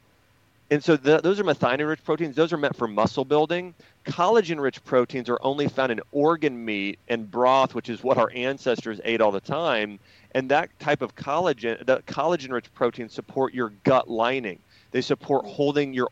and 0.70 0.84
so 0.84 0.96
those 0.96 1.40
are 1.40 1.44
methionine-rich 1.44 2.04
proteins. 2.04 2.36
Those 2.36 2.52
are 2.52 2.58
meant 2.58 2.76
for 2.76 2.86
muscle 2.86 3.24
building. 3.24 3.74
Collagen-rich 4.06 4.84
proteins 4.84 5.30
are 5.30 5.38
only 5.42 5.66
found 5.66 5.92
in 5.92 6.00
organ 6.12 6.62
meat 6.62 6.98
and 7.08 7.30
broth, 7.30 7.74
which 7.74 7.88
is 7.88 8.02
what 8.02 8.18
our 8.18 8.30
ancestors 8.34 9.00
ate 9.04 9.22
all 9.22 9.32
the 9.32 9.40
time. 9.40 9.98
And 10.34 10.50
that 10.50 10.68
type 10.78 11.00
of 11.00 11.14
collagen, 11.14 11.86
the 11.86 12.02
collagen-rich 12.06 12.74
proteins 12.74 13.14
support 13.14 13.54
your 13.54 13.70
gut 13.84 14.10
lining. 14.10 14.60
They 14.92 15.00
support 15.00 15.46
holding 15.46 15.94
your 15.94 16.10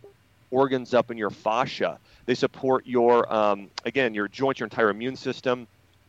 organs 0.50 0.94
up 0.94 1.10
in 1.10 1.18
your 1.18 1.30
fascia. 1.30 1.98
They 2.26 2.34
support 2.34 2.86
your, 2.86 3.32
um, 3.32 3.70
again, 3.84 4.14
your 4.14 4.28
joints, 4.28 4.60
your 4.60 4.66
entire 4.66 4.90
immune 4.90 5.16
system 5.16 5.66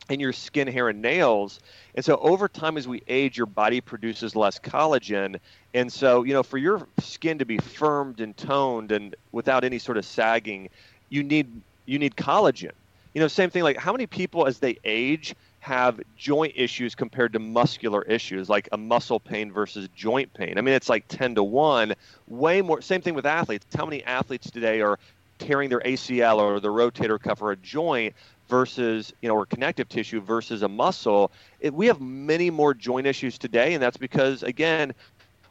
and 0.08 0.20
your 0.20 0.32
skin, 0.32 0.68
hair, 0.68 0.88
and 0.88 1.02
nails. 1.02 1.60
And 1.94 2.04
so 2.04 2.16
over 2.16 2.48
time, 2.48 2.76
as 2.76 2.88
we 2.88 3.02
age, 3.08 3.36
your 3.36 3.46
body 3.46 3.80
produces 3.80 4.34
less 4.34 4.58
collagen. 4.58 5.38
And 5.74 5.92
so, 5.92 6.22
you 6.22 6.32
know, 6.32 6.42
for 6.42 6.58
your 6.58 6.86
skin 7.00 7.38
to 7.38 7.44
be 7.44 7.58
firmed 7.58 8.20
and 8.20 8.36
toned 8.36 8.92
and 8.92 9.14
without 9.32 9.64
any 9.64 9.78
sort 9.78 9.98
of 9.98 10.04
sagging, 10.04 10.70
you 11.10 11.22
need 11.22 11.48
you 11.86 11.98
need 11.98 12.16
collagen. 12.16 12.72
You 13.14 13.20
know, 13.20 13.28
same 13.28 13.50
thing. 13.50 13.62
Like 13.62 13.76
how 13.76 13.92
many 13.92 14.06
people 14.06 14.46
as 14.46 14.58
they 14.58 14.78
age 14.84 15.34
have 15.60 16.00
joint 16.16 16.52
issues 16.56 16.94
compared 16.94 17.32
to 17.32 17.38
muscular 17.38 18.02
issues, 18.02 18.48
like 18.48 18.68
a 18.72 18.76
muscle 18.76 19.20
pain 19.20 19.52
versus 19.52 19.88
joint 19.94 20.32
pain? 20.34 20.58
I 20.58 20.60
mean, 20.60 20.74
it's 20.74 20.88
like 20.88 21.04
ten 21.08 21.34
to 21.34 21.42
one. 21.42 21.94
Way 22.26 22.62
more. 22.62 22.80
Same 22.80 23.00
thing 23.00 23.14
with 23.14 23.26
athletes. 23.26 23.66
How 23.76 23.84
many 23.84 24.02
athletes 24.04 24.50
today 24.50 24.80
are 24.80 24.98
tearing 25.38 25.68
their 25.68 25.80
ACL 25.80 26.38
or 26.38 26.60
the 26.60 26.68
rotator 26.68 27.20
cuff 27.20 27.42
or 27.42 27.52
a 27.52 27.56
joint 27.56 28.14
versus 28.48 29.12
you 29.20 29.28
know 29.28 29.34
or 29.34 29.46
connective 29.46 29.88
tissue 29.88 30.20
versus 30.20 30.62
a 30.62 30.68
muscle 30.68 31.30
it, 31.60 31.72
we 31.72 31.86
have 31.86 32.00
many 32.00 32.50
more 32.50 32.72
joint 32.74 33.06
issues 33.06 33.36
today 33.38 33.74
and 33.74 33.82
that's 33.82 33.98
because 33.98 34.42
again 34.42 34.92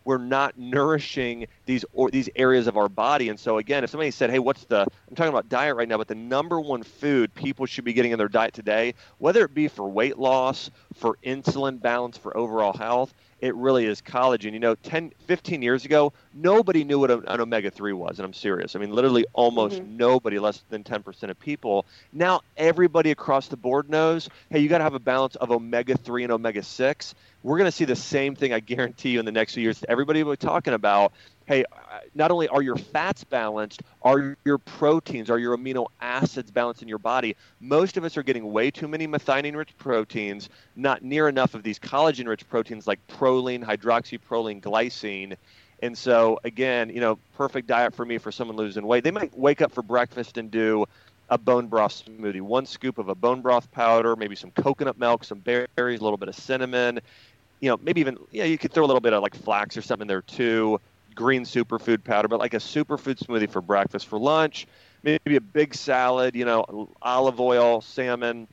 we're 0.08 0.18
not 0.18 0.58
nourishing 0.58 1.47
these 1.66 1.84
or 1.91 2.10
these 2.10 2.30
areas 2.38 2.66
of 2.66 2.78
our 2.78 2.88
body 2.88 3.28
and 3.28 3.38
so 3.38 3.58
again 3.58 3.84
if 3.84 3.89
somebody 3.89 4.10
said 4.10 4.30
hey 4.30 4.39
what's 4.39 4.64
the 4.66 4.88
i'm 5.10 5.16
talking 5.16 5.30
about 5.30 5.49
diet 5.49 5.76
right 5.76 5.89
now 5.89 5.97
but 5.97 6.08
the 6.08 6.16
number 6.16 6.62
one 6.62 6.82
food 6.82 7.34
people 7.36 7.66
should 7.66 7.84
be 7.84 7.91
getting 7.91 8.14
in 8.14 8.18
their 8.18 8.30
diet 8.30 8.53
today 8.53 8.93
whether 9.18 9.43
it 9.43 9.53
be 9.53 9.68
for 9.68 9.89
weight 9.89 10.18
loss 10.18 10.72
for 10.93 11.18
insulin 11.26 11.80
balance 11.82 12.18
for 12.18 12.36
overall 12.38 12.72
health 12.72 13.14
it 13.39 13.55
really 13.55 13.86
is 13.86 14.01
collagen. 14.01 14.53
You 14.53 14.60
know, 14.60 14.76
10, 14.76 15.12
15 15.28 15.62
years 15.62 15.86
ago, 15.86 16.14
nobody 16.34 16.84
knew 16.84 16.99
what 16.99 17.12
an 17.12 17.24
omega 17.28 17.70
3 17.70 17.93
was, 17.93 18.18
and 18.20 18.26
I'm 18.26 18.34
serious. 18.34 18.76
I 18.76 18.80
mean, 18.80 18.91
literally 18.91 19.26
almost 19.34 19.76
mm-hmm. 19.76 19.97
nobody, 19.97 20.39
less 20.39 20.64
than 20.70 20.84
10% 20.84 21.30
of 21.30 21.39
people. 21.39 21.86
Now, 22.12 22.41
everybody 22.55 23.12
across 23.12 23.47
the 23.47 23.58
board 23.58 23.89
knows 23.89 24.30
hey, 24.49 24.60
you 24.60 24.70
got 24.70 24.80
to 24.80 24.84
have 24.84 24.95
a 24.95 24.99
balance 24.99 25.36
of 25.36 25.51
omega 25.51 25.95
3 25.95 26.24
and 26.24 26.32
omega 26.32 26.64
6. 26.64 27.16
We're 27.48 27.58
going 27.58 27.72
to 27.72 27.76
see 27.76 27.86
the 27.86 27.95
same 27.95 28.36
thing, 28.36 28.52
I 28.52 28.60
guarantee 28.60 29.12
you, 29.12 29.20
in 29.20 29.26
the 29.26 29.32
next 29.32 29.54
few 29.54 29.64
years. 29.64 29.82
Everybody 29.88 30.22
will 30.22 30.34
be 30.34 30.38
talking 30.38 30.74
about 30.74 31.14
hey, 31.45 31.64
not 32.14 32.30
only 32.30 32.50
are 32.50 32.62
your 32.62 32.76
fats 32.76 33.24
balanced, 33.24 33.82
are 34.02 34.36
your 34.43 34.58
proteins, 34.58 35.30
are 35.30 35.39
your 35.39 35.58
amino 35.58 35.88
acids 36.02 36.52
balanced 36.52 36.82
in 36.82 36.89
your 36.89 36.98
body? 36.98 37.38
Most 37.62 37.95
of 37.95 38.04
us 38.04 38.18
are 38.18 38.24
getting 38.24 38.52
way 38.52 38.70
too 38.70 38.89
many 38.89 39.08
methionine 39.08 39.56
rich 39.56 39.70
proteins, 39.78 40.50
not 40.76 41.04
near 41.04 41.30
enough 41.30 41.54
of 41.54 41.64
these 41.64 41.80
collagen 41.80 42.28
rich 42.28 42.45
proteins 42.50 42.86
like 42.86 43.00
proline, 43.08 43.64
hydroxyproline, 43.64 44.60
glycine. 44.60 45.38
And 45.82 45.98
so, 45.98 46.41
again, 46.43 46.89
you 46.89 47.00
know, 47.00 47.18
perfect 47.38 47.68
diet 47.68 47.95
for 47.95 48.04
me 48.04 48.18
for 48.18 48.30
someone 48.30 48.58
losing 48.58 48.86
weight. 48.86 49.06
They 49.06 49.12
might 49.12 49.38
wake 49.38 49.62
up 49.62 49.72
for 49.72 49.84
breakfast 49.84 50.38
and 50.38 50.52
do 50.52 50.86
a 51.30 51.38
bone 51.38 51.68
broth 51.68 52.04
smoothie. 52.06 52.41
One 52.41 52.66
scoop 52.66 52.98
of 52.98 53.08
a 53.08 53.16
bone 53.16 53.41
broth 53.41 53.72
powder, 53.72 54.18
maybe 54.18 54.36
some 54.36 54.52
coconut 54.52 54.98
milk, 55.00 55.24
some 55.24 55.39
berries, 55.39 55.68
a 55.78 56.04
little 56.04 56.18
bit 56.18 56.30
of 56.30 56.36
cinnamon. 56.36 57.00
You 57.60 57.70
know, 57.70 57.78
maybe 57.82 58.01
even 58.01 58.18
yeah, 58.32 58.45
you 58.45 58.58
could 58.58 58.72
throw 58.72 58.86
a 58.86 58.88
little 58.88 59.01
bit 59.01 59.14
of 59.14 59.24
like 59.24 59.36
flax 59.36 59.78
or 59.78 59.82
something 59.82 60.08
there 60.08 60.22
too 60.22 60.80
green 61.16 61.43
superfood 61.43 62.03
powder, 62.03 62.28
but 62.28 62.39
like 62.39 62.53
a 62.53 62.58
superfood 62.58 63.18
smoothie 63.18 63.49
for 63.49 63.62
breakfast. 63.62 64.08
For 64.08 64.20
lunch, 64.20 64.68
maybe 65.03 65.36
a 65.36 65.41
big 65.41 65.74
salad, 65.74 66.36
you 66.36 66.45
know, 66.45 66.89
olive 67.01 67.39
oil, 67.39 67.82
salmon, 67.82 68.47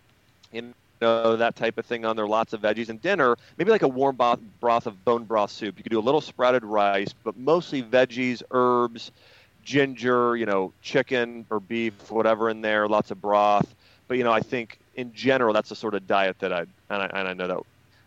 you 0.51 0.73
know, 1.03 1.37
that 1.37 1.57
type 1.57 1.77
of 1.79 1.85
thing 1.85 2.05
on 2.07 2.17
there, 2.17 2.27
lots 2.27 2.55
of 2.55 2.63
veggies. 2.63 2.89
And 2.89 3.01
dinner, 3.01 3.37
maybe 3.59 3.71
like 3.71 3.83
a 3.83 3.89
warm 3.89 4.17
broth, 4.17 4.41
broth 4.61 4.87
of 4.87 5.05
bone 5.05 5.25
broth 5.25 5.51
soup. 5.51 5.77
You 5.77 5.85
could 5.85 5.93
do 5.93 5.99
a 5.99 6.01
little 6.01 6.23
sprouted 6.23 6.65
rice, 6.65 7.15
but 7.23 7.37
mostly 7.37 7.83
veggies, 7.83 8.43
herbs, 8.51 9.13
ginger, 9.63 10.37
you 10.37 10.47
know, 10.47 10.73
chicken 10.81 11.47
or 11.51 11.61
beef, 11.61 12.11
whatever 12.11 12.49
in 12.49 12.63
there, 12.63 12.89
lots 12.89 13.11
of 13.11 13.21
broth. 13.21 13.75
But, 14.09 14.17
you 14.17 14.25
know, 14.25 14.33
I 14.33 14.41
think 14.41 14.79
in 14.95 15.13
general, 15.13 15.53
that's 15.53 15.69
the 15.69 15.77
sort 15.77 15.95
of 15.95 16.07
diet 16.07 16.39
that 16.41 16.53
I, 16.53 16.61
and 16.61 17.03
I, 17.03 17.11
and 17.13 17.29
I 17.29 17.33
know 17.35 17.49
that 17.49 17.59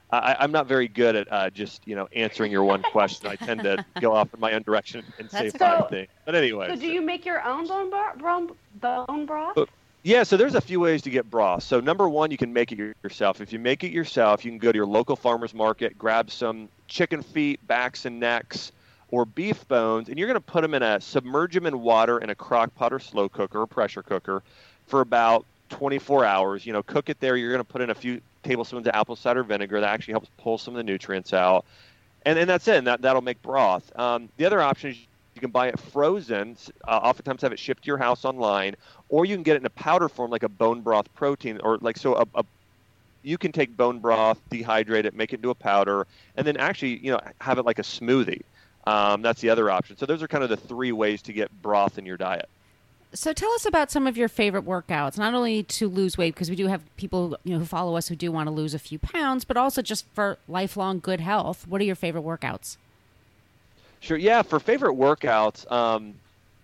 I, 0.09 0.43
am 0.43 0.51
not 0.51 0.67
very 0.67 0.87
good 0.87 1.15
at 1.15 1.31
uh, 1.31 1.49
just 1.49 1.85
you 1.87 1.95
know 1.95 2.07
answering 2.15 2.51
your 2.51 2.63
one 2.63 2.81
question. 2.81 3.27
I 3.27 3.35
tend 3.35 3.61
to 3.63 3.85
go 4.01 4.13
off 4.13 4.33
in 4.33 4.39
my 4.39 4.53
own 4.53 4.63
direction 4.63 5.03
and 5.19 5.29
say 5.29 5.49
so, 5.49 5.57
five 5.57 5.89
things. 5.89 6.07
But 6.25 6.35
anyway. 6.35 6.69
So 6.69 6.75
do 6.75 6.87
you 6.87 7.01
make 7.01 7.25
your 7.25 7.43
own 7.43 7.67
bone 7.67 7.89
broth? 7.89 8.51
Bone 8.79 9.25
broth? 9.25 9.69
Yeah, 10.03 10.23
so 10.23 10.37
there's 10.37 10.55
a 10.55 10.61
few 10.61 10.79
ways 10.79 11.01
to 11.01 11.09
get 11.09 11.29
broth. 11.29 11.63
So 11.63 11.81
number 11.81 12.07
one, 12.07 12.31
you 12.31 12.37
can 12.37 12.53
make 12.53 12.71
it 12.71 12.77
yourself. 13.03 13.41
If 13.41 13.51
you 13.51 13.59
make 13.59 13.83
it 13.83 13.91
yourself, 13.91 14.45
you 14.45 14.51
can 14.51 14.57
go 14.57 14.71
to 14.71 14.75
your 14.75 14.85
local 14.85 15.17
farmers 15.17 15.53
market, 15.53 15.97
grab 15.97 16.31
some 16.31 16.69
chicken 16.87 17.21
feet, 17.21 17.65
backs 17.67 18.05
and 18.05 18.17
necks, 18.17 18.71
or 19.11 19.25
beef 19.25 19.67
bones, 19.67 20.07
and 20.07 20.17
you're 20.17 20.27
going 20.27 20.35
to 20.35 20.41
put 20.41 20.61
them 20.61 20.73
in 20.73 20.83
a 20.83 21.01
submerge 21.01 21.53
them 21.53 21.65
in 21.65 21.81
water 21.81 22.19
in 22.19 22.29
a 22.29 22.35
crock 22.35 22.73
pot 22.75 22.93
or 22.93 22.99
slow 22.99 23.27
cooker 23.27 23.61
or 23.61 23.67
pressure 23.67 24.03
cooker 24.03 24.43
for 24.85 25.01
about 25.01 25.45
24 25.69 26.25
hours. 26.25 26.65
You 26.65 26.73
know, 26.73 26.83
cook 26.83 27.09
it 27.09 27.19
there. 27.19 27.37
You're 27.37 27.51
going 27.51 27.63
to 27.63 27.71
put 27.71 27.81
in 27.81 27.89
a 27.89 27.95
few 27.95 28.21
tablespoons 28.43 28.87
of 28.87 28.95
apple 28.95 29.15
cider 29.15 29.43
vinegar. 29.43 29.79
That 29.79 29.89
actually 29.89 30.13
helps 30.13 30.29
pull 30.37 30.57
some 30.57 30.73
of 30.73 30.77
the 30.77 30.83
nutrients 30.83 31.33
out. 31.33 31.65
And, 32.25 32.37
and 32.37 32.49
that's 32.49 32.67
it. 32.67 32.75
And 32.75 32.87
that, 32.87 33.01
that'll 33.01 33.21
make 33.21 33.41
broth. 33.41 33.97
Um, 33.97 34.29
the 34.37 34.45
other 34.45 34.61
option 34.61 34.91
is 34.91 34.97
you 35.35 35.41
can 35.41 35.51
buy 35.51 35.67
it 35.67 35.79
frozen. 35.79 36.57
Uh, 36.87 36.91
oftentimes 36.91 37.41
have 37.43 37.53
it 37.53 37.59
shipped 37.59 37.83
to 37.83 37.87
your 37.87 37.97
house 37.97 38.25
online, 38.25 38.75
or 39.09 39.25
you 39.25 39.35
can 39.35 39.43
get 39.43 39.55
it 39.55 39.61
in 39.61 39.65
a 39.65 39.71
powder 39.71 40.09
form 40.09 40.31
like 40.31 40.43
a 40.43 40.49
bone 40.49 40.81
broth 40.81 41.13
protein, 41.13 41.59
or 41.63 41.77
like 41.77 41.97
so 41.97 42.15
a, 42.15 42.25
a 42.35 42.43
you 43.21 43.37
can 43.37 43.51
take 43.51 43.75
bone 43.75 43.99
broth, 43.99 44.39
dehydrate 44.49 45.05
it, 45.05 45.13
make 45.13 45.33
it 45.33 45.37
into 45.37 45.49
a 45.49 45.55
powder, 45.55 46.07
and 46.35 46.47
then 46.47 46.57
actually, 46.57 46.97
you 46.97 47.11
know, 47.11 47.19
have 47.41 47.57
it 47.57 47.65
like 47.65 47.77
a 47.77 47.83
smoothie. 47.83 48.41
Um, 48.85 49.21
that's 49.21 49.41
the 49.41 49.49
other 49.49 49.69
option. 49.69 49.97
So 49.97 50.05
those 50.05 50.23
are 50.23 50.27
kind 50.27 50.43
of 50.43 50.49
the 50.49 50.57
three 50.57 50.93
ways 50.93 51.21
to 51.23 51.33
get 51.33 51.51
broth 51.61 51.97
in 51.97 52.05
your 52.05 52.17
diet. 52.17 52.47
So 53.17 53.33
tell 53.33 53.51
us 53.53 53.65
about 53.65 53.89
some 53.89 54.05
of 54.05 54.15
your 54.15 54.27
favorite 54.27 54.63
workouts, 54.63 55.17
not 55.17 55.33
only 55.33 55.63
to 55.63 55.89
lose 55.89 56.19
weight 56.19 56.35
because 56.35 56.51
we 56.51 56.55
do 56.55 56.67
have 56.67 56.83
people 56.97 57.35
you 57.43 57.53
know 57.53 57.57
who 57.57 57.65
follow 57.65 57.97
us 57.97 58.07
who 58.07 58.15
do 58.15 58.31
want 58.31 58.45
to 58.45 58.51
lose 58.51 58.75
a 58.75 58.79
few 58.79 58.99
pounds, 58.99 59.43
but 59.43 59.57
also 59.57 59.81
just 59.81 60.05
for 60.13 60.37
lifelong 60.47 60.99
good 60.99 61.19
health. 61.19 61.67
What 61.67 61.81
are 61.81 61.83
your 61.83 61.95
favorite 61.95 62.23
workouts? 62.23 62.77
Sure. 64.01 64.17
Yeah, 64.17 64.43
for 64.43 64.59
favorite 64.59 64.93
workouts, 64.93 65.69
um, 65.71 66.13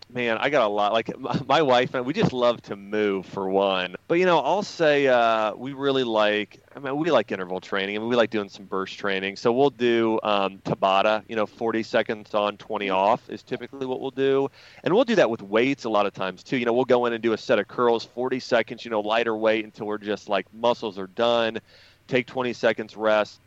man, 0.10 0.38
I 0.38 0.50
got 0.50 0.66
a 0.66 0.68
lot. 0.68 0.94
Like 0.94 1.12
my 1.48 1.62
wife 1.62 1.94
and 1.94 2.06
we 2.06 2.14
just 2.14 2.34
love 2.34 2.62
to 2.64 2.76
move 2.76 3.26
for 3.26 3.50
one. 3.50 3.96
But 4.08 4.16
you 4.16 4.26
know, 4.26 4.40
I'll 4.40 4.64
say 4.64 5.08
uh, 5.08 5.54
we 5.56 5.74
really 5.74 6.04
like. 6.04 6.60
I 6.76 6.80
mean, 6.80 6.98
we 6.98 7.12
like 7.12 7.32
interval 7.32 7.60
training. 7.60 7.96
I 7.96 8.00
mean, 8.00 8.10
we 8.10 8.16
like 8.16 8.32
doing 8.32 8.50
some 8.50 8.66
burst 8.66 8.98
training. 8.98 9.36
So 9.36 9.52
we'll 9.52 9.70
do 9.70 10.20
um, 10.24 10.60
Tabata. 10.66 11.24
You 11.28 11.36
know, 11.36 11.46
40 11.46 11.84
seconds 11.84 12.34
on, 12.34 12.58
20 12.58 12.90
off 12.90 13.30
is 13.30 13.44
typically 13.44 13.86
what 13.86 14.02
we'll 14.02 14.12
do, 14.12 14.50
and 14.84 14.94
we'll 14.94 15.04
do 15.04 15.16
that 15.16 15.30
with 15.30 15.42
weights 15.42 15.84
a 15.84 15.90
lot 15.90 16.06
of 16.06 16.14
times 16.14 16.44
too. 16.44 16.58
You 16.58 16.66
know, 16.66 16.74
we'll 16.74 16.86
go 16.86 17.06
in 17.06 17.14
and 17.14 17.22
do 17.22 17.34
a 17.34 17.38
set 17.38 17.60
of 17.60 17.68
curls, 17.68 18.04
40 18.04 18.40
seconds. 18.40 18.86
You 18.86 18.92
know, 18.92 19.02
lighter 19.02 19.36
weight 19.36 19.66
until 19.66 19.88
we're 19.88 19.98
just 19.98 20.30
like 20.30 20.52
muscles 20.54 20.98
are 20.98 21.08
done. 21.08 21.60
Take 22.08 22.28
20 22.28 22.54
seconds 22.54 22.98
rest. 22.98 23.40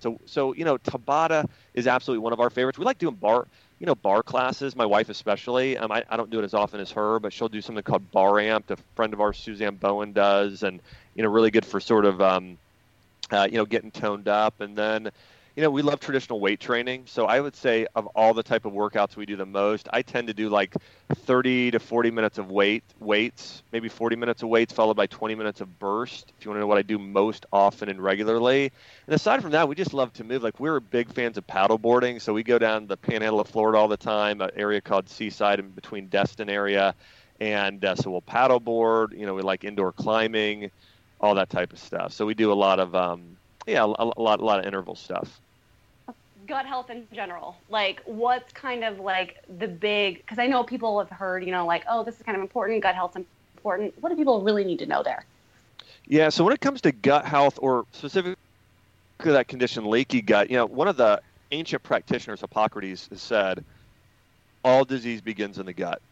So, 0.00 0.20
so 0.26 0.54
you 0.54 0.64
know, 0.64 0.76
Tabata 0.78 1.48
is 1.72 1.86
absolutely 1.86 2.22
one 2.22 2.32
of 2.32 2.40
our 2.40 2.50
favorites. 2.50 2.78
We 2.78 2.84
like 2.84 2.98
doing 2.98 3.14
barre 3.14 3.46
you 3.78 3.86
know, 3.86 3.94
barre 3.94 4.22
classes. 4.22 4.76
My 4.76 4.86
wife 4.86 5.08
especially. 5.08 5.76
Um, 5.76 5.90
I, 5.90 6.04
I 6.08 6.16
don't 6.16 6.30
do 6.30 6.38
it 6.38 6.44
as 6.44 6.54
often 6.54 6.80
as 6.80 6.90
her, 6.92 7.18
but 7.18 7.32
she'll 7.32 7.48
do 7.48 7.60
something 7.60 7.82
called 7.82 8.10
bar 8.10 8.38
amp. 8.38 8.70
A 8.70 8.76
friend 8.94 9.12
of 9.12 9.20
ours, 9.20 9.38
Suzanne 9.38 9.76
Bowen, 9.76 10.12
does, 10.12 10.62
and 10.62 10.80
you 11.14 11.22
know, 11.22 11.28
really 11.28 11.50
good 11.50 11.66
for 11.66 11.80
sort 11.80 12.04
of, 12.04 12.20
um, 12.20 12.58
uh, 13.30 13.48
you 13.50 13.58
know, 13.58 13.64
getting 13.64 13.90
toned 13.90 14.28
up. 14.28 14.60
And 14.60 14.76
then, 14.76 15.10
you 15.56 15.62
know, 15.62 15.70
we 15.70 15.82
love 15.82 16.00
traditional 16.00 16.40
weight 16.40 16.58
training. 16.58 17.04
So 17.06 17.26
I 17.26 17.40
would 17.40 17.54
say 17.54 17.86
of 17.94 18.06
all 18.08 18.34
the 18.34 18.42
type 18.42 18.64
of 18.64 18.72
workouts 18.72 19.14
we 19.14 19.24
do 19.24 19.36
the 19.36 19.46
most, 19.46 19.88
I 19.92 20.02
tend 20.02 20.26
to 20.26 20.34
do 20.34 20.48
like 20.48 20.74
30 21.14 21.72
to 21.72 21.78
40 21.78 22.10
minutes 22.10 22.38
of 22.38 22.50
weight 22.50 22.82
weights, 22.98 23.62
maybe 23.70 23.88
40 23.88 24.16
minutes 24.16 24.42
of 24.42 24.48
weights 24.48 24.72
followed 24.72 24.96
by 24.96 25.06
20 25.06 25.36
minutes 25.36 25.60
of 25.60 25.78
burst. 25.78 26.32
If 26.36 26.44
you 26.44 26.50
want 26.50 26.56
to 26.56 26.60
know 26.62 26.66
what 26.66 26.78
I 26.78 26.82
do 26.82 26.98
most 26.98 27.46
often 27.52 27.88
and 27.88 28.02
regularly. 28.02 28.72
And 29.06 29.14
aside 29.14 29.42
from 29.42 29.52
that, 29.52 29.68
we 29.68 29.76
just 29.76 29.94
love 29.94 30.12
to 30.14 30.24
move. 30.24 30.42
Like 30.42 30.58
we're 30.58 30.80
big 30.80 31.12
fans 31.12 31.38
of 31.38 31.46
paddle 31.46 31.78
boarding, 31.78 32.18
so 32.18 32.32
we 32.32 32.42
go 32.42 32.58
down 32.58 32.88
the 32.88 32.96
Panhandle 32.96 33.40
of 33.40 33.48
Florida 33.48 33.78
all 33.78 33.88
the 33.88 33.96
time, 33.96 34.40
an 34.40 34.50
area 34.56 34.80
called 34.80 35.08
Seaside 35.08 35.60
in 35.60 35.68
between 35.70 36.08
Destin 36.08 36.50
area, 36.50 36.96
and 37.38 37.84
uh, 37.84 37.94
so 37.94 38.10
we'll 38.10 38.22
paddle 38.22 38.58
board. 38.58 39.14
You 39.16 39.26
know, 39.26 39.34
we 39.34 39.42
like 39.42 39.62
indoor 39.62 39.92
climbing, 39.92 40.72
all 41.20 41.36
that 41.36 41.48
type 41.48 41.72
of 41.72 41.78
stuff. 41.78 42.12
So 42.12 42.26
we 42.26 42.34
do 42.34 42.52
a 42.52 42.54
lot 42.54 42.80
of 42.80 42.96
um, 42.96 43.36
yeah, 43.68 43.84
a, 43.84 43.86
a 43.86 44.20
lot 44.20 44.40
a 44.40 44.44
lot 44.44 44.58
of 44.58 44.66
interval 44.66 44.96
stuff 44.96 45.40
gut 46.46 46.66
health 46.66 46.90
in 46.90 47.06
general 47.12 47.56
like 47.68 48.02
what's 48.04 48.52
kind 48.52 48.84
of 48.84 48.98
like 48.98 49.42
the 49.58 49.68
big 49.68 50.18
because 50.18 50.38
i 50.38 50.46
know 50.46 50.62
people 50.62 50.98
have 50.98 51.10
heard 51.10 51.44
you 51.44 51.50
know 51.50 51.64
like 51.64 51.84
oh 51.88 52.04
this 52.04 52.16
is 52.16 52.22
kind 52.22 52.36
of 52.36 52.42
important 52.42 52.82
gut 52.82 52.94
health's 52.94 53.16
important. 53.16 53.94
What 54.00 54.10
do 54.10 54.16
people 54.16 54.42
really 54.42 54.64
need 54.64 54.78
to 54.80 54.86
know 54.86 55.02
there? 55.02 55.24
Yeah 56.06 56.28
so 56.28 56.44
when 56.44 56.52
it 56.52 56.60
comes 56.60 56.80
to 56.82 56.92
gut 56.92 57.24
health 57.24 57.58
or 57.62 57.86
specifically 57.92 58.36
that 59.20 59.48
condition 59.48 59.88
leaky 59.88 60.20
gut 60.20 60.50
you 60.50 60.56
know 60.56 60.66
one 60.66 60.88
of 60.88 60.96
the 60.96 61.20
ancient 61.50 61.82
practitioners 61.82 62.40
hippocrates 62.40 63.08
said 63.14 63.64
all 64.64 64.84
disease 64.84 65.20
begins 65.20 65.58
in 65.58 65.66
the 65.66 65.72
gut. 65.72 66.02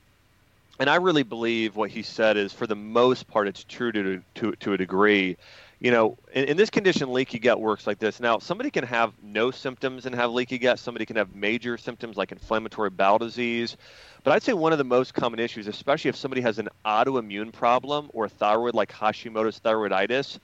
And 0.78 0.88
i 0.88 0.96
really 0.96 1.24
believe 1.24 1.76
what 1.76 1.90
he 1.90 2.02
said 2.02 2.36
is 2.36 2.52
for 2.52 2.66
the 2.66 2.76
most 2.76 3.28
part 3.28 3.48
it's 3.48 3.64
true 3.64 3.92
to 3.92 4.22
to, 4.36 4.52
to 4.52 4.72
a 4.72 4.76
degree 4.78 5.36
you 5.82 5.90
know, 5.90 6.16
in, 6.32 6.44
in, 6.44 6.56
this 6.56 6.70
condition, 6.70 7.12
leaky 7.12 7.40
gut 7.40 7.60
works 7.60 7.88
like 7.88 7.98
this. 7.98 8.20
Now, 8.20 8.38
somebody 8.38 8.70
can 8.70 8.84
have 8.84 9.12
no 9.20 9.50
symptoms 9.50 10.06
and 10.06 10.14
have 10.14 10.30
leaky 10.30 10.56
gut. 10.56 10.78
Somebody 10.78 11.04
can 11.04 11.16
have 11.16 11.34
major 11.34 11.76
symptoms 11.76 12.16
like 12.16 12.30
inflammatory 12.30 12.88
bowel 12.88 13.18
disease. 13.18 13.76
But 14.22 14.32
I'd 14.32 14.44
say 14.44 14.52
one 14.52 14.70
of 14.70 14.78
the 14.78 14.84
most 14.84 15.12
common 15.12 15.40
issues, 15.40 15.66
especially 15.66 16.08
if 16.08 16.14
somebody 16.14 16.40
has 16.40 16.60
an 16.60 16.68
autoimmune 16.86 17.52
problem 17.52 18.10
or 18.12 18.28
thyroid 18.28 18.74
like 18.76 18.92
Hashimoto's 18.92 19.58
thyroiditis, 19.58 20.38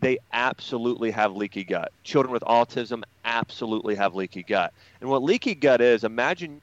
they 0.00 0.18
absolutely 0.34 1.10
have 1.10 1.34
leaky 1.34 1.64
gut. 1.64 1.90
Children 2.04 2.30
with 2.30 2.42
autism 2.42 3.02
absolutely 3.24 3.94
have 3.94 4.14
leaky 4.14 4.42
gut. 4.42 4.74
And 5.00 5.08
what 5.08 5.22
leaky 5.22 5.54
gut 5.54 5.80
is, 5.80 6.04
imagine 6.04 6.60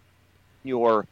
your 0.64 1.08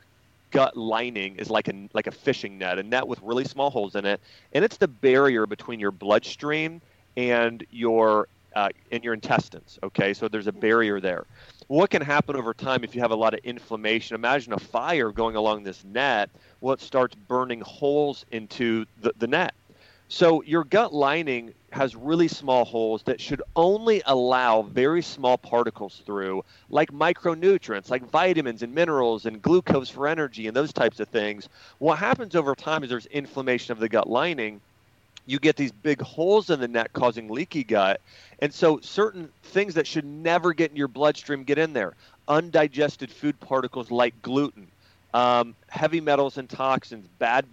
gut 0.51 0.77
lining 0.77 1.37
is 1.37 1.49
like 1.49 1.67
a 1.67 1.89
like 1.93 2.05
a 2.05 2.11
fishing 2.11 2.59
net, 2.59 2.77
a 2.77 2.83
net 2.83 3.07
with 3.07 3.19
really 3.23 3.43
small 3.43 3.71
holes 3.71 3.95
in 3.95 4.05
it, 4.05 4.21
and 4.53 4.63
it's 4.63 4.77
the 4.77 4.87
barrier 4.87 5.47
between 5.47 5.79
your 5.79 5.91
bloodstream 5.91 6.79
and 7.17 7.65
your 7.71 8.29
uh, 8.55 8.69
in 8.91 9.03
your 9.03 9.13
intestines. 9.13 9.77
Okay, 9.83 10.13
so 10.13 10.27
there's 10.27 10.47
a 10.47 10.51
barrier 10.51 11.01
there. 11.01 11.25
What 11.67 11.89
can 11.89 12.01
happen 12.01 12.35
over 12.35 12.53
time 12.53 12.83
if 12.83 12.95
you 12.95 13.01
have 13.01 13.11
a 13.11 13.15
lot 13.15 13.33
of 13.33 13.41
inflammation? 13.43 14.15
Imagine 14.15 14.53
a 14.53 14.59
fire 14.59 15.11
going 15.11 15.35
along 15.35 15.63
this 15.63 15.83
net. 15.83 16.29
Well, 16.61 16.73
it 16.73 16.81
starts 16.81 17.13
burning 17.13 17.61
holes 17.61 18.25
into 18.31 18.85
the, 19.01 19.13
the 19.17 19.27
net. 19.27 19.53
So 20.07 20.41
your 20.43 20.63
gut 20.63 20.93
lining 20.93 21.53
has 21.71 21.95
really 21.95 22.29
small 22.29 22.63
holes 22.63 23.03
that 23.03 23.19
should 23.19 23.41
only 23.57 24.01
allow 24.05 24.61
very 24.61 25.01
small 25.01 25.37
particles 25.37 26.01
through, 26.05 26.43
like 26.69 26.91
micronutrients, 26.91 27.91
like 27.91 28.09
vitamins 28.09 28.63
and 28.63 28.73
minerals 28.73 29.25
and 29.25 29.41
glucose 29.41 29.89
for 29.89 30.07
energy 30.07 30.47
and 30.47 30.55
those 30.55 30.71
types 30.71 31.01
of 31.01 31.09
things. 31.09 31.49
What 31.79 31.99
happens 31.99 32.35
over 32.35 32.55
time 32.55 32.83
is 32.83 32.89
there's 32.89 33.05
inflammation 33.07 33.73
of 33.73 33.79
the 33.79 33.89
gut 33.89 34.09
lining 34.09 34.61
you 35.27 35.39
get 35.39 35.55
these 35.57 35.71
big 35.71 36.01
holes 36.01 36.49
in 36.49 36.59
the 36.59 36.67
net 36.67 36.93
causing 36.93 37.29
leaky 37.29 37.63
gut. 37.63 38.01
And 38.39 38.51
so 38.51 38.79
certain 38.81 39.29
things 39.43 39.75
that 39.75 39.85
should 39.85 40.05
never 40.05 40.53
get 40.53 40.71
in 40.71 40.77
your 40.77 40.87
bloodstream 40.87 41.43
get 41.43 41.57
in 41.57 41.73
there. 41.73 41.93
Undigested 42.27 43.11
food 43.11 43.39
particles 43.39 43.91
like 43.91 44.19
gluten, 44.21 44.67
um, 45.13 45.55
heavy 45.69 46.01
metals 46.01 46.37
and 46.37 46.49
toxins, 46.49 47.07
bad 47.19 47.45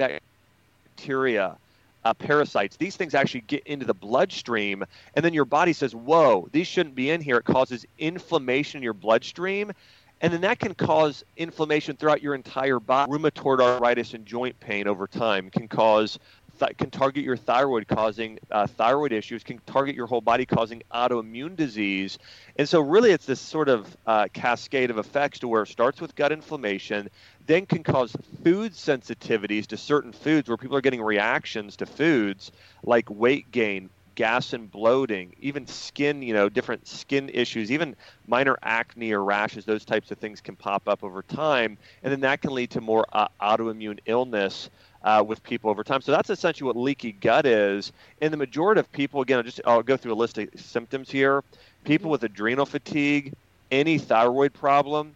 bacteria, 0.96 1.56
uh, 2.04 2.14
parasites. 2.14 2.76
These 2.76 2.96
things 2.96 3.14
actually 3.14 3.42
get 3.42 3.66
into 3.66 3.86
the 3.86 3.94
bloodstream, 3.94 4.84
and 5.14 5.24
then 5.24 5.34
your 5.34 5.44
body 5.44 5.72
says, 5.72 5.94
"Whoa, 5.94 6.48
these 6.52 6.66
shouldn't 6.66 6.94
be 6.94 7.10
in 7.10 7.20
here." 7.20 7.38
It 7.38 7.44
causes 7.44 7.86
inflammation 7.98 8.78
in 8.78 8.82
your 8.82 8.92
bloodstream, 8.92 9.72
and 10.20 10.32
then 10.32 10.42
that 10.42 10.58
can 10.58 10.74
cause 10.74 11.24
inflammation 11.36 11.96
throughout 11.96 12.22
your 12.22 12.34
entire 12.34 12.78
body. 12.78 13.10
Rheumatoid 13.10 13.60
arthritis 13.60 14.14
and 14.14 14.26
joint 14.26 14.58
pain 14.60 14.86
over 14.86 15.06
time 15.06 15.50
can 15.50 15.66
cause 15.68 16.18
th- 16.58 16.76
can 16.76 16.90
target 16.90 17.24
your 17.24 17.36
thyroid, 17.36 17.86
causing 17.86 18.38
uh, 18.50 18.66
thyroid 18.66 19.12
issues, 19.12 19.42
can 19.42 19.58
target 19.66 19.94
your 19.94 20.06
whole 20.06 20.20
body, 20.20 20.46
causing 20.46 20.82
autoimmune 20.92 21.56
disease. 21.56 22.18
And 22.56 22.68
so, 22.68 22.80
really, 22.80 23.10
it's 23.10 23.26
this 23.26 23.40
sort 23.40 23.68
of 23.68 23.96
uh, 24.06 24.28
cascade 24.32 24.90
of 24.90 24.98
effects 24.98 25.40
to 25.40 25.48
where 25.48 25.62
it 25.62 25.68
starts 25.68 26.00
with 26.00 26.14
gut 26.14 26.32
inflammation, 26.32 27.08
then 27.46 27.66
can 27.66 27.82
cause 27.82 28.14
food 28.42 28.72
sensitivities 28.72 29.66
to 29.68 29.76
certain 29.76 30.12
foods 30.12 30.48
where 30.48 30.56
people 30.56 30.76
are 30.76 30.82
getting 30.82 31.02
reactions 31.02 31.76
to 31.76 31.86
foods 31.86 32.52
like 32.82 33.08
weight 33.10 33.50
gain, 33.50 33.90
gas 34.14 34.52
and 34.52 34.70
bloating, 34.70 35.32
even 35.38 35.66
skin, 35.66 36.22
you 36.22 36.32
know, 36.34 36.48
different 36.48 36.86
skin 36.86 37.30
issues, 37.32 37.70
even 37.70 37.96
minor 38.26 38.56
acne 38.62 39.12
or 39.12 39.22
rashes, 39.22 39.64
those 39.64 39.84
types 39.84 40.10
of 40.10 40.18
things 40.18 40.40
can 40.40 40.56
pop 40.56 40.88
up 40.88 41.02
over 41.02 41.22
time. 41.22 41.76
And 42.02 42.12
then 42.12 42.20
that 42.20 42.40
can 42.40 42.52
lead 42.52 42.70
to 42.72 42.80
more 42.80 43.04
uh, 43.12 43.28
autoimmune 43.40 43.98
illness 44.06 44.70
uh, 45.04 45.22
with 45.24 45.42
people 45.44 45.70
over 45.70 45.84
time. 45.84 46.00
So 46.00 46.10
that's 46.10 46.30
essentially 46.30 46.66
what 46.66 46.76
leaky 46.76 47.12
gut 47.12 47.46
is. 47.46 47.92
And 48.20 48.32
the 48.32 48.36
majority 48.36 48.80
of 48.80 48.90
people, 48.90 49.20
again, 49.20 49.36
I'll 49.36 49.44
just 49.44 49.60
I'll 49.64 49.82
go 49.82 49.96
through 49.96 50.14
a 50.14 50.16
list 50.16 50.38
of 50.38 50.48
symptoms 50.56 51.10
here. 51.10 51.44
People 51.84 52.10
with 52.10 52.24
adrenal 52.24 52.66
fatigue, 52.66 53.34
any 53.70 53.98
thyroid 53.98 54.54
problem, 54.54 55.14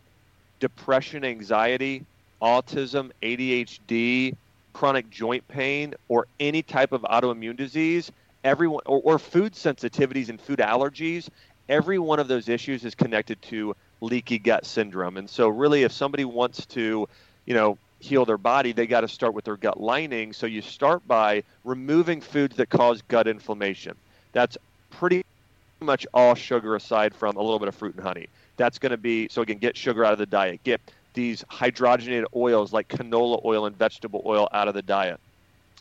depression, 0.61 1.25
anxiety, 1.25 2.05
autism, 2.43 3.11
ADHD, 3.23 4.37
chronic 4.75 5.09
joint 5.11 5.49
pain, 5.49 5.95
or 6.09 6.27
any 6.39 6.63
type 6.63 6.93
of 6.93 7.03
autoimmune 7.03 7.57
disease, 7.57 8.13
everyone 8.45 8.83
or, 8.85 9.01
or 9.03 9.19
food 9.19 9.55
sensitivities 9.55 10.29
and 10.29 10.39
food 10.39 10.59
allergies, 10.59 11.29
every 11.69 11.99
one 11.99 12.21
of 12.21 12.29
those 12.29 12.49
issues 12.49 12.85
is 12.85 12.95
connected 12.95 13.41
to 13.43 13.75
leaky 14.03 14.39
gut 14.39 14.67
syndrome. 14.67 15.17
And 15.17 15.29
so 15.29 15.49
really 15.49 15.83
if 15.83 15.93
somebody 15.93 16.27
wants 16.27 16.67
to, 16.67 17.09
you 17.47 17.55
know, 17.55 17.79
heal 18.01 18.25
their 18.25 18.39
body, 18.39 18.73
they 18.73 18.87
got 18.87 19.01
to 19.01 19.09
start 19.09 19.35
with 19.35 19.45
their 19.45 19.57
gut 19.57 19.81
lining. 19.81 20.33
So 20.33 20.47
you 20.47 20.63
start 20.63 21.07
by 21.07 21.43
removing 21.65 22.21
foods 22.21 22.57
that 22.57 22.71
cause 22.71 23.03
gut 23.03 23.27
inflammation. 23.27 23.97
That's 24.33 24.57
pretty 24.91 25.25
much 25.81 26.07
all 26.13 26.35
sugar 26.35 26.77
aside 26.77 27.15
from 27.15 27.37
a 27.37 27.41
little 27.41 27.59
bit 27.59 27.69
of 27.69 27.75
fruit 27.75 27.95
and 27.95 28.05
honey. 28.05 28.29
That's 28.57 28.79
going 28.79 28.91
to 28.91 28.97
be 28.97 29.29
so 29.29 29.43
again, 29.43 29.59
get 29.59 29.77
sugar 29.77 30.05
out 30.05 30.13
of 30.13 30.19
the 30.19 30.27
diet. 30.27 30.63
Get 30.65 30.81
these 31.15 31.45
hydrogenated 31.45 32.27
oils 32.35 32.73
like 32.73 32.89
canola 32.89 33.45
oil 33.45 33.67
and 33.67 33.77
vegetable 33.77 34.23
oil 34.25 34.49
out 34.53 34.69
of 34.69 34.75
the 34.75 34.83
diet. 34.83 35.21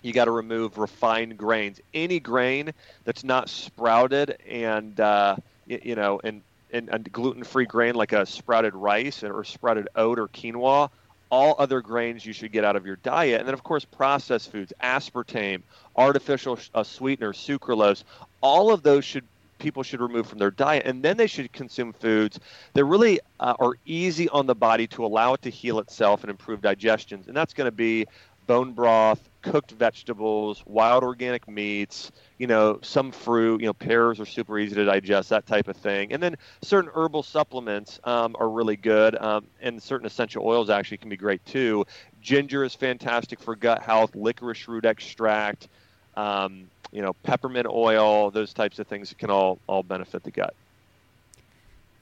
You 0.03 0.13
got 0.13 0.26
to 0.26 0.32
remove 0.32 0.78
refined 0.78 1.38
grains. 1.38 1.82
Any 1.93 2.20
grain 2.20 2.72
that's 3.03 3.24
not 3.24 3.49
sprouted 3.49 4.38
and 4.47 4.99
uh, 4.99 5.38
you, 5.65 5.80
you 5.84 5.95
know 5.95 6.22
and 6.24 6.41
and, 6.72 6.89
and 6.89 7.11
gluten-free 7.11 7.65
grain 7.65 7.95
like 7.95 8.11
a 8.11 8.26
sprouted 8.26 8.76
rice 8.76 9.24
or 9.24 9.43
sprouted 9.43 9.88
oat 9.95 10.20
or 10.20 10.28
quinoa 10.28 10.89
all 11.30 11.55
other 11.59 11.82
grains 11.82 12.25
you 12.25 12.34
should 12.34 12.51
get 12.51 12.63
out 12.63 12.75
of 12.75 12.86
your 12.86 12.97
diet. 12.97 13.39
And 13.39 13.47
then, 13.47 13.53
of 13.53 13.63
course, 13.63 13.86
processed 13.86 14.51
foods, 14.51 14.73
aspartame, 14.82 15.61
artificial 15.95 16.59
uh, 16.73 16.84
sweeteners, 16.84 17.38
sucralose, 17.38 18.03
all 18.41 18.71
of 18.71 18.84
those 18.84 19.03
should 19.05 19.25
people 19.59 19.82
should 19.82 20.01
remove 20.01 20.28
from 20.28 20.38
their 20.38 20.51
diet. 20.51 20.86
And 20.86 21.01
then 21.03 21.17
they 21.17 21.28
should 21.28 21.51
consume 21.51 21.93
foods 21.93 22.39
that 22.73 22.86
really 22.86 23.19
uh, 23.39 23.55
are 23.59 23.73
easy 23.86 24.30
on 24.30 24.45
the 24.45 24.55
body 24.55 24.88
to 24.88 25.05
allow 25.05 25.34
it 25.34 25.41
to 25.41 25.49
heal 25.49 25.80
itself 25.80 26.23
and 26.23 26.30
improve 26.30 26.61
digestions. 26.61 27.28
And 27.28 27.36
that's 27.36 27.53
going 27.53 27.65
to 27.65 27.71
be 27.71 28.05
bone 28.45 28.73
broth, 28.73 29.19
cooked 29.51 29.71
vegetables, 29.71 30.63
wild 30.65 31.03
organic 31.03 31.47
meats, 31.47 32.11
you 32.37 32.47
know, 32.47 32.79
some 32.81 33.11
fruit, 33.11 33.61
you 33.61 33.67
know, 33.67 33.73
pears 33.73 34.19
are 34.19 34.25
super 34.25 34.59
easy 34.59 34.75
to 34.75 34.85
digest, 34.85 35.29
that 35.29 35.45
type 35.45 35.67
of 35.67 35.77
thing. 35.77 36.11
And 36.13 36.21
then 36.21 36.37
certain 36.61 36.91
herbal 36.93 37.23
supplements 37.23 37.99
um, 38.03 38.35
are 38.39 38.49
really 38.49 38.75
good, 38.75 39.15
um, 39.15 39.45
and 39.61 39.81
certain 39.81 40.05
essential 40.05 40.45
oils 40.45 40.69
actually 40.69 40.97
can 40.97 41.09
be 41.09 41.17
great 41.17 41.45
too. 41.45 41.85
Ginger 42.21 42.63
is 42.63 42.75
fantastic 42.75 43.39
for 43.39 43.55
gut 43.55 43.81
health. 43.81 44.15
Licorice 44.15 44.67
root 44.67 44.85
extract, 44.85 45.67
um, 46.15 46.69
you 46.91 47.01
know, 47.01 47.13
peppermint 47.23 47.67
oil. 47.67 48.31
Those 48.31 48.53
types 48.53 48.79
of 48.79 48.87
things 48.87 49.13
can 49.17 49.29
all 49.29 49.59
all 49.67 49.83
benefit 49.83 50.23
the 50.23 50.31
gut. 50.31 50.53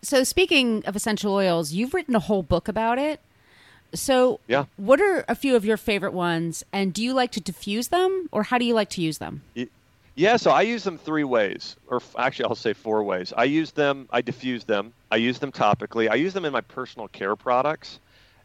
So 0.01 0.23
speaking 0.23 0.83
of 0.85 0.95
essential 0.95 1.33
oils, 1.33 1.73
you've 1.73 1.93
written 1.93 2.15
a 2.15 2.19
whole 2.19 2.43
book 2.43 2.67
about 2.67 2.99
it. 2.99 3.19
So 3.95 4.39
Yeah. 4.47 4.65
what 4.77 5.01
are 5.01 5.25
a 5.27 5.35
few 5.35 5.55
of 5.55 5.65
your 5.65 5.77
favorite 5.77 6.13
ones, 6.13 6.63
and 6.71 6.93
do 6.93 7.03
you 7.03 7.13
like 7.13 7.31
to 7.31 7.41
diffuse 7.41 7.87
them, 7.87 8.27
or 8.31 8.43
how 8.43 8.57
do 8.57 8.65
you 8.65 8.73
like 8.73 8.89
to 8.91 9.01
use 9.01 9.17
them? 9.17 9.41
Yeah, 10.17 10.37
so 10.37 10.51
I 10.51 10.61
use 10.61 10.85
them 10.85 10.97
three 10.97 11.25
ways, 11.25 11.75
or 11.87 12.01
actually, 12.17 12.45
I'll 12.45 12.55
say 12.55 12.71
four 12.71 13.03
ways. 13.03 13.33
I 13.35 13.43
use 13.43 13.71
them, 13.71 14.07
I 14.11 14.21
diffuse 14.21 14.63
them, 14.63 14.93
I 15.11 15.17
use 15.17 15.39
them 15.39 15.51
topically, 15.51 16.09
I 16.09 16.15
use 16.15 16.31
them 16.31 16.45
in 16.45 16.53
my 16.53 16.61
personal 16.61 17.09
care 17.09 17.35
products, 17.35 17.99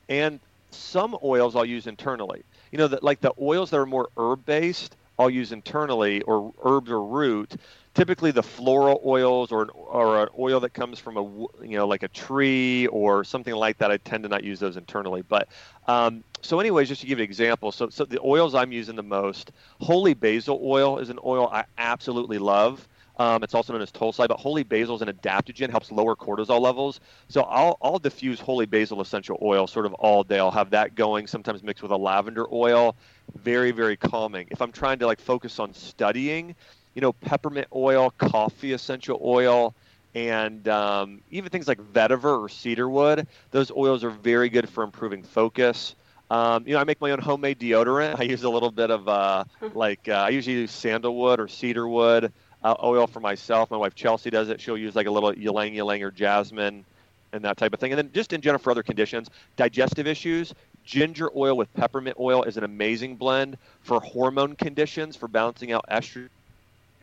and 0.09 0.41
some 0.73 1.17
oils 1.23 1.55
I'll 1.55 1.65
use 1.65 1.87
internally. 1.87 2.43
You 2.73 2.79
know, 2.79 2.89
that 2.89 3.05
like 3.05 3.21
the 3.21 3.33
oils 3.41 3.71
that 3.71 3.79
are 3.79 3.87
more 3.87 4.09
herb 4.17 4.45
based, 4.45 4.97
I'll 5.17 5.31
use 5.31 5.53
internally, 5.53 6.23
or 6.23 6.53
herbs 6.65 6.91
or 6.91 7.05
root. 7.05 7.55
Typically, 8.01 8.31
the 8.31 8.43
floral 8.43 8.99
oils 9.05 9.53
or 9.53 9.61
an, 9.61 9.69
or 9.75 10.23
an 10.23 10.29
oil 10.39 10.59
that 10.61 10.73
comes 10.73 10.99
from 10.99 11.19
a 11.19 11.23
you 11.63 11.77
know 11.77 11.87
like 11.87 12.03
a 12.03 12.09
tree 12.09 12.87
or 12.87 13.25
something 13.25 13.55
like 13.55 13.77
that, 13.77 13.91
I 13.91 13.99
tend 13.99 14.23
to 14.23 14.31
not 14.31 14.43
use 14.43 14.59
those 14.59 14.79
internally. 14.79 15.21
But 15.21 15.51
um, 15.87 16.25
so, 16.41 16.61
anyways, 16.61 16.89
just 16.89 17.03
to 17.03 17.07
give 17.07 17.19
you 17.19 17.25
an 17.25 17.29
example, 17.29 17.71
so 17.71 17.91
so 17.91 18.07
the 18.07 18.19
oils 18.25 18.55
I'm 18.55 18.73
using 18.73 18.97
the 18.97 19.03
most, 19.03 19.53
holy 19.81 20.15
basil 20.15 20.59
oil 20.65 20.99
is 20.99 21.11
an 21.11 21.19
oil 21.23 21.51
I 21.53 21.67
absolutely 21.77 22.39
love. 22.39 22.89
Um, 23.19 23.43
it's 23.43 23.55
also 23.55 23.75
known 23.75 23.83
as 23.83 23.93
Tulsi, 23.93 24.27
but 24.27 24.41
holy 24.41 24.63
basil 24.63 24.97
is 24.97 25.03
an 25.03 25.09
adaptogen, 25.09 25.69
helps 25.69 25.93
lower 25.93 26.17
cortisol 26.17 26.59
levels. 26.59 27.01
So 27.29 27.43
I'll, 27.43 27.77
I'll 27.83 27.99
diffuse 27.99 28.41
holy 28.41 28.65
basil 28.65 29.03
essential 29.03 29.37
oil 29.43 29.67
sort 29.67 29.85
of 29.85 29.93
all 29.93 30.25
day. 30.25 30.39
I'll 30.39 30.51
have 30.51 30.71
that 30.71 30.95
going, 30.95 31.27
sometimes 31.27 31.63
mixed 31.63 31.83
with 31.83 31.93
a 31.93 31.99
lavender 31.99 32.47
oil. 32.51 32.97
Very, 33.35 33.73
very 33.73 33.99
calming. 33.99 34.49
If 34.51 34.63
I'm 34.63 34.73
trying 34.73 35.01
to 35.01 35.07
like 35.07 35.21
focus 35.21 35.59
on 35.59 35.75
studying, 35.75 36.57
you 36.95 37.01
know, 37.01 37.13
peppermint 37.13 37.69
oil, 37.75 38.11
coffee 38.19 38.73
essential 38.73 39.21
oil, 39.23 39.75
and 40.15 40.67
um, 40.69 41.21
even 41.31 41.51
things 41.51 41.69
like 41.69 41.79
vetiver 41.79 42.43
or 42.43 42.49
cedarwood. 42.49 43.27
Those 43.51 43.71
oils 43.71 44.05
are 44.05 44.11
very 44.11 44.49
good 44.49 44.69
for 44.69 44.83
improving 44.83 45.23
focus. 45.23 45.95
Um, 46.31 46.65
you 46.67 46.75
know, 46.75 46.81
I 46.81 46.85
make 46.85 47.01
my 47.01 47.11
own 47.11 47.21
homemade 47.21 47.59
deodorant. 47.59 48.17
I 48.21 48.25
use 48.25 48.43
a 48.43 48.51
little 48.51 48.71
bit 48.71 48.91
of 48.91 49.09
uh, 49.09 49.45
like 49.75 50.09
uh, 50.09 50.13
I 50.13 50.29
usually 50.31 50.57
use 50.57 50.73
sandalwood 50.73 51.41
or 51.41 51.49
cedarwood 51.49 52.33
uh, 52.63 52.75
oil 52.83 53.07
for 53.07 53.21
myself. 53.21 53.71
My 53.71 53.77
wife 53.77 53.95
Chelsea 53.95 54.31
does 54.31 54.49
it. 54.49 54.61
She'll 54.61 54.79
use 54.79 54.95
like 54.95 55.07
a 55.07 55.11
little 55.11 55.33
ylang 55.33 55.75
ylang 55.75 56.03
or 56.03 56.11
jasmine 56.11 56.85
and 57.33 57.45
that 57.45 57.57
type 57.57 57.73
of 57.73 57.81
thing. 57.81 57.93
And 57.93 57.99
then 57.99 58.11
just 58.13 58.33
in 58.33 58.41
general 58.41 58.59
for 58.59 58.71
other 58.71 58.83
conditions, 58.83 59.31
digestive 59.57 60.07
issues, 60.07 60.55
ginger 60.85 61.31
oil 61.37 61.57
with 61.57 61.73
peppermint 61.75 62.17
oil 62.19 62.43
is 62.43 62.57
an 62.57 62.65
amazing 62.65 63.17
blend 63.17 63.57
for 63.83 64.01
hormone 64.01 64.57
conditions 64.57 65.17
for 65.17 65.29
balancing 65.29 65.73
out 65.73 65.85
estrogen, 65.91 66.29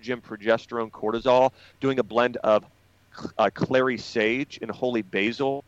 progesterone, 0.04 0.92
cortisol. 0.92 1.52
Doing 1.80 2.00
a 2.00 2.04
blend 2.04 2.38
of 2.38 2.66
uh, 3.38 3.50
clary 3.54 3.98
sage 3.98 4.60
and 4.62 4.70
holy 4.70 5.02
basil 5.02 5.64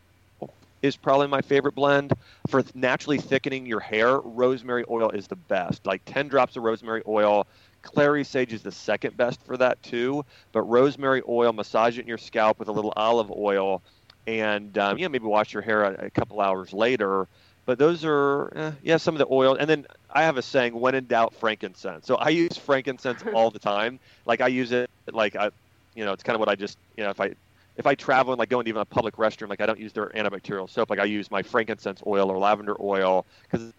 is 0.81 0.95
probably 0.95 1.27
my 1.27 1.41
favorite 1.41 1.75
blend. 1.75 2.13
For 2.47 2.63
naturally 2.73 3.17
thickening 3.17 3.65
your 3.65 3.79
hair, 3.79 4.17
rosemary 4.19 4.85
oil 4.89 5.09
is 5.09 5.27
the 5.27 5.35
best. 5.35 5.85
Like 5.85 6.01
10 6.05 6.27
drops 6.29 6.55
of 6.55 6.63
rosemary 6.63 7.03
oil. 7.07 7.47
Clary 7.81 8.23
sage 8.23 8.53
is 8.53 8.61
the 8.61 8.71
second 8.71 9.15
best 9.17 9.41
for 9.45 9.57
that 9.57 9.81
too. 9.83 10.25
But 10.51 10.61
rosemary 10.63 11.21
oil, 11.27 11.53
massage 11.53 11.97
it 11.97 12.01
in 12.01 12.07
your 12.07 12.17
scalp 12.17 12.59
with 12.59 12.67
a 12.67 12.71
little 12.71 12.93
olive 12.95 13.31
oil, 13.31 13.81
and 14.27 14.77
um, 14.77 14.97
you 14.97 15.05
know 15.05 15.09
maybe 15.09 15.25
wash 15.25 15.53
your 15.53 15.61
hair 15.61 15.83
a, 15.83 16.05
a 16.05 16.09
couple 16.09 16.41
hours 16.41 16.73
later. 16.73 17.27
But 17.69 17.77
those 17.77 18.03
are 18.03 18.51
eh, 18.55 18.71
yeah 18.81 18.97
some 18.97 19.13
of 19.13 19.19
the 19.19 19.27
oil. 19.29 19.53
And 19.53 19.69
then 19.69 19.85
I 20.09 20.23
have 20.23 20.37
a 20.37 20.41
saying: 20.41 20.73
when 20.73 20.95
in 20.95 21.05
doubt, 21.05 21.35
frankincense. 21.35 22.07
So 22.07 22.15
I 22.15 22.29
use 22.29 22.57
frankincense 22.57 23.21
all 23.35 23.51
the 23.51 23.59
time. 23.59 23.99
Like 24.25 24.41
I 24.41 24.47
use 24.47 24.71
it 24.71 24.89
like 25.11 25.35
I, 25.35 25.51
you 25.93 26.03
know, 26.03 26.11
it's 26.11 26.23
kind 26.23 26.35
of 26.35 26.39
what 26.39 26.49
I 26.49 26.55
just 26.55 26.79
you 26.97 27.03
know 27.03 27.11
if 27.11 27.21
I 27.21 27.35
if 27.75 27.85
I 27.85 27.93
travel 27.93 28.33
and 28.33 28.39
like 28.39 28.49
go 28.49 28.59
into 28.59 28.69
even 28.69 28.81
a 28.81 28.85
public 28.85 29.17
restroom, 29.17 29.49
like 29.49 29.61
I 29.61 29.67
don't 29.67 29.79
use 29.79 29.93
their 29.93 30.09
antibacterial 30.15 30.67
soap. 30.67 30.89
Like 30.89 30.97
I 30.97 31.03
use 31.03 31.29
my 31.29 31.43
frankincense 31.43 32.01
oil 32.07 32.31
or 32.31 32.39
lavender 32.39 32.75
oil 32.81 33.27
because 33.43 33.69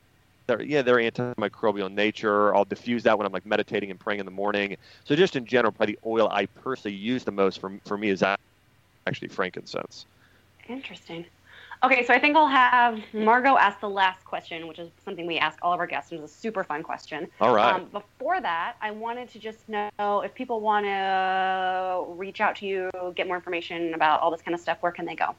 they're 0.46 0.62
yeah 0.62 0.82
they're 0.82 0.98
antimicrobial 0.98 1.86
in 1.86 1.96
nature. 1.96 2.54
I'll 2.54 2.64
diffuse 2.64 3.02
that 3.02 3.18
when 3.18 3.26
I'm 3.26 3.32
like 3.32 3.44
meditating 3.44 3.90
and 3.90 3.98
praying 3.98 4.20
in 4.20 4.24
the 4.24 4.30
morning. 4.30 4.76
So 5.04 5.16
just 5.16 5.34
in 5.34 5.46
general, 5.46 5.72
probably 5.72 5.96
the 5.96 6.08
oil 6.08 6.28
I 6.30 6.46
personally 6.46 6.96
use 6.96 7.24
the 7.24 7.32
most 7.32 7.60
for 7.60 7.76
for 7.86 7.98
me 7.98 8.10
is 8.10 8.22
actually 9.04 9.30
frankincense. 9.30 10.06
Interesting. 10.68 11.26
Okay, 11.82 12.04
so 12.04 12.12
I 12.12 12.18
think 12.18 12.36
I'll 12.36 12.46
have 12.46 13.00
Margot 13.14 13.56
ask 13.56 13.80
the 13.80 13.88
last 13.88 14.24
question, 14.26 14.68
which 14.68 14.78
is 14.78 14.90
something 15.02 15.26
we 15.26 15.38
ask 15.38 15.58
all 15.62 15.72
of 15.72 15.80
our 15.80 15.86
guests, 15.86 16.12
and 16.12 16.20
it's 16.20 16.30
a 16.30 16.36
super 16.36 16.62
fun 16.62 16.82
question. 16.82 17.26
All 17.40 17.54
right. 17.54 17.74
Um, 17.74 17.86
before 17.86 18.38
that, 18.40 18.76
I 18.82 18.90
wanted 18.90 19.30
to 19.30 19.38
just 19.38 19.66
know 19.66 20.20
if 20.22 20.34
people 20.34 20.60
want 20.60 20.84
to 20.84 22.04
reach 22.18 22.42
out 22.42 22.56
to 22.56 22.66
you, 22.66 22.90
get 23.14 23.26
more 23.26 23.36
information 23.36 23.94
about 23.94 24.20
all 24.20 24.30
this 24.30 24.42
kind 24.42 24.54
of 24.54 24.60
stuff, 24.60 24.78
where 24.80 24.92
can 24.92 25.06
they 25.06 25.14
go? 25.14 25.34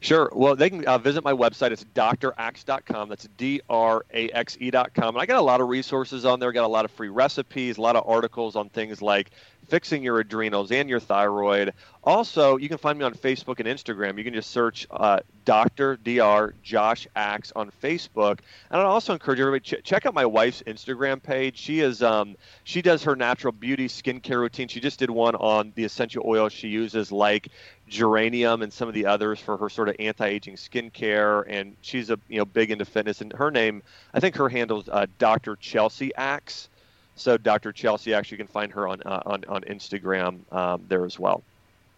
Sure. 0.00 0.30
Well, 0.34 0.56
they 0.56 0.70
can 0.70 0.84
uh, 0.86 0.98
visit 0.98 1.24
my 1.24 1.32
website. 1.32 1.70
It's 1.70 1.84
draxe.com. 1.84 3.08
That's 3.08 3.28
D 3.36 3.60
R 3.68 4.04
A 4.12 4.28
X 4.30 4.56
E.com. 4.60 5.14
And 5.14 5.18
I 5.18 5.26
got 5.26 5.38
a 5.38 5.42
lot 5.42 5.60
of 5.60 5.68
resources 5.68 6.24
on 6.24 6.40
there. 6.40 6.52
Got 6.52 6.64
a 6.64 6.68
lot 6.68 6.84
of 6.84 6.90
free 6.90 7.08
recipes, 7.08 7.78
a 7.78 7.80
lot 7.80 7.96
of 7.96 8.08
articles 8.08 8.56
on 8.56 8.68
things 8.68 9.02
like 9.02 9.30
fixing 9.68 10.02
your 10.02 10.18
adrenals 10.18 10.70
and 10.70 10.88
your 10.88 11.00
thyroid. 11.00 11.72
Also, 12.04 12.56
you 12.56 12.68
can 12.68 12.78
find 12.78 12.98
me 12.98 13.04
on 13.04 13.14
Facebook 13.14 13.60
and 13.60 13.68
Instagram. 13.68 14.18
You 14.18 14.24
can 14.24 14.34
just 14.34 14.50
search 14.50 14.86
uh, 14.90 15.20
Dr. 15.44 15.96
Dr. 15.96 16.54
Josh 16.62 17.06
Axe 17.14 17.52
on 17.54 17.70
Facebook. 17.82 18.40
And 18.70 18.80
I'd 18.80 18.84
also 18.84 19.12
encourage 19.12 19.38
everybody 19.40 19.60
ch- 19.60 19.84
check 19.84 20.04
out 20.04 20.14
my 20.14 20.26
wife's 20.26 20.62
Instagram 20.66 21.22
page. 21.22 21.56
She 21.58 21.80
is 21.80 22.02
um, 22.02 22.36
she 22.64 22.82
does 22.82 23.04
her 23.04 23.14
natural 23.14 23.52
beauty 23.52 23.88
skincare 23.88 24.40
routine. 24.40 24.68
She 24.68 24.80
just 24.80 24.98
did 24.98 25.10
one 25.10 25.36
on 25.36 25.72
the 25.74 25.84
essential 25.84 26.24
oils 26.26 26.52
she 26.52 26.68
uses, 26.68 27.12
like 27.12 27.48
geranium 27.92 28.62
and 28.62 28.72
some 28.72 28.88
of 28.88 28.94
the 28.94 29.06
others 29.06 29.38
for 29.38 29.56
her 29.58 29.68
sort 29.68 29.88
of 29.88 29.96
anti-aging 29.98 30.56
skincare. 30.56 31.44
And 31.46 31.76
she's 31.82 32.10
a 32.10 32.18
you 32.28 32.38
know 32.38 32.44
big 32.44 32.70
into 32.70 32.84
fitness. 32.84 33.20
And 33.20 33.32
her 33.34 33.50
name, 33.50 33.82
I 34.14 34.20
think 34.20 34.34
her 34.36 34.48
handle's 34.48 34.88
uh, 34.88 35.06
Dr. 35.18 35.56
Chelsea 35.56 36.14
Axe. 36.16 36.68
So 37.14 37.36
Dr. 37.36 37.72
Chelsea, 37.72 38.14
actually, 38.14 38.36
you 38.38 38.44
can 38.44 38.52
find 38.52 38.72
her 38.72 38.88
on 38.88 39.02
uh, 39.02 39.22
on 39.26 39.44
on 39.48 39.62
Instagram 39.62 40.50
um, 40.52 40.82
there 40.88 41.04
as 41.04 41.18
well. 41.18 41.42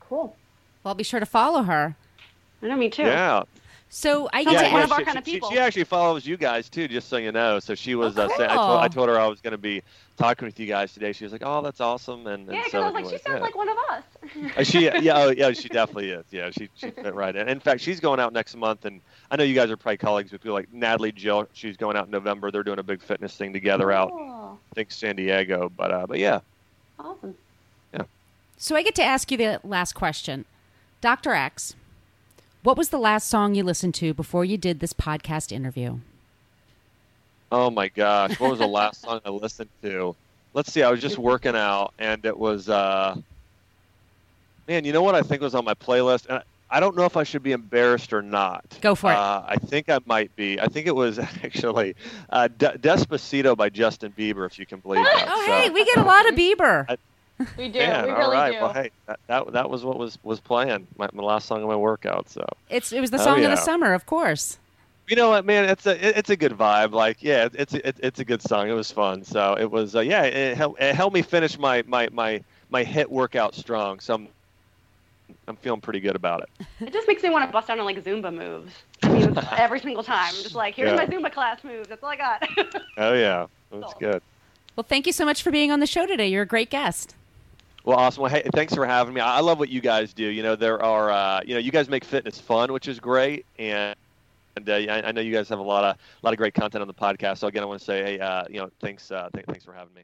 Cool. 0.01 0.37
Well, 0.83 0.91
I'll 0.91 0.95
be 0.95 1.05
sure 1.05 1.21
to 1.21 1.27
follow 1.27 1.63
her. 1.63 1.97
I 2.63 2.67
know, 2.69 2.77
me 2.77 2.91
too. 2.91 3.03
Yeah, 3.03 3.43
So 3.91 4.29
I 4.33 4.43
Sounds 4.43 4.57
get 4.57 4.63
like 4.63 4.69
to 4.69 4.73
one 4.73 4.83
ask, 4.83 4.89
of 4.89 4.93
our 4.93 4.99
she, 5.01 5.05
kind 5.05 5.19
of 5.19 5.25
people. 5.25 5.51
She, 5.51 5.59
actually 5.59 5.85
follows 5.85 6.27
you 6.27 6.37
guys 6.37 6.69
too, 6.71 6.89
just 6.89 7.09
so 7.09 7.17
you 7.19 7.31
know. 7.31 7.59
So 7.61 7.75
she 7.75 7.95
was 7.95 8.19
Oh, 8.19 8.23
uh, 8.23 8.29
saying, 8.37 8.51
I, 8.51 8.55
told, 8.55 8.81
I 8.81 8.89
told 8.89 9.09
her 9.11 9.19
I 9.21 9.27
was 9.27 9.41
going 9.41 9.53
to 9.53 9.59
be 9.59 9.83
talking 10.17 10.47
with 10.47 10.59
you 10.59 10.67
guys 10.67 10.93
today. 10.95 11.13
She 11.13 11.25
was 11.25 11.33
like, 11.33 11.43
"Oh, 11.45 11.61
that's 11.63 11.81
awesome!" 11.81 12.27
And, 12.27 12.49
and 12.49 12.57
Yeah, 12.57 12.65
because 12.65 12.73
so 12.73 12.83
I 12.83 12.91
was 12.91 12.95
like, 12.95 13.05
she 13.05 13.23
sounds 13.23 13.37
yeah. 13.39 13.43
like 13.43 13.55
one 13.57 13.69
of 13.69 13.77
us. 13.91 14.03
Uh, 14.57 14.65
she 14.65 14.85
yeah 14.85 15.17
oh, 15.17 15.31
yeah 15.31 15.53
she 15.53 15.69
definitely 15.69 16.11
is 16.11 16.25
yeah 16.31 16.51
she 16.51 16.69
she 16.75 16.91
fit 16.91 17.15
right 17.15 17.35
in. 17.37 17.49
In 17.49 17.61
fact, 17.61 17.81
she's 17.81 18.01
going 18.01 18.21
out 18.21 18.33
next 18.33 18.57
month, 18.57 18.85
and 18.85 19.01
I 19.31 19.37
know 19.37 19.45
you 19.45 19.55
guys 19.55 19.71
are 19.71 19.77
probably 19.77 19.99
colleagues 19.99 20.33
with 20.33 20.43
people 20.43 20.55
like 20.55 20.73
Natalie 20.73 21.13
Jill. 21.13 21.49
She's 21.53 21.77
going 21.77 21.97
out 21.97 22.07
in 22.07 22.11
November. 22.11 22.51
They're 22.51 22.63
doing 22.63 22.79
a 22.79 22.83
big 22.85 23.01
fitness 23.01 23.37
thing 23.37 23.53
together 23.53 23.93
out, 23.93 24.11
Oh, 24.13 24.59
I 24.73 24.75
think 24.75 24.91
San 24.91 25.17
Diego. 25.17 25.71
But 25.77 25.91
uh, 25.91 26.07
but 26.07 26.19
yeah, 26.19 26.41
awesome. 26.99 27.35
Yeah. 27.93 28.03
So 28.57 28.75
I 28.77 28.83
get 28.83 28.95
to 28.97 29.05
ask 29.05 29.31
you 29.31 29.37
the 29.37 29.61
last 29.63 29.95
question, 29.95 30.45
Doctor 31.01 31.33
Axe. 31.33 31.75
What 32.63 32.77
was 32.79 32.89
the 32.89 32.99
last 32.99 33.29
song 33.29 33.55
you 33.55 33.63
listened 33.63 33.95
to 33.97 34.15
before 34.15 34.45
you 34.45 34.57
did 34.57 34.81
this 34.81 34.93
podcast 34.95 35.53
interview? 35.53 35.99
Oh 37.53 37.71
my 37.71 37.89
gosh, 37.89 38.41
what 38.41 38.51
was 38.51 38.59
the 38.59 38.67
last 38.67 39.03
song 39.03 39.21
I 39.25 39.31
listened 39.31 39.69
to? 39.83 40.17
Let's 40.55 40.73
see, 40.73 40.83
I 40.83 40.91
was 40.91 41.01
just 41.01 41.19
working 41.19 41.55
out 41.55 41.93
and 41.99 42.25
it 42.25 42.37
was 42.37 42.69
uh 42.69 43.17
man, 44.69 44.85
you 44.85 44.93
know 44.93 45.03
what 45.03 45.15
I 45.15 45.23
think 45.23 45.43
was 45.43 45.55
on 45.55 45.65
my 45.65 45.75
playlist? 45.75 46.27
And 46.29 46.43
I 46.71 46.81
don't 46.81 46.97
know 46.97 47.05
if 47.05 47.17
I 47.17 47.23
should 47.23 47.43
be 47.43 47.53
embarrassed 47.53 48.13
or 48.13 48.23
not. 48.23 48.65
Go 48.81 48.95
for 48.95 49.11
it. 49.13 49.15
Uh, 49.17 49.43
I 49.47 49.57
think 49.57 49.89
I 49.89 49.99
might 50.07 50.35
be. 50.35 50.59
I 50.61 50.67
think 50.67 50.87
it 50.87 50.95
was 50.95 51.19
actually 51.45 51.95
uh, 52.31 52.49
De- 52.49 52.79
Despacito 52.79 53.57
by 53.57 53.69
Justin 53.69 54.13
Bieber, 54.17 54.47
if 54.47 54.59
you 54.59 54.67
can 54.67 54.81
believe 54.81 55.05
that. 55.05 55.27
Oh, 55.29 55.45
So- 55.47 55.53
hey, 55.53 55.71
we 55.71 55.85
get 55.85 55.99
a 55.99 56.03
lot 56.03 56.29
of 56.29 56.35
Bieber. 56.35 56.87
I- 56.89 56.97
We 57.59 57.69
do. 57.69 57.81
Man, 57.81 58.05
we 58.07 58.13
really 58.13 58.33
right. 58.33 58.53
do. 58.53 58.59
Well, 58.61 58.73
hey, 58.73 58.91
that, 59.07 59.19
that 59.27 59.53
that 59.55 59.69
was 59.71 59.85
what 59.85 59.99
was 59.99 60.17
was 60.23 60.39
playing 60.39 60.87
my, 60.97 61.09
my 61.13 61.23
last 61.25 61.49
song 61.49 61.63
of 61.65 61.69
my 61.69 61.75
workout. 61.75 62.29
So 62.31 62.47
It's 62.71 62.93
it 62.93 63.01
was 63.01 63.11
the 63.11 63.21
Oh, 63.21 63.25
song 63.25 63.45
of 63.45 63.51
the 63.51 63.57
summer, 63.57 63.93
of 63.93 64.07
course. 64.07 64.57
You 65.09 65.17
know 65.17 65.31
what, 65.31 65.45
man? 65.45 65.65
It's 65.69 65.85
a 65.85 65.93
it- 66.09 66.17
it's 66.17 66.31
a 66.31 66.37
good 66.37 66.53
vibe. 66.53 66.93
Like, 66.93 67.25
yeah, 67.25 67.47
it- 67.47 67.55
it's 67.59 67.75
it, 67.75 67.97
it's 67.99 68.21
a 68.21 68.25
good 68.25 68.41
song. 68.41 68.69
It 68.69 68.73
was 68.75 68.93
fun. 68.93 69.25
So 69.25 69.57
it 69.59 69.69
was, 69.69 69.97
uh, 69.97 70.01
yeah, 70.01 70.23
it 70.23 70.57
helped, 70.57 70.81
it 70.81 70.95
helped 70.95 71.13
me 71.13 71.23
finish 71.23 71.59
my 71.59 71.83
my 71.89 72.09
my 72.13 72.41
my 72.71 72.85
HIIT 72.85 73.09
workout 73.09 73.57
strong. 73.57 73.99
So 73.99 74.15
I'm 74.15 74.29
I'm 75.47 75.57
feeling 75.57 75.81
pretty 75.81 76.01
good 76.01 76.17
about 76.17 76.43
it. 76.43 76.67
It 76.81 76.93
just 76.93 77.07
makes 77.09 77.23
me 77.23 77.31
want 77.31 77.47
to 77.49 77.53
bust 77.53 77.69
out 77.71 77.79
on 77.79 77.85
like 77.85 78.03
Zumba 78.03 78.33
moves. 78.35 78.73
I 79.03 79.09
mean, 79.09 79.37
every 79.53 79.81
single 79.81 80.03
time. 80.03 80.35
I'm 80.35 80.43
just 80.43 80.55
like, 80.55 80.75
here's 80.75 80.91
Yeah. 80.91 80.97
my 80.97 81.07
Zumba 81.07 81.33
class 81.33 81.63
moves. 81.65 81.89
That's 81.89 82.03
all 82.03 82.11
I 82.11 82.17
got. 82.17 82.49
Oh 82.97 83.13
yeah, 83.15 83.47
that's 83.71 83.85
was 83.85 83.93
Cool. 83.95 84.13
good. 84.13 84.23
Well, 84.77 84.85
thank 84.89 85.07
you 85.07 85.13
so 85.13 85.25
much 85.25 85.43
for 85.43 85.51
being 85.51 85.71
on 85.71 85.81
the 85.81 85.87
show 85.87 86.07
today. 86.07 86.29
You're 86.29 86.43
a 86.43 86.47
great 86.47 86.71
guest. 86.71 87.15
Well, 87.85 87.99
awesome. 87.99 88.23
Well, 88.23 88.31
hey, 88.33 88.43
thanks 88.55 88.75
for 88.75 88.87
having 88.87 89.13
me. 89.15 89.21
I 89.21 89.37
I 89.39 89.41
love 89.41 89.59
what 89.59 89.69
you 89.69 89.81
guys 89.81 90.15
do. 90.15 90.25
You 90.25 90.43
know, 90.43 90.57
there 90.57 90.83
are, 90.83 91.11
uh, 91.11 91.41
you 91.45 91.55
know, 91.55 91.61
you 91.61 91.71
guys 91.71 91.89
make 91.89 92.05
fitness 92.05 92.41
fun, 92.41 92.73
which 92.73 92.89
is 92.89 92.99
great, 93.01 93.45
and 93.59 93.95
And 94.57 94.69
uh, 94.69 94.75
I, 94.75 95.03
I, 95.09 95.13
know 95.13 95.21
you 95.21 95.33
guys 95.33 95.49
have 95.49 95.59
a 95.59 95.63
lot 95.63 95.85
of 95.85 95.97
a 95.97 96.27
lot 96.27 96.33
of 96.33 96.39
great 96.39 96.55
content 96.55 96.81
on 96.81 96.89
the 96.89 96.95
podcast. 96.95 97.39
So 97.39 97.49
again, 97.49 97.63
I 97.63 97.67
want 97.67 97.81
to 97.81 97.85
say, 97.85 98.03
hey, 98.03 98.21
uh, 98.21 98.45
you 98.49 98.59
know, 98.61 98.71
thanks, 98.81 99.11
uh, 99.11 99.29
th- 99.35 99.45
thanks 99.47 99.65
for 99.65 99.73
having 99.73 99.93
me. 99.95 100.03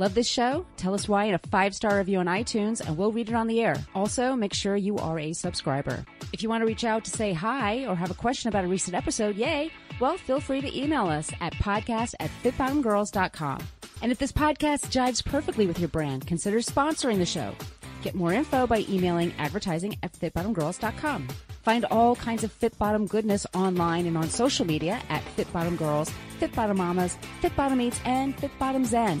Love 0.00 0.14
this 0.14 0.26
show? 0.26 0.64
Tell 0.78 0.94
us 0.94 1.10
why 1.10 1.26
in 1.26 1.34
a 1.34 1.38
five 1.50 1.74
star 1.74 1.98
review 1.98 2.20
on 2.20 2.26
iTunes, 2.26 2.80
and 2.80 2.96
we'll 2.96 3.12
read 3.12 3.28
it 3.28 3.34
on 3.34 3.46
the 3.46 3.60
air. 3.60 3.76
Also, 3.94 4.34
make 4.34 4.54
sure 4.54 4.74
you 4.74 4.96
are 4.96 5.18
a 5.18 5.34
subscriber. 5.34 6.06
If 6.32 6.42
you 6.42 6.48
want 6.48 6.62
to 6.62 6.66
reach 6.66 6.84
out 6.84 7.04
to 7.04 7.10
say 7.10 7.34
hi 7.34 7.84
or 7.84 7.94
have 7.94 8.10
a 8.10 8.14
question 8.14 8.48
about 8.48 8.64
a 8.64 8.68
recent 8.68 8.96
episode, 8.96 9.36
yay! 9.36 9.70
Well, 10.00 10.16
feel 10.16 10.40
free 10.40 10.62
to 10.62 10.74
email 10.74 11.06
us 11.06 11.30
at 11.42 11.52
podcast 11.56 12.14
at 12.18 12.30
fitbottomgirls.com. 12.42 13.62
And 14.00 14.10
if 14.10 14.16
this 14.16 14.32
podcast 14.32 14.86
jives 14.86 15.22
perfectly 15.22 15.66
with 15.66 15.78
your 15.78 15.90
brand, 15.90 16.26
consider 16.26 16.60
sponsoring 16.60 17.18
the 17.18 17.26
show. 17.26 17.54
Get 18.00 18.14
more 18.14 18.32
info 18.32 18.66
by 18.66 18.86
emailing 18.88 19.34
advertising 19.36 19.98
at 20.02 20.14
fitbottomgirls.com. 20.14 21.28
Find 21.62 21.84
all 21.90 22.16
kinds 22.16 22.42
of 22.42 22.50
Fit 22.52 22.78
Bottom 22.78 23.06
goodness 23.06 23.46
online 23.52 24.06
and 24.06 24.16
on 24.16 24.30
social 24.30 24.64
media 24.64 24.98
at 25.10 25.22
Fit 25.36 25.52
Bottom 25.52 25.76
Girls, 25.76 26.10
Fit 26.38 26.54
Bottom 26.54 26.78
Mamas, 26.78 27.18
Fit 27.42 27.54
Bottom 27.54 27.82
Eats, 27.82 28.00
and 28.06 28.34
Fit 28.40 28.58
Bottom 28.58 28.86
Zen. 28.86 29.20